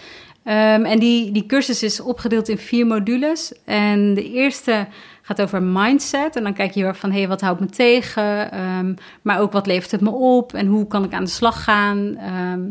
Ehm, 0.45 0.85
en 0.85 0.99
die, 0.99 1.33
die 1.33 1.47
cursus 1.47 1.83
is 1.83 2.01
opgedeeld 2.01 2.49
in 2.49 2.59
vier 2.59 2.87
modules. 2.87 3.53
En 3.65 4.15
de 4.15 4.31
eerste 4.33 4.87
gaat 5.23 5.43
over 5.43 5.63
mindset. 5.63 6.37
En 6.37 6.43
dan 6.43 6.55
kijk 6.55 6.75
je 6.75 6.83
heel 6.83 6.95
van, 6.95 7.11
hé, 7.11 7.19
hey, 7.19 7.29
wat 7.29 7.41
houdt 7.41 7.61
me 7.61 7.67
tegen? 7.67 8.53
Ehm, 8.53 8.95
maar 9.23 9.41
ook, 9.41 9.53
wat 9.53 9.67
levert 9.67 9.91
het 9.91 10.01
me 10.01 10.11
op? 10.11 10.55
En 10.55 10.67
hoe 10.67 10.87
kan 10.87 11.05
ik 11.05 11.13
aan 11.13 11.25
de 11.25 11.31
slag 11.31 11.65
gaan? 11.65 12.17
Ehm, 12.17 12.63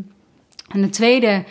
en 0.70 0.82
de 0.82 0.89
tweede 0.89 1.43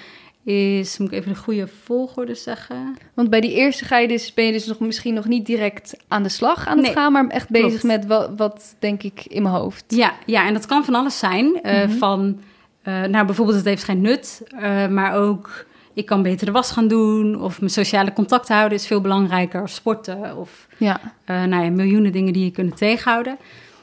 is, 0.45 0.99
moet 0.99 1.13
ik 1.13 1.19
even 1.19 1.33
de 1.33 1.39
goede 1.39 1.69
volgorde 1.85 2.35
zeggen. 2.35 2.97
Want 3.15 3.31
bij 3.31 3.41
die 3.41 3.53
eerste 3.53 3.85
ga 3.85 3.99
je 3.99 4.09
dus, 4.09 4.35
ben 4.35 4.45
je 4.45 4.53
dus 4.53 4.67
nog, 4.67 4.79
misschien 4.79 5.15
nog 5.15 5.27
niet 5.27 5.47
direct 5.47 5.97
aan 6.09 6.23
de 6.23 6.29
slag 6.29 6.67
aan 6.67 6.77
het 6.77 6.87
Nee, 6.87 6.95
gaan, 6.95 7.13
maar 7.13 7.27
echt 7.27 7.49
bezig 7.49 7.83
met 7.83 8.07
wat, 8.07 8.31
wat 8.37 8.75
denk 8.79 9.03
ik 9.03 9.25
in 9.27 9.43
mijn 9.43 9.55
hoofd. 9.55 9.85
Ja, 9.89 10.13
ja, 10.27 10.47
en 10.47 10.53
dat 10.55 10.67
kan 10.67 10.85
van 10.85 10.95
alles 10.95 11.19
zijn. 11.19 11.63
eh, 11.63 11.87
Mhm. 11.87 11.97
Van, 11.99 12.41
eh, 12.83 13.03
nou 13.03 13.27
bijvoorbeeld 13.27 13.57
het 13.57 13.67
heeft 13.67 13.85
geen 13.85 14.01
nut, 14.01 14.43
eh, 14.61 14.87
maar 14.87 15.15
ook 15.15 15.65
ik 15.95 16.07
kan 16.07 16.23
beter 16.23 16.47
de 16.47 16.53
was 16.53 16.71
gaan 16.71 16.89
doen. 16.89 17.41
Of 17.43 17.59
mijn 17.59 17.71
sociale 17.73 18.13
contacten 18.13 18.55
houden 18.57 18.79
is 18.79 18.87
veel 18.87 19.01
belangrijker. 19.01 19.63
Of 19.63 19.71
sporten. 19.71 20.37
Of 20.37 20.67
Ja. 20.77 21.01
nou 21.27 21.65
ja, 21.65 21.71
miljoenen 21.71 22.13
dingen 22.13 22.33
die 22.33 22.45
je 22.45 22.51
kunnen 22.51 22.75
tegenhouden. 22.75 23.37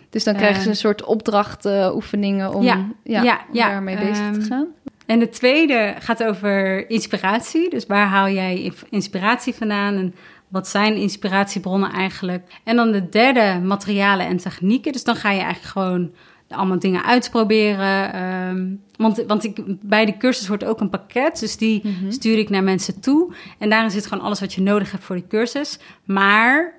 Dus 0.09 0.23
dan 0.23 0.35
krijgen 0.35 0.61
ze 0.61 0.69
een 0.69 0.75
soort 0.75 1.03
opdrachten, 1.03 1.95
oefeningen 1.95 2.53
om, 2.53 2.63
Ja, 2.63 2.85
ja, 3.03 3.21
ja, 3.23 3.39
om 3.51 3.53
daarmee 3.53 3.95
bezig 3.97 4.31
te 4.31 4.39
ehm, 4.39 4.47
gaan. 4.47 4.67
En 5.09 5.19
de 5.19 5.29
tweede 5.29 5.95
gaat 5.99 6.23
over 6.23 6.89
inspiratie. 6.89 7.69
Dus 7.69 7.85
waar 7.85 8.07
haal 8.07 8.29
jij 8.29 8.73
inspiratie 8.89 9.53
vandaan? 9.53 9.95
En 9.95 10.15
wat 10.47 10.67
zijn 10.67 10.95
inspiratiebronnen 10.95 11.91
eigenlijk? 11.91 12.43
En 12.63 12.75
dan 12.75 12.91
de 12.91 13.09
derde, 13.09 13.59
materialen 13.63 14.25
en 14.25 14.37
technieken. 14.37 14.91
Dus 14.91 15.03
dan 15.03 15.15
ga 15.15 15.31
je 15.31 15.39
eigenlijk 15.41 15.71
gewoon 15.71 16.11
allemaal 16.49 16.79
dingen 16.79 17.03
uitproberen. 17.05 18.13
ehm, 18.13 18.67
want 18.97 19.23
want 19.27 19.43
ik, 19.43 19.57
bij 19.81 20.05
de 20.05 20.17
cursus 20.17 20.47
wordt 20.47 20.65
ook 20.65 20.79
een 20.79 20.89
pakket. 20.89 21.39
Dus 21.39 21.57
die 21.57 21.81
Mhm. 21.83 22.11
stuur 22.11 22.37
ik 22.37 22.49
naar 22.49 22.63
mensen 22.63 22.99
toe. 23.01 23.33
En 23.57 23.69
daarin 23.69 23.91
zit 23.91 24.07
gewoon 24.07 24.23
alles 24.23 24.39
wat 24.39 24.53
je 24.53 24.61
nodig 24.61 24.91
hebt 24.91 25.03
voor 25.03 25.15
die 25.15 25.27
cursus. 25.27 25.79
Maar 26.03 26.73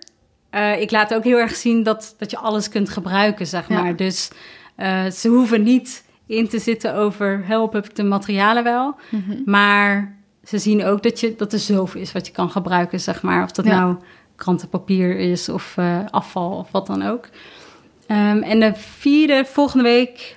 eh, 0.51 0.81
ik 0.81 0.91
laat 0.91 1.15
ook 1.15 1.25
heel 1.25 1.39
erg 1.39 1.57
zien 1.57 1.83
dat, 1.83 2.15
dat 2.19 2.31
je 2.31 2.39
alles 2.39 2.69
kunt 2.69 2.89
gebruiken, 2.89 3.47
zeg 3.47 3.69
Ja. 3.69 3.83
maar. 3.83 3.97
Dus 3.97 4.31
eh, 4.77 5.07
ze 5.07 5.29
hoeven 5.29 5.63
niet 5.63 6.05
in 6.31 6.49
te 6.49 6.59
zitten 6.59 6.95
over 6.95 7.43
help, 7.47 7.73
heb 7.73 7.85
ik 7.85 7.97
de 7.97 8.03
materialen 8.05 8.65
wel. 8.65 8.95
Mhm. 9.11 9.37
Maar 9.45 10.17
ze 10.45 10.59
zien 10.59 10.85
ook 10.85 11.03
dat, 11.03 11.21
je, 11.21 11.35
dat 11.37 11.53
er 11.53 11.59
zoveel 11.59 12.01
is 12.01 12.13
wat 12.13 12.27
je 12.27 12.33
kan 12.33 12.51
gebruiken, 12.51 13.01
zeg 13.01 13.23
maar. 13.23 13.43
Of 13.43 13.51
dat 13.51 13.65
Ja. 13.65 13.79
nou 13.81 13.97
krantenpapier 14.37 15.17
is 15.19 15.49
of 15.49 15.75
eh, 15.77 15.99
afval 16.11 16.51
of 16.59 16.71
wat 16.71 16.87
dan 16.87 17.03
ook. 17.07 17.29
Ehm, 18.07 18.43
en 18.43 18.61
de 18.61 18.73
vierde 18.75 19.45
volgende 19.47 19.85
week 19.85 20.37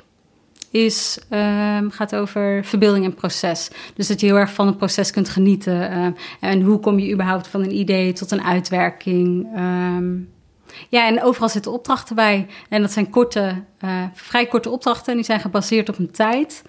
is, 0.71 1.19
ehm, 1.29 1.89
gaat 1.89 2.15
over 2.15 2.65
verbeelding 2.65 3.05
en 3.05 3.13
proces. 3.13 3.69
Dus 3.95 4.07
dat 4.07 4.19
je 4.19 4.25
heel 4.25 4.37
erg 4.37 4.53
van 4.53 4.67
het 4.67 4.77
proces 4.77 5.11
kunt 5.11 5.29
genieten. 5.29 5.89
ehm, 5.89 6.11
en 6.39 6.61
hoe 6.61 6.79
kom 6.79 6.99
je 6.99 7.13
überhaupt 7.13 7.47
van 7.47 7.61
een 7.61 7.75
idee 7.75 8.13
tot 8.13 8.31
een 8.31 8.43
uitwerking. 8.43 9.47
Ja, 10.89 11.07
en 11.07 11.21
overal 11.23 11.49
zitten 11.49 11.71
opdrachten 11.71 12.15
bij. 12.15 12.47
En 12.69 12.81
dat 12.81 12.91
zijn 12.91 13.09
korte, 13.09 13.63
eh, 13.79 14.03
vrij 14.13 14.45
korte 14.45 14.69
opdrachten. 14.69 15.07
En 15.11 15.15
die 15.15 15.25
zijn 15.25 15.39
gebaseerd 15.39 15.89
op 15.89 15.97
een 15.97 16.11
tijd. 16.11 16.63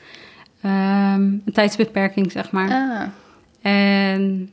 Ehm, 0.62 1.22
een 1.22 1.52
tijdsbeperking, 1.52 2.32
zeg 2.32 2.50
maar. 2.50 2.70
Ah. 2.70 3.02
En 3.72 4.50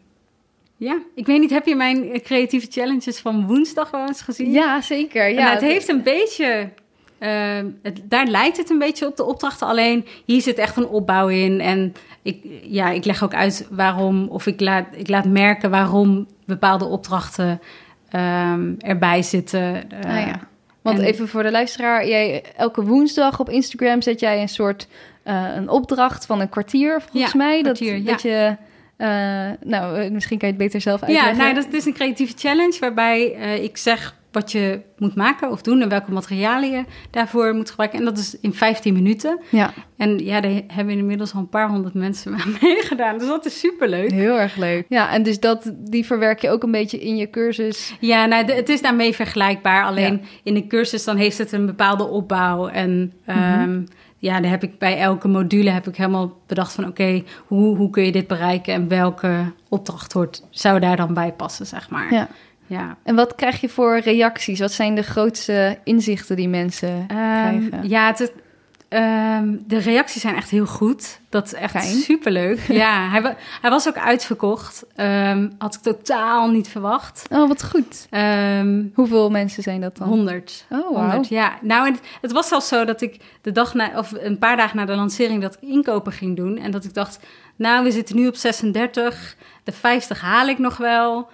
ja, 0.78 0.98
ik 1.16 1.26
weet 1.26 1.40
niet, 1.40 1.50
heb 1.50 1.66
je 1.66 1.76
mijn 1.76 2.22
creatieve 2.24 2.68
challenges 2.70 3.20
van 3.20 3.46
woensdag 3.48 3.92
wel 3.92 4.08
eens 4.08 4.22
gezien? 4.22 4.52
Ja, 4.52 4.82
zeker. 4.82 5.30
Ja, 5.30 5.42
Nou, 5.42 5.50
het 5.54 5.62
heeft 5.62 5.88
een 5.90 6.04
beetje. 6.04 6.70
ehm, 7.20 7.66
het, 7.82 8.02
daar 8.04 8.26
lijkt 8.28 8.58
het 8.58 8.70
een 8.70 8.80
beetje 8.80 9.08
op 9.08 9.18
de 9.18 9.24
opdrachten. 9.24 9.68
Alleen 9.68 10.06
hier 10.26 10.42
zit 10.42 10.58
echt 10.58 10.76
een 10.78 10.88
opbouw 10.88 11.28
in. 11.28 11.60
En 11.60 11.94
ik, 12.22 12.38
ja, 12.64 12.90
ik 12.90 13.06
leg 13.06 13.24
ook 13.24 13.34
uit 13.34 13.68
waarom. 13.72 14.28
Of 14.28 14.46
ik 14.48 14.60
laat, 14.60 14.86
ik 14.96 15.08
laat 15.08 15.26
merken 15.26 15.70
waarom 15.70 16.28
bepaalde 16.46 16.86
opdrachten 16.86 17.62
ehm, 18.12 18.74
erbij 18.80 19.22
zitten. 19.22 19.92
Eh, 19.92 20.10
Ah, 20.16 20.26
ja. 20.28 20.40
Want 20.82 21.00
en- 21.00 21.06
even 21.06 21.28
voor 21.28 21.44
de 21.44 21.52
luisteraar, 21.52 22.08
jij, 22.08 22.44
elke 22.58 22.84
woensdag 22.86 23.40
op 23.40 23.50
Instagram 23.50 24.02
zet 24.02 24.20
jij 24.20 24.42
een 24.42 24.50
soort 24.50 24.88
eh, 25.24 25.44
een 25.56 25.70
opdracht 25.70 26.26
van 26.26 26.40
een 26.42 26.50
kwartier, 26.50 27.02
volgens 27.02 27.32
Ja, 27.32 27.38
mij. 27.38 27.62
kwartier, 27.62 27.94
dat, 27.94 28.04
ja. 28.06 28.12
dat 28.12 28.22
je, 28.22 28.56
eh, 28.98 29.70
nou, 29.70 30.10
misschien 30.10 30.38
kan 30.38 30.48
je 30.48 30.54
het 30.54 30.64
beter 30.64 30.82
zelf 30.82 31.00
Ja, 31.02 31.06
uitleggen. 31.08 31.38
nou, 31.38 31.54
dat 31.54 31.74
is 31.74 31.86
een 31.86 31.94
creatieve 31.94 32.34
challenge 32.38 32.78
waarbij 32.80 33.24
ik 33.62 33.78
zeg 33.78 34.16
wat 34.32 34.52
je 34.52 34.82
moet 34.98 35.16
maken 35.16 35.52
of 35.52 35.62
doen 35.62 35.82
en 35.82 35.90
welke 35.90 36.12
materialen 36.12 36.72
je 36.72 36.84
daarvoor 37.10 37.54
moet 37.56 37.70
gebruiken. 37.70 38.00
En 38.00 38.06
dat 38.06 38.18
is 38.18 38.40
in 38.40 38.54
15 38.54 38.94
minuten. 38.94 39.40
ja, 39.50 39.74
En 39.98 40.18
ja, 40.20 40.42
daar 40.42 40.52
hebben 40.68 40.98
inmiddels 40.98 41.34
al 41.34 41.40
een 41.40 41.50
paar 41.50 41.70
honderd 41.70 41.94
mensen 41.94 42.34
aan 42.42 42.56
meegedaan. 42.62 43.18
Dus 43.18 43.28
dat 43.28 43.46
is 43.46 43.60
superleuk. 43.60 44.12
heel 44.12 44.40
erg 44.40 44.56
leuk. 44.56 44.86
Ja, 44.90 45.12
en 45.14 45.24
dus 45.24 45.40
dat, 45.40 45.72
die 45.78 46.06
verwerk 46.06 46.40
je 46.40 46.50
ook 46.50 46.64
een 46.64 46.72
beetje 46.72 47.00
in 47.00 47.16
je 47.18 47.30
cursus. 47.30 47.96
Ja, 48.00 48.26
nou, 48.26 48.46
de- 48.46 48.54
het 48.54 48.70
is 48.70 48.82
daarmee 48.82 49.14
vergelijkbaar. 49.16 49.84
Alleen 49.84 50.22
in 50.44 50.54
de 50.54 50.68
cursus 50.68 51.04
dan 51.04 51.16
heeft 51.18 51.38
het 51.38 51.52
een 51.52 51.66
bepaalde 51.66 52.04
opbouw. 52.08 52.68
En 52.68 53.14
ehm, 53.26 53.82
ja, 54.18 54.40
daar 54.40 54.52
heb 54.52 54.64
ik 54.64 54.78
bij 54.80 54.98
elke 55.00 55.28
module 55.28 55.70
heb 55.70 55.88
ik 55.88 55.96
helemaal 55.96 56.38
bedacht 56.48 56.74
van... 56.74 56.88
oké, 56.88 57.24
hoe, 57.48 57.78
hoe 57.78 57.90
kun 57.90 58.04
je 58.06 58.12
dit 58.12 58.28
bereiken 58.28 58.74
en 58.74 58.88
welke 58.88 59.52
opdracht 59.70 60.14
hoort, 60.14 60.44
zou 60.50 60.80
daar 60.80 60.96
dan 60.96 61.14
bij 61.14 61.32
passen, 61.34 61.66
zeg 61.66 61.90
maar. 61.90 62.14
Ja. 62.14 62.28
Ja. 62.72 62.98
En 63.04 63.16
wat 63.16 63.36
krijg 63.36 63.62
je 63.62 63.70
voor 63.70 64.00
reacties? 64.00 64.60
Wat 64.60 64.72
zijn 64.72 64.96
de 64.96 65.02
grootste 65.04 65.78
inzichten 65.84 66.36
die 66.36 66.50
mensen 66.50 67.06
Ehm, 67.08 67.08
krijgen? 67.68 67.90
ja, 67.90 68.08
het, 68.08 68.32
ehm, 68.90 69.56
de 69.68 69.78
reacties 69.78 70.22
zijn 70.22 70.36
echt 70.36 70.50
heel 70.50 70.66
goed. 70.66 71.20
Dat 71.30 71.46
is 71.46 71.54
echt 71.54 71.72
Fijn. 71.72 71.86
superleuk. 71.96 72.60
ja, 72.84 73.10
hij, 73.10 73.36
hij 73.62 73.70
was 73.70 73.88
ook 73.88 73.98
uitverkocht. 73.98 74.86
Ehm, 74.96 75.50
had 75.58 75.76
ik 75.76 75.82
totaal 75.82 76.50
niet 76.50 76.68
verwacht. 76.68 77.26
Oh, 77.32 77.48
wat 77.48 77.64
goed. 77.64 78.08
Hoeveel 78.94 79.30
mensen 79.30 79.64
zijn 79.64 79.82
dat 79.82 79.98
dan? 79.98 80.08
100. 80.08 80.66
Oh, 80.70 80.80
wauw. 80.96 81.10
100, 81.10 81.28
ja. 81.28 81.54
Nou, 81.62 81.88
en 81.88 81.98
het 82.22 82.32
was 82.32 82.48
zelfs 82.48 82.68
zo 82.68 82.86
dat 82.86 83.02
ik 83.02 83.18
de 83.42 83.52
dag 83.52 83.74
na, 83.74 83.92
of 83.98 84.12
een 84.20 84.38
paar 84.38 84.58
dagen 84.58 84.78
na 84.78 84.86
de 84.86 84.96
lancering, 84.96 85.42
dat 85.42 85.58
ik 85.62 85.70
inkopen 85.70 86.12
ging 86.12 86.36
doen. 86.36 86.58
En 86.58 86.72
dat 86.72 86.84
ik 86.84 86.94
dacht, 86.94 87.20
nou, 87.56 87.84
we 87.84 87.92
zitten 87.92 88.16
nu 88.16 88.28
op 88.28 88.36
36, 88.36 89.36
de 89.64 89.72
50 89.72 90.22
haal 90.22 90.48
ik 90.48 90.58
nog 90.60 90.78
wel. 90.78 91.30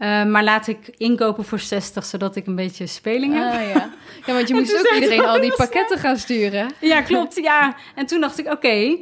Eh, 0.00 0.24
maar 0.24 0.44
laat 0.44 0.66
ik 0.66 0.94
inkopen 0.96 1.44
voor 1.44 1.58
60, 1.58 2.04
zodat 2.04 2.36
ik 2.36 2.46
een 2.46 2.54
beetje 2.54 2.86
speling 2.86 3.34
heb. 3.34 3.52
Ah, 3.52 3.68
ja. 3.74 3.90
ja, 4.26 4.32
want 4.34 4.48
je 4.48 4.54
moest 4.58 4.70
toen 4.70 4.78
ook 4.78 4.94
iedereen 4.94 5.26
al 5.26 5.40
die 5.40 5.54
pakketten 5.56 5.98
gaan 5.98 6.16
sturen. 6.16 6.70
Ja, 6.80 7.02
klopt. 7.02 7.36
Ja. 7.36 7.74
En 7.94 8.06
toen 8.06 8.20
dacht 8.20 8.38
ik, 8.38 8.52
oké. 8.52 8.96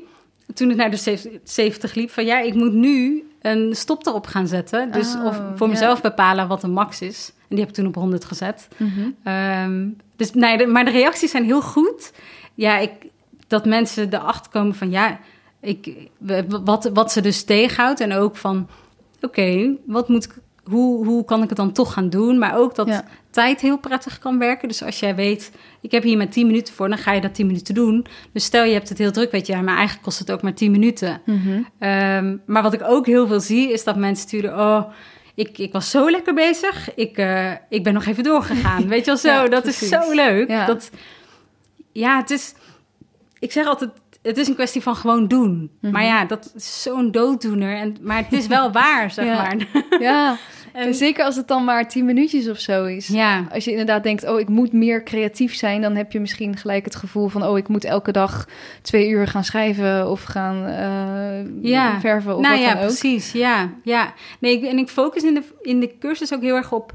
Toen 0.55 0.69
het 0.69 0.77
naar 0.77 0.91
de 0.91 0.97
70 0.97 1.41
70 1.45 1.95
liep, 1.95 2.11
van 2.11 2.25
ja, 2.25 2.41
ik 2.41 2.55
moet 2.55 2.73
nu 2.73 3.29
een 3.41 3.77
stop 3.77 4.07
erop 4.07 4.27
gaan 4.27 4.47
zetten. 4.47 4.91
Dus 4.93 5.15
Oh, 5.15 5.25
of 5.25 5.37
voor 5.57 5.67
ja. 5.67 5.73
mezelf 5.73 6.01
bepalen 6.01 6.49
wat 6.49 6.61
de 6.61 6.69
max 6.69 7.01
is. 7.01 7.33
En 7.39 7.45
die 7.49 7.59
heb 7.59 7.69
ik 7.69 7.75
toen 7.75 7.87
op 7.87 7.95
100 7.95 8.25
gezet. 8.25 8.69
Mhm. 8.77 9.09
Ehm, 9.25 9.87
dus 10.17 10.33
nee, 10.33 10.57
de- 10.57 10.67
maar 10.67 10.85
de 10.85 10.91
reacties 10.91 11.31
zijn 11.31 11.45
heel 11.45 11.63
goed. 11.63 12.13
Ja, 12.55 12.79
ik, 12.79 12.91
dat 13.47 13.65
mensen 13.67 14.15
erachter 14.15 14.51
komen 14.53 14.75
van 14.75 14.91
ja, 14.91 15.19
ik, 15.61 15.95
wat, 16.65 16.91
wat 16.93 17.13
ze 17.13 17.21
dus 17.21 17.45
tegenhoudt. 17.45 18.01
En 18.01 18.13
ook 18.13 18.37
van 18.37 18.69
oké, 19.21 19.75
wat 19.87 20.09
moet 20.09 20.25
ik, 20.25 20.35
hoe, 20.69 21.07
hoe 21.07 21.25
kan 21.25 21.43
ik 21.43 21.49
het 21.49 21.59
dan 21.59 21.73
toch 21.73 21.93
gaan 21.93 22.11
doen? 22.11 22.39
Maar 22.39 22.57
ook 22.57 22.75
dat 22.75 22.87
Ja. 22.89 23.05
tijd 23.31 23.61
heel 23.61 23.79
prettig 23.79 24.19
kan 24.19 24.39
werken. 24.39 24.69
Dus 24.69 24.83
als 24.83 25.01
jij 25.01 25.15
weet, 25.15 25.53
ik 25.81 25.91
heb 25.91 26.03
hier 26.03 26.17
maar 26.17 26.29
10 26.29 26.47
minuten 26.47 26.75
voor, 26.75 26.89
dan 26.89 26.99
ga 26.99 27.13
je 27.13 27.21
dat 27.21 27.35
10 27.35 27.47
minuten 27.47 27.75
doen. 27.75 28.07
Dus 28.33 28.45
stel 28.45 28.65
je 28.65 28.73
hebt 28.73 28.89
het 28.89 28.99
heel 28.99 29.13
druk, 29.13 29.31
weet 29.31 29.47
je, 29.47 29.53
ja, 29.53 29.61
maar 29.61 29.75
eigenlijk 29.77 30.05
kost 30.05 30.19
het 30.19 30.31
ook 30.31 30.43
maar 30.43 30.55
10 30.55 30.71
minuten. 30.71 31.21
Mhm. 31.25 31.63
Ehm, 31.79 32.37
maar 32.47 32.63
wat 32.63 32.73
ik 32.73 32.83
ook 32.85 33.07
heel 33.07 33.27
veel 33.27 33.41
zie, 33.41 33.73
is 33.73 33.85
dat 33.85 33.97
mensen 33.97 34.29
sturen... 34.29 34.59
oh, 34.59 34.83
ik, 35.35 35.59
ik 35.59 35.73
was 35.73 35.91
zo 35.91 36.11
lekker 36.11 36.35
bezig, 36.35 36.95
ik, 36.95 37.17
eh, 37.17 37.53
ik 37.69 37.85
ben 37.85 37.95
nog 37.95 38.07
even 38.07 38.23
doorgegaan. 38.23 38.89
Weet 38.89 38.99
je 39.01 39.07
wel 39.07 39.17
zo, 39.17 39.29
Ja, 39.29 39.49
dat 39.49 39.63
precies. 39.63 39.83
is 39.83 39.89
zo 39.89 40.13
leuk. 40.15 40.49
Ja. 40.49 40.67
Dat, 40.67 40.91
ja, 41.93 42.17
het 42.17 42.31
is... 42.31 42.55
Ik 43.39 43.53
zeg 43.53 43.67
altijd, 43.67 43.91
het 44.23 44.37
is 44.37 44.49
een 44.49 44.55
kwestie 44.55 44.83
van 44.83 44.97
gewoon 44.97 45.29
doen. 45.29 45.71
Mhm. 45.81 45.93
Maar 45.93 46.05
ja, 46.05 46.25
dat 46.25 46.53
is 46.57 46.83
zo'n 46.83 47.11
dooddoener. 47.11 47.77
En, 47.77 47.97
maar 48.01 48.17
het 48.17 48.33
is 48.33 48.47
wel 48.47 48.73
waar, 48.83 49.11
zeg 49.11 49.25
Ja. 49.25 49.35
maar. 49.43 49.57
Ja, 50.01 50.37
En- 50.87 50.95
zeker 50.95 51.25
als 51.25 51.37
het 51.37 51.49
dan 51.49 51.65
maar 51.65 51.89
tien 51.89 52.05
minuutjes 52.05 52.49
of 52.49 52.59
zo 52.59 52.85
is. 52.85 53.07
Ja, 53.07 53.47
Als 53.53 53.65
je 53.65 53.71
inderdaad 53.71 54.03
denkt, 54.03 54.29
oh, 54.29 54.41
ik 54.41 54.49
moet 54.49 54.73
meer 54.73 55.03
creatief 55.03 55.55
zijn, 55.55 55.81
dan 55.81 55.97
heb 55.97 56.13
je 56.13 56.21
misschien 56.21 56.57
gelijk 56.57 56.85
het 56.85 56.97
gevoel 56.97 57.29
van, 57.29 57.45
oh, 57.45 57.59
ik 57.59 57.69
moet 57.69 57.85
elke 57.85 58.13
dag 58.13 58.47
twee 58.83 59.09
uur 59.09 59.27
gaan 59.27 59.45
schrijven 59.45 60.11
of 60.11 60.23
gaan 60.23 60.57
Ja. 61.63 62.01
verven 62.01 62.37
of 62.37 62.41
nou 62.43 62.55
wat 62.55 62.65
ja, 62.65 62.73
dan 62.75 62.83
ook. 62.83 62.87
precies. 62.89 63.33
Ja, 63.33 63.71
ja. 63.83 64.13
Nee, 64.41 64.53
ik, 64.57 64.65
en 64.65 64.79
ik 64.79 64.89
focus 64.89 65.23
in 65.23 65.35
de, 65.35 65.43
in 65.63 65.81
de 65.81 65.99
cursus 65.99 66.35
ook 66.35 66.43
heel 66.43 66.57
erg 66.57 66.73
op 66.73 66.93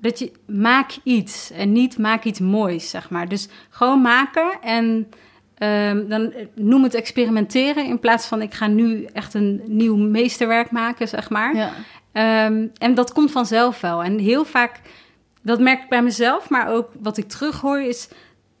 dat 0.00 0.18
je 0.18 0.32
maak 0.46 0.90
iets 1.02 1.50
en 1.50 1.72
niet 1.72 1.98
maak 1.98 2.24
iets 2.24 2.40
moois, 2.40 2.90
zeg 2.90 3.10
maar. 3.10 3.28
Dus 3.28 3.48
gewoon 3.70 4.00
maken 4.02 4.58
en 4.62 5.08
ehm, 5.58 6.08
dan 6.08 6.32
eh, 6.32 6.46
noem 6.54 6.82
het 6.82 6.94
experimenteren 6.94 7.84
in 7.86 7.98
plaats 7.98 8.26
van 8.26 8.42
ik 8.42 8.54
ga 8.54 8.66
nu 8.66 9.04
echt 9.04 9.34
een 9.34 9.62
nieuw 9.66 9.96
meesterwerk 9.96 10.70
maken, 10.70 11.08
zeg 11.08 11.30
maar. 11.30 11.56
Ja. 11.56 11.70
Ehm, 12.12 12.66
en 12.78 12.94
dat 12.94 13.12
komt 13.12 13.30
vanzelf 13.30 13.80
wel. 13.80 14.02
En 14.02 14.18
heel 14.18 14.44
vaak, 14.44 14.80
dat 15.42 15.60
merk 15.60 15.82
ik 15.82 15.88
bij 15.88 16.02
mezelf, 16.02 16.48
maar 16.48 16.68
ook 16.68 16.88
wat 17.00 17.16
ik 17.16 17.28
terughoor 17.28 17.80
is 17.80 18.08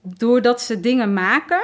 doordat 0.02 0.60
ze 0.60 0.80
dingen 0.80 1.12
maken 1.12 1.62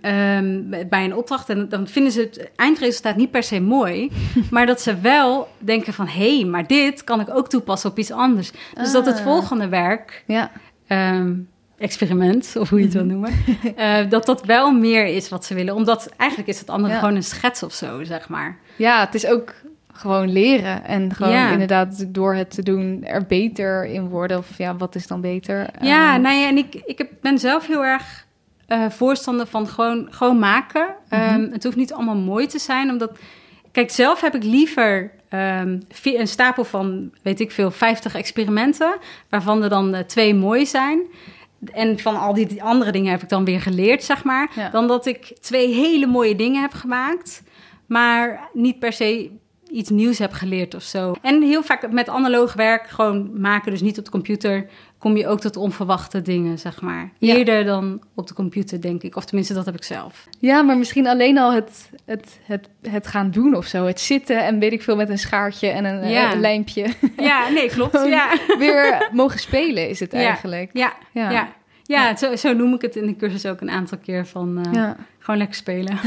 ehm, 0.00 0.62
bij 0.88 1.04
een 1.04 1.14
opdracht, 1.14 1.48
en 1.48 1.68
dan 1.68 1.86
vinden 1.86 2.12
ze 2.12 2.20
het 2.20 2.50
eindresultaat 2.56 3.16
niet 3.16 3.30
per 3.30 3.42
se 3.42 3.60
mooi, 3.60 4.10
maar 4.50 4.66
dat 4.66 4.80
ze 4.80 5.00
wel 5.00 5.48
denken 5.58 5.92
van 5.92 6.06
hé, 6.06 6.36
hey, 6.36 6.44
maar 6.44 6.66
dit 6.66 7.04
kan 7.04 7.20
ik 7.20 7.30
ook 7.36 7.48
toepassen 7.48 7.90
op 7.90 7.98
iets 7.98 8.10
anders. 8.10 8.50
Dus 8.74 8.92
dat 8.92 9.06
het 9.06 9.16
Ah. 9.16 9.22
volgende 9.22 9.68
werk 9.68 10.24
Ja. 10.26 10.50
Experiment, 11.78 12.54
of 12.58 12.68
hoe 12.68 12.78
je 12.78 12.84
het 12.84 12.94
wil 12.94 13.04
noemen, 13.04 13.32
eh, 13.76 13.98
dat 14.08 14.26
dat 14.26 14.44
wel 14.44 14.72
meer 14.72 15.06
is 15.06 15.28
wat 15.28 15.44
ze 15.44 15.54
willen. 15.54 15.74
Omdat 15.74 16.08
eigenlijk 16.16 16.50
is 16.50 16.58
het 16.60 16.70
andere 16.70 16.92
Ja. 16.94 16.98
gewoon 17.00 17.14
een 17.14 17.22
schets 17.22 17.62
of 17.62 17.72
zo, 17.72 18.04
zeg 18.04 18.28
maar. 18.28 18.56
Ja, 18.76 19.00
het 19.00 19.14
is 19.14 19.26
ook 19.26 19.54
gewoon 19.92 20.32
leren. 20.32 20.84
En 20.84 21.14
gewoon 21.14 21.32
Ja. 21.32 21.50
inderdaad 21.52 22.04
door 22.14 22.34
het 22.34 22.50
te 22.50 22.62
doen 22.62 23.04
er 23.04 23.26
beter 23.26 23.84
in 23.84 24.08
worden. 24.08 24.38
Of 24.38 24.58
ja, 24.58 24.76
wat 24.76 24.94
is 24.94 25.06
dan 25.06 25.20
beter? 25.20 25.66
Ja, 25.80 26.12
Ehm, 26.14 26.22
nou 26.22 26.36
ja, 26.36 26.48
en 26.48 26.56
ik, 26.58 26.74
ik 26.84 26.98
heb, 26.98 27.10
ben 27.20 27.38
zelf 27.38 27.66
heel 27.66 27.84
erg 27.84 28.26
eh, 28.66 28.88
voorstander 28.90 29.46
van 29.46 29.66
gewoon, 29.68 30.06
gewoon 30.10 30.38
maken. 30.38 30.86
Ehm, 31.08 31.48
het 31.52 31.64
hoeft 31.64 31.76
niet 31.76 31.92
allemaal 31.92 32.16
mooi 32.16 32.46
te 32.46 32.58
zijn, 32.58 32.90
omdat... 32.90 33.18
Kijk, 33.72 33.90
zelf 33.90 34.20
heb 34.20 34.34
ik 34.34 34.44
liever 34.44 35.10
vi- 35.88 36.18
een 36.18 36.28
stapel 36.28 36.64
van, 36.64 37.10
weet 37.22 37.40
ik 37.40 37.50
veel, 37.50 37.70
50 37.70 38.14
experimenten... 38.14 38.96
waarvan 39.28 39.62
er 39.62 39.68
dan 39.68 39.94
eh, 39.94 40.04
twee 40.04 40.34
mooi 40.34 40.66
zijn... 40.66 41.00
En 41.72 41.98
van 41.98 42.16
al 42.16 42.34
die 42.34 42.62
andere 42.62 42.92
dingen 42.92 43.10
heb 43.10 43.22
ik 43.22 43.28
dan 43.28 43.44
weer 43.44 43.60
geleerd, 43.60 44.04
zeg 44.04 44.24
maar. 44.24 44.50
Ja. 44.54 44.70
Dan 44.70 44.86
dat 44.86 45.06
ik 45.06 45.36
twee 45.40 45.74
hele 45.74 46.06
mooie 46.06 46.34
dingen 46.34 46.60
heb 46.60 46.72
gemaakt, 46.72 47.42
maar 47.86 48.48
niet 48.52 48.78
per 48.78 48.92
se 48.92 49.30
iets 49.70 49.90
nieuws 49.90 50.18
heb 50.18 50.32
geleerd 50.32 50.74
of 50.74 50.82
zo. 50.82 51.14
En 51.22 51.42
heel 51.42 51.62
vaak 51.62 51.90
met 51.90 52.08
analoog 52.08 52.52
werk, 52.52 52.88
gewoon 52.88 53.40
maken, 53.40 53.70
dus 53.70 53.80
niet 53.80 53.98
op 53.98 54.04
de 54.04 54.10
computer, 54.10 54.66
kom 54.98 55.16
je 55.16 55.26
ook 55.26 55.40
tot 55.40 55.56
onverwachte 55.56 56.22
dingen, 56.22 56.58
zeg 56.58 56.80
maar. 56.80 57.10
Ja. 57.18 57.34
Eerder 57.36 57.64
dan 57.64 58.00
op 58.14 58.26
de 58.26 58.34
computer, 58.34 58.80
denk 58.80 59.02
ik. 59.02 59.16
Of 59.16 59.24
tenminste, 59.24 59.54
dat 59.54 59.64
heb 59.64 59.74
ik 59.74 59.84
zelf. 59.84 60.24
Ja, 60.38 60.62
maar 60.62 60.76
misschien 60.78 61.06
alleen 61.06 61.38
al 61.38 61.52
het, 61.52 61.90
het, 62.04 62.38
het, 62.44 62.68
het 62.90 63.06
gaan 63.06 63.30
doen 63.30 63.54
of 63.56 63.66
zo. 63.66 63.86
Het 63.86 64.00
zitten 64.00 64.44
en 64.44 64.58
weet 64.58 64.72
ik 64.72 64.82
veel 64.82 64.96
met 64.96 65.08
een 65.08 65.18
schaartje 65.18 65.68
en 65.68 65.84
een, 65.84 66.00
eh, 66.00 66.10
Ja. 66.10 66.32
een 66.32 66.40
lijmpje. 66.40 66.86
Ja, 67.16 67.48
nee, 67.48 67.68
klopt. 67.68 67.92
Ja, 68.08 68.28
Weer 68.58 69.08
mogen 69.12 69.38
spelen 69.38 69.88
is 69.88 70.00
het 70.00 70.12
eigenlijk. 70.12 70.70
Ja. 70.72 70.92
ja. 71.12 71.30
ja. 71.30 71.48
Ja 71.88 72.16
zo, 72.16 72.36
zo 72.36 72.52
noem 72.52 72.74
ik 72.74 72.82
het 72.82 72.96
in 72.96 73.06
de 73.06 73.16
cursus 73.16 73.46
ook 73.46 73.60
een 73.60 73.70
aantal 73.70 73.98
keer 73.98 74.26
van 74.26 74.64
eh, 74.64 74.72
Ja. 74.72 74.96
gewoon 75.18 75.38
lekker 75.38 75.56
spelen. 75.56 75.98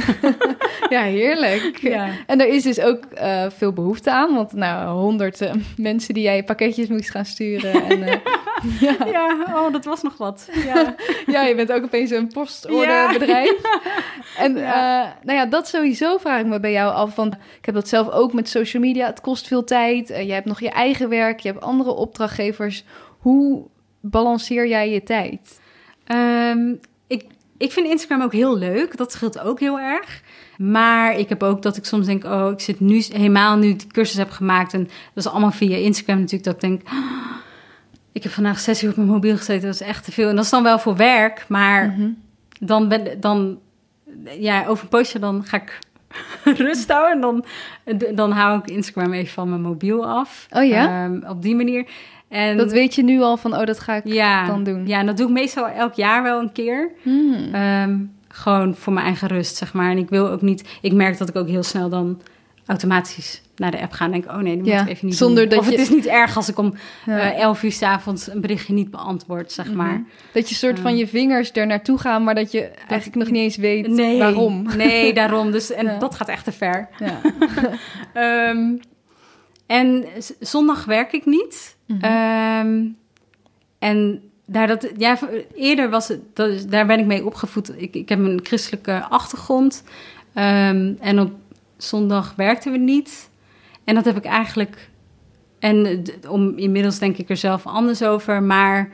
Ja, 0.90 1.02
heerlijk. 1.02 1.78
Ja. 1.78 2.10
En 2.28 2.42
er 2.42 2.48
is 2.48 2.64
dus 2.64 2.80
ook 2.80 3.04
eh, 3.06 3.46
veel 3.50 3.74
behoefte 3.74 4.12
aan. 4.12 4.34
Want 4.34 4.54
nou, 4.54 5.00
honderd 5.00 5.42
eh, 5.42 5.54
mensen 5.78 6.14
die 6.14 6.24
jij 6.24 6.44
pakketjes 6.44 6.88
moest 6.88 7.10
gaan 7.12 7.26
sturen. 7.26 7.74
En, 7.84 8.00
ja. 8.80 8.96
Ja, 9.06 9.46
oh, 9.48 9.72
dat 9.72 9.86
was 9.86 10.02
nog 10.02 10.18
wat. 10.18 10.50
Ja. 10.66 10.96
ja, 11.34 11.44
je 11.44 11.56
bent 11.56 11.72
ook 11.72 11.84
opeens 11.84 12.12
een 12.12 12.28
postorderbedrijf. 12.28 13.54
En 14.38 14.54
nou 15.24 15.38
ja, 15.38 15.46
dat 15.46 15.68
sowieso 15.68 16.18
vraag 16.18 16.40
ik 16.40 16.46
me 16.48 16.60
bij 16.60 16.72
jou 16.72 16.94
af. 16.94 17.16
Want 17.16 17.34
ik 17.34 17.66
heb 17.66 17.76
dat 17.76 17.88
zelf 17.88 18.10
ook 18.10 18.34
met 18.34 18.50
social 18.50 18.84
media. 18.84 19.06
Het 19.06 19.22
kost 19.22 19.48
veel 19.48 19.64
tijd. 19.64 20.08
Je 20.08 20.34
hebt 20.34 20.46
nog 20.46 20.60
je 20.60 20.70
eigen 20.70 21.10
werk. 21.10 21.40
Je 21.40 21.52
hebt 21.52 21.64
andere 21.64 21.92
opdrachtgevers. 21.92 22.84
Hoe 23.18 23.68
balanceer 24.02 24.68
jij 24.68 24.90
je 24.92 25.04
tijd? 25.04 25.60
Ehm, 26.16 26.74
ik, 27.08 27.26
ik 27.58 27.72
vind 27.72 27.88
Instagram 27.88 28.22
ook 28.22 28.34
heel 28.34 28.58
leuk. 28.58 28.98
Dat 28.98 29.12
scheelt 29.12 29.40
ook 29.40 29.60
heel 29.60 29.80
erg. 29.80 30.22
Maar 30.58 31.18
ik 31.18 31.30
heb 31.30 31.44
ook 31.44 31.62
dat 31.62 31.78
ik 31.78 31.86
soms 31.86 32.06
denk... 32.06 32.24
oh, 32.24 32.50
ik 32.52 32.60
zit 32.60 32.80
nu 32.80 33.04
helemaal 33.12 33.58
nu 33.58 33.76
die 33.76 33.88
cursus 33.88 34.18
heb 34.18 34.30
gemaakt... 34.30 34.74
en 34.74 34.84
dat 35.14 35.26
is 35.26 35.28
allemaal 35.28 35.52
via 35.52 35.76
Instagram 35.78 36.16
natuurlijk... 36.20 36.44
dat 36.44 36.54
ik 36.54 36.62
denk... 36.62 36.82
"Ah, 36.86 36.96
ik 38.12 38.24
heb 38.24 38.32
vandaag 38.32 38.60
zes 38.60 38.84
uur 38.84 38.90
op 38.90 38.96
mijn 38.96 39.08
mobiel 39.08 39.38
gezeten. 39.38 39.66
Dat 39.66 39.74
is 39.74 39.88
echt 39.88 40.04
te 40.04 40.12
veel. 40.12 40.30
En 40.30 40.36
dat 40.36 40.44
is 40.44 40.50
dan 40.52 40.64
wel 40.64 40.80
voor 40.80 40.96
werk. 40.96 41.46
Maar 41.48 41.88
Mhm. 41.88 42.10
dan 42.60 42.88
ben 42.88 43.20
dan... 43.20 43.60
Ja, 44.40 44.66
over 44.66 44.84
een 44.84 44.90
poosje 44.90 45.20
dan 45.20 45.44
ga 45.46 45.58
ik 45.62 45.80
rust 46.66 46.92
houden. 46.92 47.14
En 47.14 47.22
dan, 47.98 48.16
dan 48.16 48.32
hou 48.32 48.60
ik 48.60 48.70
Instagram 48.70 49.14
even 49.14 49.34
van 49.34 49.50
mijn 49.50 49.62
mobiel 49.62 50.08
af. 50.08 50.48
Oh 50.50 50.66
ja? 50.68 51.04
Ehm, 51.06 51.30
op 51.30 51.42
die 51.42 51.56
manier. 51.56 51.86
En 52.32 52.58
Dat 52.58 52.72
weet 52.72 52.96
je 52.96 53.04
nu 53.04 53.22
al 53.22 53.38
van, 53.38 53.54
oh, 53.58 53.66
dat 53.66 53.80
ga 53.80 53.96
ik 53.96 54.02
ja, 54.06 54.46
dan 54.48 54.64
doen. 54.64 54.88
Ja, 54.88 55.00
en 55.00 55.06
dat 55.06 55.18
doe 55.18 55.28
ik 55.28 55.34
meestal 55.34 55.68
elk 55.68 55.94
jaar 55.94 56.24
wel 56.24 56.40
een 56.40 56.52
keer. 56.52 56.92
Hmm. 57.02 57.54
Ehm, 57.54 57.98
gewoon 58.28 58.76
voor 58.76 58.94
mijn 58.94 59.06
eigen 59.06 59.28
rust, 59.28 59.56
zeg 59.56 59.74
maar. 59.74 59.92
En 59.92 59.98
ik 59.98 60.10
wil 60.10 60.30
ook 60.30 60.42
niet... 60.42 60.70
Ik 60.82 60.94
merk 60.94 61.18
dat 61.18 61.30
ik 61.30 61.36
ook 61.36 61.48
heel 61.48 61.64
snel 61.64 61.90
dan 61.90 62.22
automatisch 62.66 63.42
naar 63.56 63.72
de 63.72 63.82
app 63.82 63.92
ga 63.92 64.06
en 64.06 64.12
denk... 64.12 64.26
oh 64.26 64.38
nee, 64.38 64.58
dat 64.58 64.66
moet 64.66 64.82
ik 64.82 64.88
even 64.88 65.06
niet 65.08 65.18
zonder 65.18 65.42
doen. 65.44 65.50
dat 65.50 65.60
of 65.60 65.66
je- 65.66 65.72
het 65.72 65.82
is 65.82 65.90
niet 65.90 66.06
erg 66.06 66.36
als 66.36 66.50
ik 66.50 66.58
om 66.58 66.74
Ja. 67.06 67.20
eh 67.34 67.40
11 67.40 67.64
uur 67.64 67.72
's 67.72 67.82
avonds 67.82 68.28
een 68.32 68.42
berichtje 68.42 68.74
niet 68.74 68.92
beantwoord, 68.92 69.52
zeg 69.52 69.74
maar. 69.74 69.94
Mhm. 69.94 70.02
Dat 70.34 70.50
je 70.50 70.56
soort 70.56 70.80
van 70.80 70.98
je 70.98 71.08
vingers 71.08 71.52
er 71.54 71.68
naartoe 71.68 71.98
gaan, 71.98 72.24
maar 72.24 72.36
dat 72.36 72.52
je 72.52 72.62
eigenlijk 72.88 73.16
nog 73.16 73.30
niet 73.32 73.42
eens 73.42 73.56
weet 73.58 73.88
Nee, 73.88 74.18
waarom. 74.20 74.66
Nee, 74.78 75.14
daarom. 75.14 75.52
Dus, 75.52 75.72
en 75.72 75.86
Ja. 75.86 75.98
dat 76.00 76.16
gaat 76.16 76.28
echt 76.28 76.44
te 76.44 76.52
ver. 76.52 76.90
Ja. 77.00 77.22
Ehm, 78.14 78.76
en 79.68 80.06
zondag 80.40 80.86
werk 80.86 81.12
ik 81.12 81.26
niet. 81.26 81.76
Mhm. 81.94 82.04
Ehm, 82.04 82.86
en 83.80 84.22
daar, 84.46 84.68
dat, 84.68 84.92
ja, 84.98 85.18
eerder 85.56 85.90
was 85.90 86.08
het, 86.08 86.20
dat, 86.34 86.50
is- 86.50 86.66
daar 86.68 86.86
ben 86.86 87.00
ik 87.00 87.06
mee 87.06 87.26
opgevoed. 87.26 87.82
Ik, 87.82 87.96
ik 87.96 88.10
heb 88.10 88.20
een 88.20 88.40
christelijke 88.44 89.04
achtergrond. 89.10 89.84
Ehm, 90.34 90.94
en 91.00 91.20
op 91.20 91.32
zondag 91.78 92.34
werkten 92.36 92.72
we 92.72 92.78
niet. 92.78 93.30
En 93.84 93.96
dat 93.96 94.06
heb 94.06 94.18
ik 94.18 94.26
eigenlijk. 94.26 94.90
En 95.60 96.04
om, 96.30 96.58
inmiddels 96.58 97.00
denk 97.00 97.18
ik 97.18 97.30
er 97.30 97.38
zelf 97.38 97.66
anders 97.66 98.04
over. 98.04 98.44
Maar 98.44 98.90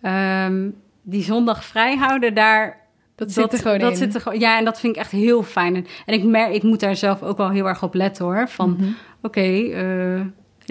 ehm, 0.00 0.68
die 1.02 1.22
zondag 1.22 1.64
vrijhouden, 1.64 2.34
daar 2.34 2.78
Dat 3.14 3.32
zit 3.32 3.52
er 3.52 3.58
gewoon 3.58 3.78
dat 3.78 3.90
in. 3.90 3.96
Zit 3.96 4.14
er 4.14 4.20
gewoon, 4.20 4.38
ja, 4.38 4.58
en 4.58 4.64
dat 4.64 4.80
vind 4.80 4.94
ik 4.96 5.00
echt 5.02 5.10
heel 5.10 5.42
fijn. 5.42 5.74
En, 5.76 5.86
en 6.06 6.14
ik, 6.14 6.24
merk, 6.24 6.52
ik 6.54 6.62
moet 6.62 6.80
daar 6.80 6.96
zelf 6.96 7.22
ook 7.22 7.36
wel 7.36 7.50
heel 7.50 7.66
erg 7.68 7.82
op 7.82 7.94
letten 7.94 8.24
hoor. 8.24 8.48
Van 8.48 8.70
Mhm. 8.70 8.88
oké, 9.22 9.40
eh, 9.40 10.20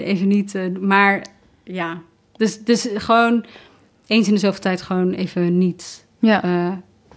even 0.06 0.28
niet. 0.28 0.56
eh, 0.56 0.64
maar 0.80 1.26
ja, 1.74 1.98
dus, 2.38 2.64
dus 2.64 2.90
gewoon 2.94 3.46
eens 4.08 4.28
in 4.28 4.34
de 4.34 4.40
zoveel 4.40 4.62
tijd 4.62 4.82
gewoon 4.82 5.12
even 5.14 5.58
niet 5.58 6.06
Ja. 6.20 6.44
eh, 6.44 6.72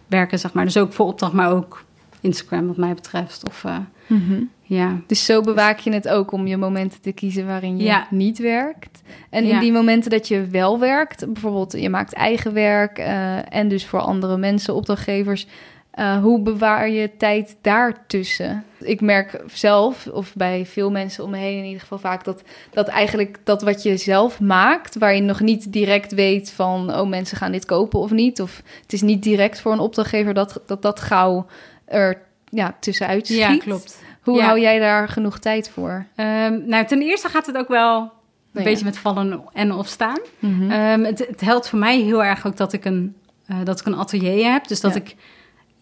werken, 0.06 0.38
zeg 0.38 0.52
maar. 0.52 0.64
Dus 0.64 0.76
ook 0.76 0.92
voor 0.92 1.06
opdracht, 1.06 1.32
maar 1.32 1.50
ook 1.52 1.84
Instagram 2.20 2.66
wat 2.66 2.76
mij 2.76 2.94
betreft. 2.94 3.48
Of 3.48 3.64
eh, 3.64 3.76
Mhm. 4.06 4.42
ja. 4.62 5.00
Dus 5.06 5.24
zo 5.24 5.40
bewaak 5.40 5.78
je 5.78 5.92
het 5.92 6.08
ook 6.08 6.32
om 6.32 6.46
je 6.46 6.56
momenten 6.56 7.00
te 7.00 7.12
kiezen 7.12 7.46
waarin 7.46 7.76
je 7.76 7.84
Ja. 7.84 8.06
niet 8.10 8.38
werkt. 8.38 9.02
En 9.30 9.44
in 9.44 9.58
die 9.58 9.72
momenten 9.72 10.10
dat 10.10 10.28
je 10.28 10.46
wel 10.46 10.78
werkt, 10.78 11.32
bijvoorbeeld 11.32 11.72
je 11.72 11.88
maakt 11.90 12.12
eigen 12.12 12.52
werk 12.52 12.98
eh, 12.98 13.54
en 13.54 13.68
dus 13.68 13.86
voor 13.86 14.00
andere 14.00 14.36
mensen, 14.36 14.74
opdrachtgevers, 14.74 15.46
eh, 15.92 16.16
hoe 16.22 16.40
bewaar 16.40 16.88
je 16.88 17.10
tijd 17.16 17.56
daartussen? 17.60 18.64
Ik 18.80 19.00
merk 19.00 19.42
zelf, 19.46 20.06
of 20.06 20.34
bij 20.34 20.66
veel 20.66 20.90
mensen 20.90 21.24
om 21.24 21.30
me 21.30 21.36
heen 21.36 21.58
in 21.58 21.64
ieder 21.64 21.80
geval 21.80 21.98
vaak, 21.98 22.24
dat, 22.24 22.42
dat 22.70 22.88
eigenlijk 22.88 23.38
dat 23.44 23.62
wat 23.62 23.82
je 23.82 23.96
zelf 23.96 24.40
maakt, 24.40 24.98
waar 24.98 25.14
je 25.14 25.20
nog 25.20 25.40
niet 25.40 25.72
direct 25.72 26.14
weet 26.14 26.50
van, 26.50 26.94
oh 26.94 27.08
mensen 27.08 27.36
gaan 27.36 27.52
dit 27.52 27.64
kopen 27.64 27.98
of 28.00 28.10
niet, 28.10 28.40
of 28.40 28.62
het 28.82 28.92
is 28.92 29.02
niet 29.02 29.22
direct 29.22 29.60
voor 29.60 29.72
een 29.72 29.78
opdrachtgever, 29.78 30.34
dat 30.34 30.60
dat, 30.66 30.82
dat 30.82 31.00
gauw 31.00 31.46
er 31.84 32.22
ja, 32.48 32.76
tussenuit 32.80 33.26
schiet. 33.26 33.38
ja, 33.38 33.56
klopt. 33.56 34.02
Hoe 34.22 34.36
Ja. 34.36 34.44
hou 34.44 34.60
jij 34.60 34.78
daar 34.78 35.08
genoeg 35.08 35.38
tijd 35.38 35.70
voor? 35.70 36.06
Ehm, 36.14 36.60
nou, 36.66 36.86
ten 36.86 37.02
eerste 37.02 37.28
gaat 37.28 37.46
het 37.46 37.56
ook 37.56 37.68
wel 37.68 38.00
een 38.00 38.08
ja. 38.52 38.62
beetje 38.62 38.84
met 38.84 38.98
vallen 38.98 39.44
en 39.52 39.72
opstaan. 39.72 40.18
Mhm. 40.38 40.70
Ehm, 40.70 41.04
het, 41.04 41.18
het 41.18 41.40
helpt 41.40 41.68
voor 41.68 41.78
mij 41.78 42.00
heel 42.00 42.24
erg 42.24 42.46
ook 42.46 42.56
dat 42.56 42.72
ik 42.72 42.84
een, 42.84 43.16
eh, 43.46 43.56
dat 43.64 43.80
ik 43.80 43.86
een 43.86 43.96
atelier 43.96 44.52
heb. 44.52 44.68
Dus 44.68 44.80
dat 44.80 44.94
ik 44.96 45.14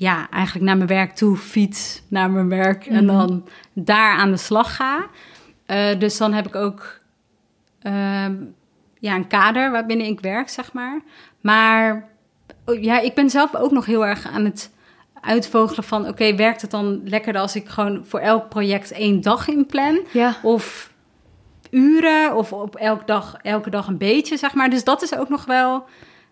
ja, 0.01 0.31
eigenlijk 0.31 0.65
naar 0.67 0.77
mijn 0.77 0.89
werk 0.89 1.15
toe 1.15 1.37
fiets, 1.37 2.03
naar 2.09 2.31
mijn 2.31 2.49
werk 2.49 2.87
en 2.87 3.05
Mhm. 3.05 3.17
dan 3.17 3.49
daar 3.73 4.17
aan 4.17 4.31
de 4.31 4.37
slag 4.37 4.77
ga. 4.77 5.07
Eh, 5.67 5.99
dus 5.99 6.17
dan 6.17 6.33
heb 6.33 6.47
ik 6.47 6.55
ook 6.55 6.99
ehm, 7.83 8.35
ja, 8.99 9.15
een 9.15 9.27
kader 9.27 9.71
waarbinnen 9.71 10.07
ik 10.07 10.21
werk, 10.21 10.49
zeg 10.49 10.73
maar. 10.73 11.01
Maar 11.41 12.09
oh, 12.67 12.83
ja, 12.83 13.01
ik 13.01 13.15
ben 13.15 13.31
zelf 13.31 13.55
ook 13.57 13.71
nog 13.71 13.87
heel 13.87 14.07
erg 14.07 14.27
aan 14.27 14.45
het 14.45 14.71
uitvogelen 15.21 15.85
van... 15.85 16.09
oké, 16.09 16.35
werkt 16.35 16.63
het 16.63 16.71
dan 16.71 17.01
lekkerder 17.05 17.43
als 17.43 17.57
ik 17.57 17.69
gewoon 17.69 18.05
voor 18.07 18.21
elk 18.21 18.49
project 18.49 18.91
één 18.93 19.21
dag 19.21 19.49
inplan? 19.49 20.01
ja. 20.13 20.37
Of 20.43 20.93
uren, 21.71 22.35
of 22.37 22.53
op 22.53 22.77
elke 22.77 23.05
dag, 23.05 23.37
elke 23.43 23.71
dag 23.71 23.87
een 23.87 23.99
beetje, 23.99 24.37
zeg 24.37 24.55
maar. 24.55 24.71
Dus 24.71 24.85
dat 24.85 25.03
is 25.03 25.17
ook 25.17 25.29
nog 25.29 25.45
wel, 25.45 25.85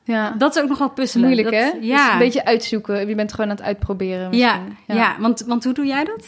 ja. 0.09 0.35
dat 0.39 0.57
is 0.57 0.63
ook 0.63 0.69
nog 0.69 0.79
wel 0.79 0.91
puzzelen. 0.91 1.27
Moeilijk, 1.27 1.51
Dat- 1.51 1.73
hè? 1.73 1.79
Ja. 1.81 2.05
Dus 2.05 2.13
een 2.13 2.19
beetje 2.19 2.45
uitzoeken. 2.45 3.09
Je 3.09 3.15
bent 3.15 3.33
gewoon 3.33 3.51
aan 3.51 3.57
het 3.57 3.65
uitproberen 3.65 4.33
ja, 4.33 4.59
misschien. 4.59 4.95
ja. 4.97 5.17
want, 5.19 5.45
want 5.47 5.65
hoe 5.65 5.73
doe 5.75 5.87
jij 5.87 6.05
dat? 6.05 6.27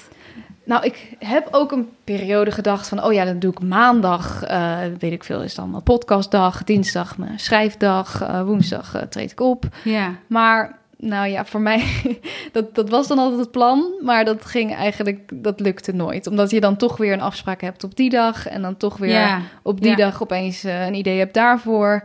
Nou, 0.64 0.84
ik 0.84 1.16
heb 1.18 1.48
ook 1.50 1.72
een 1.72 1.88
periode 2.04 2.50
gedacht 2.50 2.88
van... 2.88 3.04
oh 3.04 3.12
ja, 3.12 3.24
dan 3.24 3.38
doe 3.38 3.52
ik 3.52 3.60
maandag, 3.60 4.42
eh, 4.42 4.78
weet 4.98 5.12
ik 5.12 5.24
veel, 5.24 5.42
is 5.42 5.54
dan 5.54 5.70
mijn 5.70 5.82
podcastdag... 5.82 6.64
dinsdag 6.64 7.18
mijn 7.18 7.38
schrijfdag, 7.38 8.22
eh, 8.22 8.42
woensdag 8.42 8.94
eh, 8.94 9.02
treed 9.02 9.30
ik 9.30 9.40
op. 9.40 9.64
Ja, 9.84 10.14
Maar 10.26 10.78
nou 10.96 11.28
ja, 11.28 11.44
voor 11.44 11.60
mij, 11.60 11.84
dat, 12.52 12.74
dat 12.74 12.88
was 12.88 13.08
dan 13.08 13.18
altijd 13.18 13.40
het 13.40 13.50
plan... 13.50 13.92
maar 14.00 14.24
dat 14.24 14.44
ging 14.44 14.74
eigenlijk, 14.74 15.30
dat 15.42 15.60
lukte 15.60 15.92
nooit. 15.92 16.26
Omdat 16.26 16.50
je 16.50 16.60
dan 16.60 16.76
toch 16.76 16.96
weer 16.96 17.12
een 17.12 17.20
afspraak 17.20 17.60
hebt 17.60 17.84
op 17.84 17.96
die 17.96 18.10
dag... 18.10 18.46
en 18.48 18.62
dan 18.62 18.76
toch 18.76 18.96
weer 18.96 19.10
ja, 19.10 19.40
op 19.62 19.80
die 19.80 19.90
Ja. 19.90 19.96
dag 19.96 20.22
opeens 20.22 20.62
een 20.62 20.94
idee 20.94 21.18
hebt 21.18 21.34
daarvoor. 21.34 22.02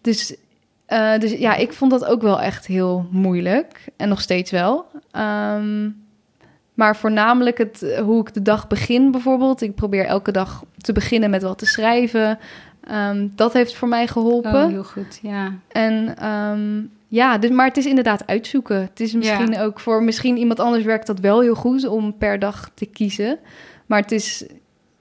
Dus, 0.00 0.36
eh, 0.90 1.18
dus 1.18 1.32
ja, 1.32 1.54
ik 1.54 1.72
vond 1.72 1.90
dat 1.90 2.04
ook 2.04 2.22
wel 2.22 2.40
echt 2.40 2.66
heel 2.66 3.06
moeilijk. 3.10 3.84
En 3.96 4.08
nog 4.08 4.20
steeds 4.20 4.50
wel. 4.50 4.86
Ehm, 5.10 5.90
maar 6.74 6.96
voornamelijk 6.96 7.58
het, 7.58 7.82
eh, 7.82 8.00
hoe 8.00 8.20
ik 8.20 8.34
de 8.34 8.42
dag 8.42 8.66
begin 8.66 9.10
bijvoorbeeld. 9.10 9.60
Ik 9.60 9.74
probeer 9.74 10.04
elke 10.04 10.32
dag 10.32 10.64
te 10.76 10.92
beginnen 10.92 11.30
met 11.30 11.42
wat 11.42 11.58
te 11.58 11.66
schrijven. 11.66 12.38
Ehm, 12.84 13.28
dat 13.34 13.52
heeft 13.52 13.74
voor 13.74 13.88
mij 13.88 14.06
geholpen. 14.06 14.64
oh, 14.64 14.68
heel 14.68 14.84
goed, 14.84 15.18
ja. 15.22 15.52
En 15.68 16.16
ehm, 16.16 16.82
ja, 17.08 17.38
dus, 17.38 17.50
maar 17.50 17.66
het 17.66 17.76
is 17.76 17.86
inderdaad 17.86 18.26
uitzoeken. 18.26 18.80
Het 18.80 19.00
is 19.00 19.12
misschien 19.12 19.58
ook 19.58 19.80
voor 19.80 20.02
misschien 20.02 20.36
iemand 20.36 20.60
anders 20.60 20.84
werkt 20.84 21.06
dat 21.06 21.20
wel 21.20 21.40
heel 21.40 21.54
goed 21.54 21.86
om 21.86 22.16
per 22.18 22.38
dag 22.38 22.70
te 22.74 22.86
kiezen. 22.86 23.38
Maar 23.86 24.00
het 24.00 24.12
is, 24.12 24.46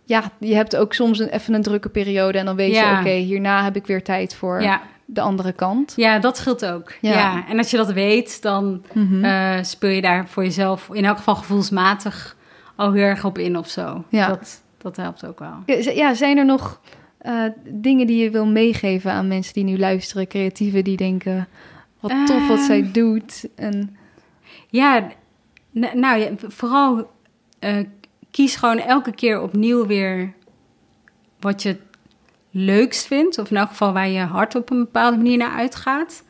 ja, 0.09 0.31
je 0.39 0.55
hebt 0.55 0.75
ook 0.75 0.93
soms 0.93 1.19
een, 1.19 1.27
even 1.27 1.53
een 1.53 1.61
drukke 1.61 1.89
periode 1.89 2.37
en 2.37 2.45
dan 2.45 2.55
weet 2.55 2.75
je, 2.75 2.97
oké, 2.99 3.09
hierna 3.09 3.63
heb 3.63 3.75
ik 3.75 3.87
weer 3.87 4.03
tijd 4.03 4.35
voor 4.35 4.61
ja. 4.61 4.81
de 5.05 5.21
andere 5.21 5.51
kant. 5.51 5.93
Ja, 5.95 6.19
dat 6.19 6.37
scheelt 6.37 6.65
ook. 6.65 6.93
Ja. 7.01 7.47
En 7.47 7.57
als 7.57 7.71
je 7.71 7.77
dat 7.77 7.91
weet, 7.91 8.41
dan 8.41 8.83
mm 8.93 9.63
speel 9.63 9.89
je 9.89 10.01
daar 10.01 10.27
voor 10.27 10.43
jezelf 10.43 10.89
in 10.91 11.05
elk 11.05 11.17
geval 11.17 11.35
gevoelsmatig 11.35 12.35
al 12.75 12.93
heel 12.93 13.03
erg 13.03 13.25
op 13.25 13.37
in 13.37 13.57
of 13.57 13.69
zo. 13.69 14.03
Ja. 14.09 14.27
Dat, 14.27 14.63
dat 14.77 14.95
helpt 14.95 15.25
ook 15.25 15.39
wel. 15.39 15.77
Ja, 15.93 16.13
zijn 16.13 16.37
er 16.37 16.45
nog 16.45 16.81
uh, 17.21 17.43
dingen 17.63 18.07
die 18.07 18.23
je 18.23 18.29
wil 18.29 18.45
meegeven 18.45 19.11
aan 19.11 19.27
mensen 19.27 19.53
die 19.53 19.63
nu 19.63 19.77
luisteren, 19.77 20.27
creatieven 20.27 20.83
die 20.83 20.97
denken, 20.97 21.47
wat 21.99 22.25
tof 22.25 22.47
wat 22.47 22.59
zij 22.59 22.81
ehm. 22.81 22.91
doet? 22.91 23.47
En... 23.55 23.97
Ja, 24.67 25.07
nou 25.93 26.35
vooral 26.47 27.09
kies 28.31 28.55
gewoon 28.55 28.77
elke 28.77 29.11
keer 29.11 29.41
opnieuw 29.41 29.85
weer 29.85 30.33
wat 31.39 31.61
je 31.61 31.77
leukst 32.51 33.05
vindt. 33.05 33.37
Of 33.37 33.49
in 33.49 33.57
elk 33.57 33.69
geval 33.69 33.93
waar 33.93 34.09
je 34.09 34.19
hart 34.19 34.55
op 34.55 34.69
een 34.69 34.79
bepaalde 34.79 35.17
manier 35.17 35.37
naar 35.37 35.55
uitgaat. 35.55 36.23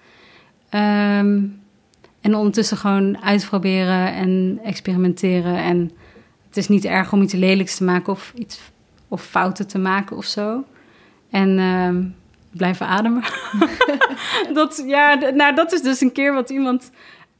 Um, 0.73 1.61
en 2.21 2.35
ondertussen 2.35 2.77
gewoon 2.77 3.21
uitproberen 3.21 4.13
en 4.13 4.59
experimenteren. 4.63 5.55
En 5.57 5.91
het 6.47 6.57
is 6.57 6.67
niet 6.67 6.85
erg 6.85 7.13
om 7.13 7.21
iets 7.21 7.33
lelijks 7.33 7.77
te 7.77 7.83
maken 7.83 8.13
of 8.13 8.33
iets 8.35 8.59
of 9.07 9.23
fouten 9.23 9.67
te 9.67 9.77
maken 9.77 10.17
of 10.17 10.25
zo. 10.25 10.63
En 11.29 11.57
uh, 11.57 12.05
blijven 12.51 12.87
ademen. 12.87 13.23
dat, 14.53 14.83
ja, 14.85 15.13
nou, 15.13 15.55
dat 15.55 15.71
is 15.71 15.81
dus 15.81 16.01
een 16.01 16.11
keer 16.11 16.33
wat 16.33 16.49
iemand, 16.49 16.91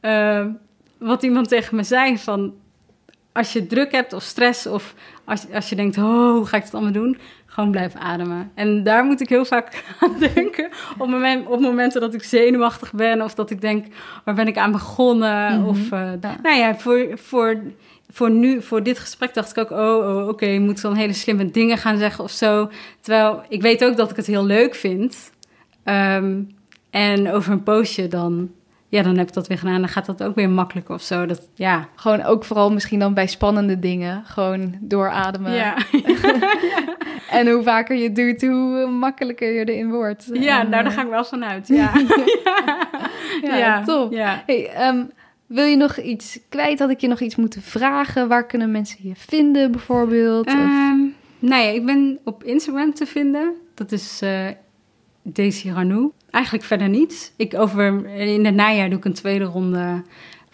uh, 0.02 0.46
wat 0.98 1.22
iemand 1.22 1.48
tegen 1.48 1.76
me 1.76 1.82
zei 1.82 2.18
van... 2.18 2.54
Als 3.32 3.52
je 3.52 3.66
druk 3.66 3.92
hebt 3.92 4.12
of 4.12 4.22
stress 4.22 4.66
of 4.66 4.94
als, 5.24 5.46
als 5.52 5.68
je 5.68 5.76
denkt, 5.76 5.98
oh, 5.98 6.32
hoe 6.32 6.46
ga 6.46 6.56
ik 6.56 6.62
het 6.62 6.74
allemaal 6.74 6.92
doen? 6.92 7.18
Gewoon 7.46 7.70
blijven 7.70 8.00
ademen. 8.00 8.50
En 8.54 8.82
daar 8.82 9.04
moet 9.04 9.20
ik 9.20 9.28
heel 9.28 9.44
vaak 9.44 9.84
aan 10.00 10.18
denken. 10.34 10.68
Op, 10.98 11.08
moment, 11.08 11.46
op 11.46 11.60
momenten 11.60 12.00
dat 12.00 12.14
ik 12.14 12.22
zenuwachtig 12.22 12.92
ben 12.92 13.22
of 13.22 13.34
dat 13.34 13.50
ik 13.50 13.60
denk, 13.60 13.86
waar 14.24 14.34
ben 14.34 14.46
ik 14.46 14.58
aan 14.58 14.72
begonnen? 14.72 15.58
Mhm. 15.58 15.68
Of, 15.68 15.78
uh, 15.78 16.10
nou 16.42 16.56
ja, 16.56 16.76
voor, 16.76 17.08
voor 17.14 17.62
voor 18.12 18.30
nu, 18.30 18.62
voor 18.62 18.82
dit 18.82 18.98
gesprek 18.98 19.34
dacht 19.34 19.56
ik 19.56 19.58
ook, 19.58 19.70
oh, 19.70 20.08
oh 20.08 20.20
oké, 20.20 20.28
okay, 20.28 20.58
moet 20.58 20.80
dan 20.80 20.94
hele 20.94 21.12
slimme 21.12 21.50
dingen 21.50 21.78
gaan 21.78 21.98
zeggen 21.98 22.24
of 22.24 22.30
zo. 22.30 22.70
Terwijl 23.00 23.42
ik 23.48 23.62
weet 23.62 23.84
ook 23.84 23.96
dat 23.96 24.10
ik 24.10 24.16
het 24.16 24.26
heel 24.26 24.44
leuk 24.44 24.74
vind. 24.74 25.32
Um, 25.84 26.48
en 26.90 27.30
over 27.32 27.52
een 27.52 27.62
poosje 27.62 28.08
dan, 28.08 28.50
ja, 28.90 29.02
dan 29.02 29.16
heb 29.16 29.28
ik 29.28 29.34
dat 29.34 29.46
weer 29.46 29.58
gedaan. 29.58 29.80
Dan 29.80 29.88
gaat 29.88 30.06
dat 30.06 30.22
ook 30.22 30.34
weer 30.34 30.50
makkelijker 30.50 30.94
of 30.94 31.02
zo. 31.02 31.26
Dat, 31.26 31.48
ja. 31.54 31.88
Gewoon 31.94 32.22
ook 32.22 32.44
vooral 32.44 32.72
misschien 32.72 32.98
dan 32.98 33.14
bij 33.14 33.26
spannende 33.26 33.78
dingen. 33.78 34.22
Gewoon 34.24 34.74
doorademen. 34.80 35.52
Ja. 35.52 35.76
en 37.38 37.50
hoe 37.50 37.62
vaker 37.62 37.96
je 37.96 38.02
het 38.02 38.16
doet, 38.16 38.40
hoe 38.40 38.86
makkelijker 38.86 39.52
je 39.52 39.64
erin 39.64 39.90
wordt. 39.90 40.28
Ja, 40.32 40.56
nou, 40.56 40.70
daar 40.70 40.86
eh, 40.86 40.92
ga 40.92 41.02
ik 41.02 41.08
wel 41.08 41.24
vanuit. 41.24 41.68
Ja, 41.80 41.92
ja. 43.42 43.56
ja, 43.56 43.82
top. 43.82 44.12
Ja. 44.12 44.42
Hey, 44.46 44.88
um, 44.88 45.10
wil 45.46 45.64
je 45.64 45.76
nog 45.76 45.96
iets 45.98 46.38
kwijt? 46.48 46.78
Had 46.78 46.90
ik 46.90 47.00
je 47.00 47.08
nog 47.08 47.20
iets 47.20 47.36
moeten 47.36 47.62
vragen? 47.62 48.28
Waar 48.28 48.46
kunnen 48.46 48.70
mensen 48.70 48.98
je 49.02 49.14
vinden 49.16 49.70
bijvoorbeeld? 49.70 50.48
Um, 50.48 51.14
nou 51.38 51.62
ja, 51.62 51.70
ik 51.70 51.86
ben 51.86 52.18
op 52.24 52.44
Instagram 52.44 52.94
te 52.94 53.06
vinden. 53.06 53.52
Dat 53.74 53.92
is 53.92 54.20
uh, 54.24 54.46
Daisy 55.22 55.70
Ranou. 55.70 56.10
Eigenlijk 56.30 56.64
verder 56.64 56.88
niets. 56.88 57.32
Ik 57.36 57.54
over, 57.54 58.06
in 58.06 58.44
het 58.44 58.54
najaar 58.54 58.88
doe 58.88 58.98
ik 58.98 59.04
een 59.04 59.12
tweede 59.12 59.44
ronde 59.44 60.02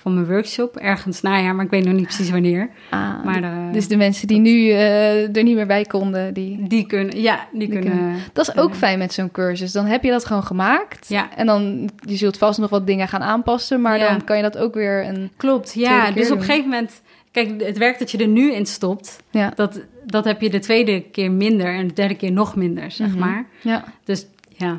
van 0.06 0.14
mijn 0.14 0.26
workshop. 0.26 0.76
Ergens 0.76 1.20
najaar, 1.20 1.54
maar 1.54 1.64
ik 1.64 1.70
weet 1.70 1.84
nog 1.84 1.94
niet 1.94 2.04
precies 2.04 2.30
wanneer. 2.30 2.68
Ah, 2.90 3.24
maar, 3.24 3.42
uh, 3.42 3.72
dus 3.72 3.88
de 3.88 3.96
mensen 3.96 4.26
die 4.26 4.38
nu 4.38 4.50
uh, 4.50 5.36
er 5.36 5.42
niet 5.42 5.54
meer 5.54 5.66
bij 5.66 5.84
konden, 5.84 6.34
die... 6.34 6.68
Die 6.68 6.86
kunnen, 6.86 7.20
ja, 7.20 7.46
die, 7.52 7.68
kunnen, 7.68 8.16
Dat 8.32 8.48
is 8.48 8.56
ook 8.56 8.74
fijn 8.74 8.98
met 8.98 9.12
zo'n 9.12 9.30
cursus. 9.30 9.72
Dan 9.72 9.86
heb 9.86 10.02
je 10.02 10.10
dat 10.10 10.24
gewoon 10.24 10.44
gemaakt. 10.44 11.08
Ja. 11.08 11.36
En 11.36 11.46
dan, 11.46 11.90
je 12.00 12.16
zult 12.16 12.38
vast 12.38 12.58
nog 12.58 12.70
wat 12.70 12.86
dingen 12.86 13.08
gaan 13.08 13.22
aanpassen, 13.22 13.80
maar 13.80 13.98
dan 13.98 14.24
kan 14.24 14.36
je 14.36 14.42
dat 14.42 14.58
ook 14.58 14.74
weer 14.74 15.06
een... 15.06 15.30
Klopt, 15.36 15.74
ja. 15.74 16.10
Dus 16.10 16.30
op 16.30 16.38
een 16.38 16.44
gegeven 16.44 16.68
moment... 16.70 17.02
Kijk, 17.30 17.62
het 17.62 17.78
werk 17.78 17.98
dat 17.98 18.10
je 18.10 18.18
er 18.18 18.28
nu 18.28 18.52
in 18.52 18.66
stopt, 18.66 19.22
ja. 19.30 19.52
dat, 19.54 19.80
dat 20.04 20.24
heb 20.24 20.40
je 20.40 20.50
de 20.50 20.58
tweede 20.58 21.00
keer 21.00 21.30
minder 21.30 21.74
en 21.74 21.86
de 21.86 21.94
derde 21.94 22.14
keer 22.14 22.32
nog 22.32 22.56
minder, 22.56 22.90
zeg 22.90 23.08
mhm. 23.08 23.18
maar. 23.18 23.46
Ja. 23.60 23.84
Dus 24.04 24.26
ja. 24.57 24.76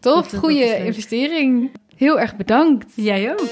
Tof, 0.00 0.32
goede 0.32 0.84
investering. 0.84 1.70
Heel 1.96 2.20
erg 2.20 2.36
bedankt. 2.36 2.92
Jij 2.94 3.32
ook. 3.32 3.48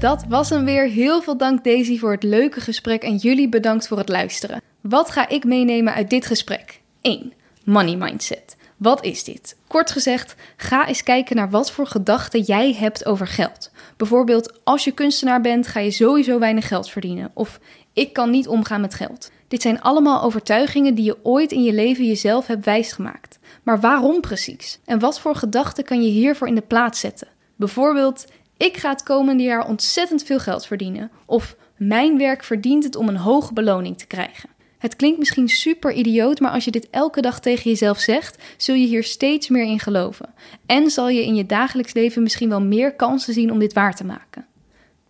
Dat 0.00 0.24
was 0.28 0.50
hem 0.50 0.64
weer. 0.64 0.88
Heel 0.88 1.22
veel 1.22 1.36
dank 1.36 1.64
Daisy 1.64 1.98
voor 1.98 2.10
het 2.12 2.22
leuke 2.22 2.60
gesprek 2.60 3.02
en 3.02 3.16
jullie 3.16 3.48
bedankt 3.48 3.88
voor 3.88 3.98
het 3.98 4.08
luisteren. 4.08 4.62
Wat 4.80 5.10
ga 5.10 5.28
ik 5.28 5.44
meenemen 5.44 5.94
uit 5.94 6.10
dit 6.10 6.26
gesprek? 6.26 6.80
1. 7.00 7.32
Money 7.64 7.96
mindset. 7.96 8.56
Wat 8.76 9.04
is 9.04 9.24
dit? 9.24 9.56
Kort 9.66 9.90
gezegd, 9.90 10.34
ga 10.56 10.86
eens 10.88 11.02
kijken 11.02 11.36
naar 11.36 11.50
wat 11.50 11.70
voor 11.70 11.86
gedachten 11.86 12.40
jij 12.40 12.74
hebt 12.74 13.06
over 13.06 13.26
geld. 13.26 13.70
Bijvoorbeeld, 13.96 14.60
als 14.64 14.84
je 14.84 14.90
kunstenaar 14.90 15.40
bent, 15.40 15.66
ga 15.66 15.80
je 15.80 15.90
sowieso 15.90 16.38
weinig 16.38 16.68
geld 16.68 16.90
verdienen. 16.90 17.30
Of 17.34 17.60
ik 17.92 18.12
kan 18.12 18.30
niet 18.30 18.48
omgaan 18.48 18.80
met 18.80 18.94
geld. 18.94 19.30
Dit 19.48 19.62
zijn 19.62 19.80
allemaal 19.82 20.22
overtuigingen 20.22 20.94
die 20.94 21.04
je 21.04 21.18
ooit 21.22 21.52
in 21.52 21.62
je 21.62 21.72
leven 21.72 22.06
jezelf 22.06 22.46
hebt 22.46 22.64
wijsgemaakt. 22.64 23.38
Maar 23.64 23.80
waarom 23.80 24.20
precies? 24.20 24.78
En 24.84 24.98
wat 24.98 25.20
voor 25.20 25.36
gedachten 25.36 25.84
kan 25.84 26.02
je 26.02 26.10
hiervoor 26.10 26.48
in 26.48 26.54
de 26.54 26.60
plaats 26.60 27.00
zetten? 27.00 27.28
Bijvoorbeeld, 27.56 28.24
ik 28.56 28.76
ga 28.76 28.90
het 28.90 29.02
komende 29.02 29.42
jaar 29.42 29.66
ontzettend 29.66 30.22
veel 30.22 30.38
geld 30.38 30.66
verdienen. 30.66 31.10
Of 31.26 31.56
mijn 31.76 32.18
werk 32.18 32.44
verdient 32.44 32.84
het 32.84 32.96
om 32.96 33.08
een 33.08 33.16
hoge 33.16 33.52
beloning 33.52 33.98
te 33.98 34.06
krijgen. 34.06 34.52
Het 34.78 34.96
klinkt 34.96 35.18
misschien 35.18 35.48
super 35.48 35.92
idioot, 35.92 36.40
maar 36.40 36.50
als 36.50 36.64
je 36.64 36.70
dit 36.70 36.90
elke 36.90 37.20
dag 37.20 37.40
tegen 37.40 37.70
jezelf 37.70 37.98
zegt, 37.98 38.42
zul 38.56 38.74
je 38.74 38.86
hier 38.86 39.04
steeds 39.04 39.48
meer 39.48 39.64
in 39.64 39.80
geloven. 39.80 40.34
En 40.66 40.90
zal 40.90 41.08
je 41.08 41.24
in 41.24 41.34
je 41.34 41.46
dagelijks 41.46 41.92
leven 41.92 42.22
misschien 42.22 42.48
wel 42.48 42.60
meer 42.60 42.94
kansen 42.94 43.34
zien 43.34 43.50
om 43.50 43.58
dit 43.58 43.72
waar 43.72 43.94
te 43.94 44.04
maken. 44.04 44.46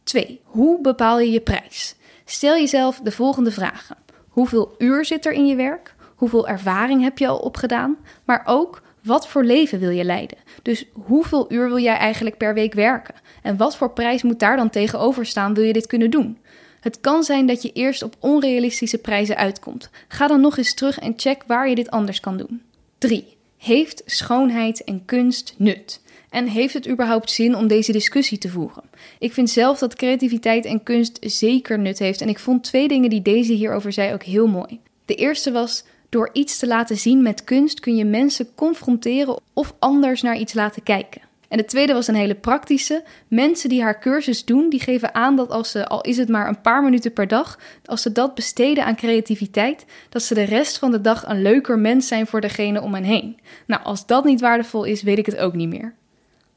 2. 0.03 0.41
Hoe 0.45 0.81
bepaal 0.81 1.21
je 1.21 1.31
je 1.31 1.41
prijs? 1.41 1.95
Stel 2.25 2.55
jezelf 2.55 3.01
de 3.01 3.11
volgende 3.11 3.51
vragen: 3.51 3.97
Hoeveel 4.29 4.75
uur 4.79 5.05
zit 5.05 5.27
er 5.27 5.33
in 5.33 5.47
je 5.47 5.55
werk? 5.55 5.94
Hoeveel 6.25 6.49
ervaring 6.49 7.03
heb 7.03 7.19
je 7.19 7.27
al 7.27 7.39
opgedaan? 7.39 7.97
Maar 8.25 8.43
ook 8.45 8.83
wat 9.03 9.29
voor 9.29 9.45
leven 9.45 9.79
wil 9.79 9.91
je 9.91 10.05
leiden? 10.05 10.39
Dus 10.63 10.85
hoeveel 10.93 11.53
uur 11.53 11.69
wil 11.69 11.79
jij 11.79 11.97
eigenlijk 11.97 12.37
per 12.37 12.55
week 12.55 12.75
werken? 12.75 13.15
En 13.43 13.57
wat 13.57 13.77
voor 13.77 13.91
prijs 13.91 14.23
moet 14.23 14.39
daar 14.39 14.57
dan 14.57 14.71
tegenover 14.71 15.27
staan, 15.27 15.55
wil 15.55 15.65
je 15.65 15.73
dit 15.73 15.87
kunnen 15.87 16.11
doen? 16.11 16.39
Het 16.81 17.01
kan 17.01 17.23
zijn 17.23 17.47
dat 17.47 17.63
je 17.63 17.73
eerst 17.73 18.03
op 18.03 18.17
onrealistische 18.19 18.99
prijzen 18.99 19.37
uitkomt. 19.37 19.91
Ga 20.09 20.27
dan 20.27 20.41
nog 20.41 20.57
eens 20.57 20.75
terug 20.75 20.99
en 20.99 21.15
check 21.17 21.43
waar 21.47 21.69
je 21.69 21.75
dit 21.75 21.91
anders 21.91 22.21
kan 22.21 22.37
doen. 22.37 22.63
3. 22.99 23.37
Heeft 23.59 24.03
schoonheid 24.07 24.85
en 24.85 25.05
kunst 25.05 25.55
nut? 25.59 26.01
En 26.31 26.47
heeft 26.47 26.75
het 26.75 26.89
überhaupt 26.89 27.31
zin 27.31 27.57
om 27.57 27.67
deze 27.67 27.93
discussie 27.93 28.39
te 28.39 28.49
voeren? 28.49 28.85
Ik 29.19 29.33
vind 29.33 29.51
zelf 29.51 29.79
dat 29.79 29.95
creativiteit 29.95 30.65
en 30.65 30.83
kunst 30.83 31.19
zeker 31.21 31.79
nut 31.79 31.99
heeft 31.99 32.21
en 32.21 32.29
ik 32.29 32.39
vond 32.39 32.65
twee 32.65 32.89
dingen 32.89 33.11
die 33.11 33.23
deze 33.23 33.53
hierover 33.53 33.93
zei 33.93 34.13
ook 34.13 34.23
heel 34.23 34.47
mooi. 34.47 34.81
De 35.05 35.15
eerste 35.15 35.53
was 35.53 35.85
door 36.15 36.31
iets 36.33 36.59
te 36.59 36.67
laten 36.67 36.97
zien 36.97 37.23
met 37.23 37.45
kunst 37.45 37.81
kun 37.81 37.97
je 37.97 38.05
mensen 38.05 38.55
confronteren 38.55 39.39
of 39.53 39.75
anders 39.79 40.23
naar 40.23 40.37
iets 40.37 40.55
laten 40.55 40.83
kijken. 40.83 41.21
En 41.49 41.59
de 41.59 41.65
tweede 41.65 41.93
was 41.93 42.07
een 42.07 42.15
hele 42.15 42.35
praktische. 42.35 43.05
Mensen 43.29 43.69
die 43.69 43.83
haar 43.83 44.01
cursus 44.01 44.45
doen, 44.45 44.69
die 44.69 44.81
geven 44.81 45.15
aan 45.15 45.37
dat 45.37 45.51
als 45.51 45.71
ze, 45.71 45.87
al 45.87 46.01
is 46.01 46.17
het 46.17 46.29
maar 46.29 46.49
een 46.49 46.61
paar 46.61 46.83
minuten 46.83 47.13
per 47.13 47.29
dag, 47.29 47.59
als 47.85 48.03
ze 48.03 48.13
dat 48.13 48.35
besteden 48.35 48.85
aan 48.85 48.97
creativiteit, 48.97 49.85
dat 50.09 50.23
ze 50.23 50.35
de 50.35 50.43
rest 50.43 50.79
van 50.79 50.91
de 50.91 51.01
dag 51.01 51.29
een 51.29 51.43
leuker 51.43 51.79
mens 51.79 52.07
zijn 52.07 52.27
voor 52.27 52.41
degene 52.41 52.81
om 52.81 52.95
hen 52.95 53.05
heen. 53.05 53.41
Nou, 53.67 53.83
als 53.83 54.07
dat 54.07 54.25
niet 54.25 54.41
waardevol 54.41 54.85
is, 54.85 55.03
weet 55.03 55.19
ik 55.19 55.27
het 55.27 55.37
ook 55.37 55.55
niet 55.55 55.69
meer. 55.69 55.95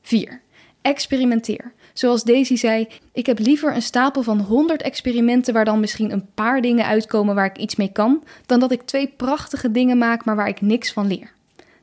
4. 0.01 0.41
Experimenteer. 0.81 1.73
Zoals 1.97 2.23
Daisy 2.23 2.55
zei, 2.55 2.87
ik 3.13 3.25
heb 3.25 3.39
liever 3.39 3.75
een 3.75 3.81
stapel 3.81 4.23
van 4.23 4.39
100 4.39 4.81
experimenten 4.81 5.53
waar 5.53 5.65
dan 5.65 5.79
misschien 5.79 6.11
een 6.11 6.25
paar 6.33 6.61
dingen 6.61 6.85
uitkomen 6.85 7.35
waar 7.35 7.45
ik 7.45 7.57
iets 7.57 7.75
mee 7.75 7.91
kan, 7.91 8.23
dan 8.45 8.59
dat 8.59 8.71
ik 8.71 8.81
twee 8.81 9.13
prachtige 9.17 9.71
dingen 9.71 9.97
maak 9.97 10.25
maar 10.25 10.35
waar 10.35 10.47
ik 10.47 10.61
niks 10.61 10.93
van 10.93 11.07
leer. 11.07 11.31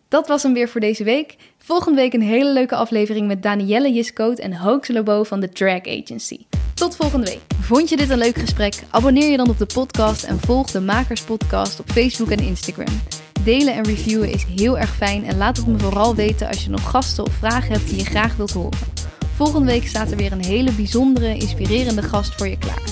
Dat 0.09 0.29
was 0.29 0.43
hem 0.43 0.53
weer 0.53 0.69
voor 0.69 0.81
deze 0.81 1.05
week. 1.05 1.37
Volgende 1.59 2.01
week 2.01 2.13
een 2.13 2.23
hele 2.23 2.53
leuke 2.53 2.75
aflevering 2.75 3.27
met 3.27 3.43
Danielle 3.43 3.93
Jiskoot 3.93 4.39
en 4.39 4.57
Hoax 4.57 4.89
Lobo 4.89 5.23
van 5.23 5.41
de 5.41 5.49
Drag 5.49 5.87
Agency. 5.87 6.39
Tot 6.75 6.97
volgende 6.97 7.27
week. 7.27 7.41
Vond 7.61 7.89
je 7.89 7.97
dit 7.97 8.11
een 8.11 8.19
leuk 8.19 8.39
gesprek? 8.39 8.75
Abonneer 8.91 9.31
je 9.31 9.37
dan 9.37 9.49
op 9.49 9.59
de 9.59 9.67
podcast 9.75 10.25
en 10.25 10.41
volg 10.41 10.71
de 10.71 10.81
Makers 10.81 11.23
Podcast 11.23 11.81
op 11.81 11.91
Facebook 11.91 12.31
en 12.31 12.45
Instagram. 12.45 13.01
Delen 13.45 13.75
en 13.75 13.85
reviewen 13.85 14.31
is 14.31 14.45
heel 14.57 14.79
erg 14.79 14.95
fijn 14.97 15.25
en 15.25 15.37
laat 15.37 15.57
het 15.57 15.67
me 15.67 15.79
vooral 15.79 16.15
weten 16.15 16.49
als 16.49 16.65
je 16.65 16.71
nog 16.71 16.91
gasten 16.91 17.25
of 17.25 17.33
vragen 17.33 17.73
hebt 17.73 17.89
die 17.89 17.99
je 17.99 18.05
graag 18.05 18.37
wilt 18.37 18.53
horen. 18.53 18.79
Volgende 19.35 19.67
week 19.67 19.87
staat 19.87 20.11
er 20.11 20.17
weer 20.17 20.33
een 20.33 20.45
hele 20.45 20.73
bijzondere, 20.73 21.35
inspirerende 21.35 22.03
gast 22.03 22.35
voor 22.35 22.49
je 22.49 22.59
klaar. 22.59 22.83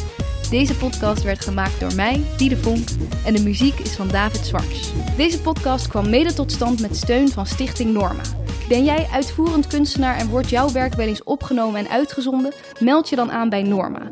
Deze 0.50 0.76
podcast 0.76 1.22
werd 1.22 1.44
gemaakt 1.44 1.80
door 1.80 1.94
mij, 1.94 2.24
Diede 2.36 2.56
Vonk, 2.56 2.88
en 3.24 3.34
de 3.34 3.42
muziek 3.42 3.78
is 3.78 3.96
van 3.96 4.08
David 4.08 4.46
Zwarts. 4.46 4.92
Deze 5.16 5.40
podcast 5.40 5.88
kwam 5.88 6.10
mede 6.10 6.34
tot 6.34 6.52
stand 6.52 6.80
met 6.80 6.96
steun 6.96 7.28
van 7.28 7.46
Stichting 7.46 7.92
Norma. 7.92 8.22
Ben 8.68 8.84
jij 8.84 9.08
uitvoerend 9.12 9.66
kunstenaar 9.66 10.16
en 10.16 10.28
wordt 10.28 10.50
jouw 10.50 10.72
werk 10.72 10.94
wel 10.94 11.06
eens 11.06 11.22
opgenomen 11.22 11.80
en 11.80 11.90
uitgezonden? 11.90 12.52
Meld 12.80 13.08
je 13.08 13.16
dan 13.16 13.30
aan 13.30 13.48
bij 13.48 13.62
Norma. 13.62 14.10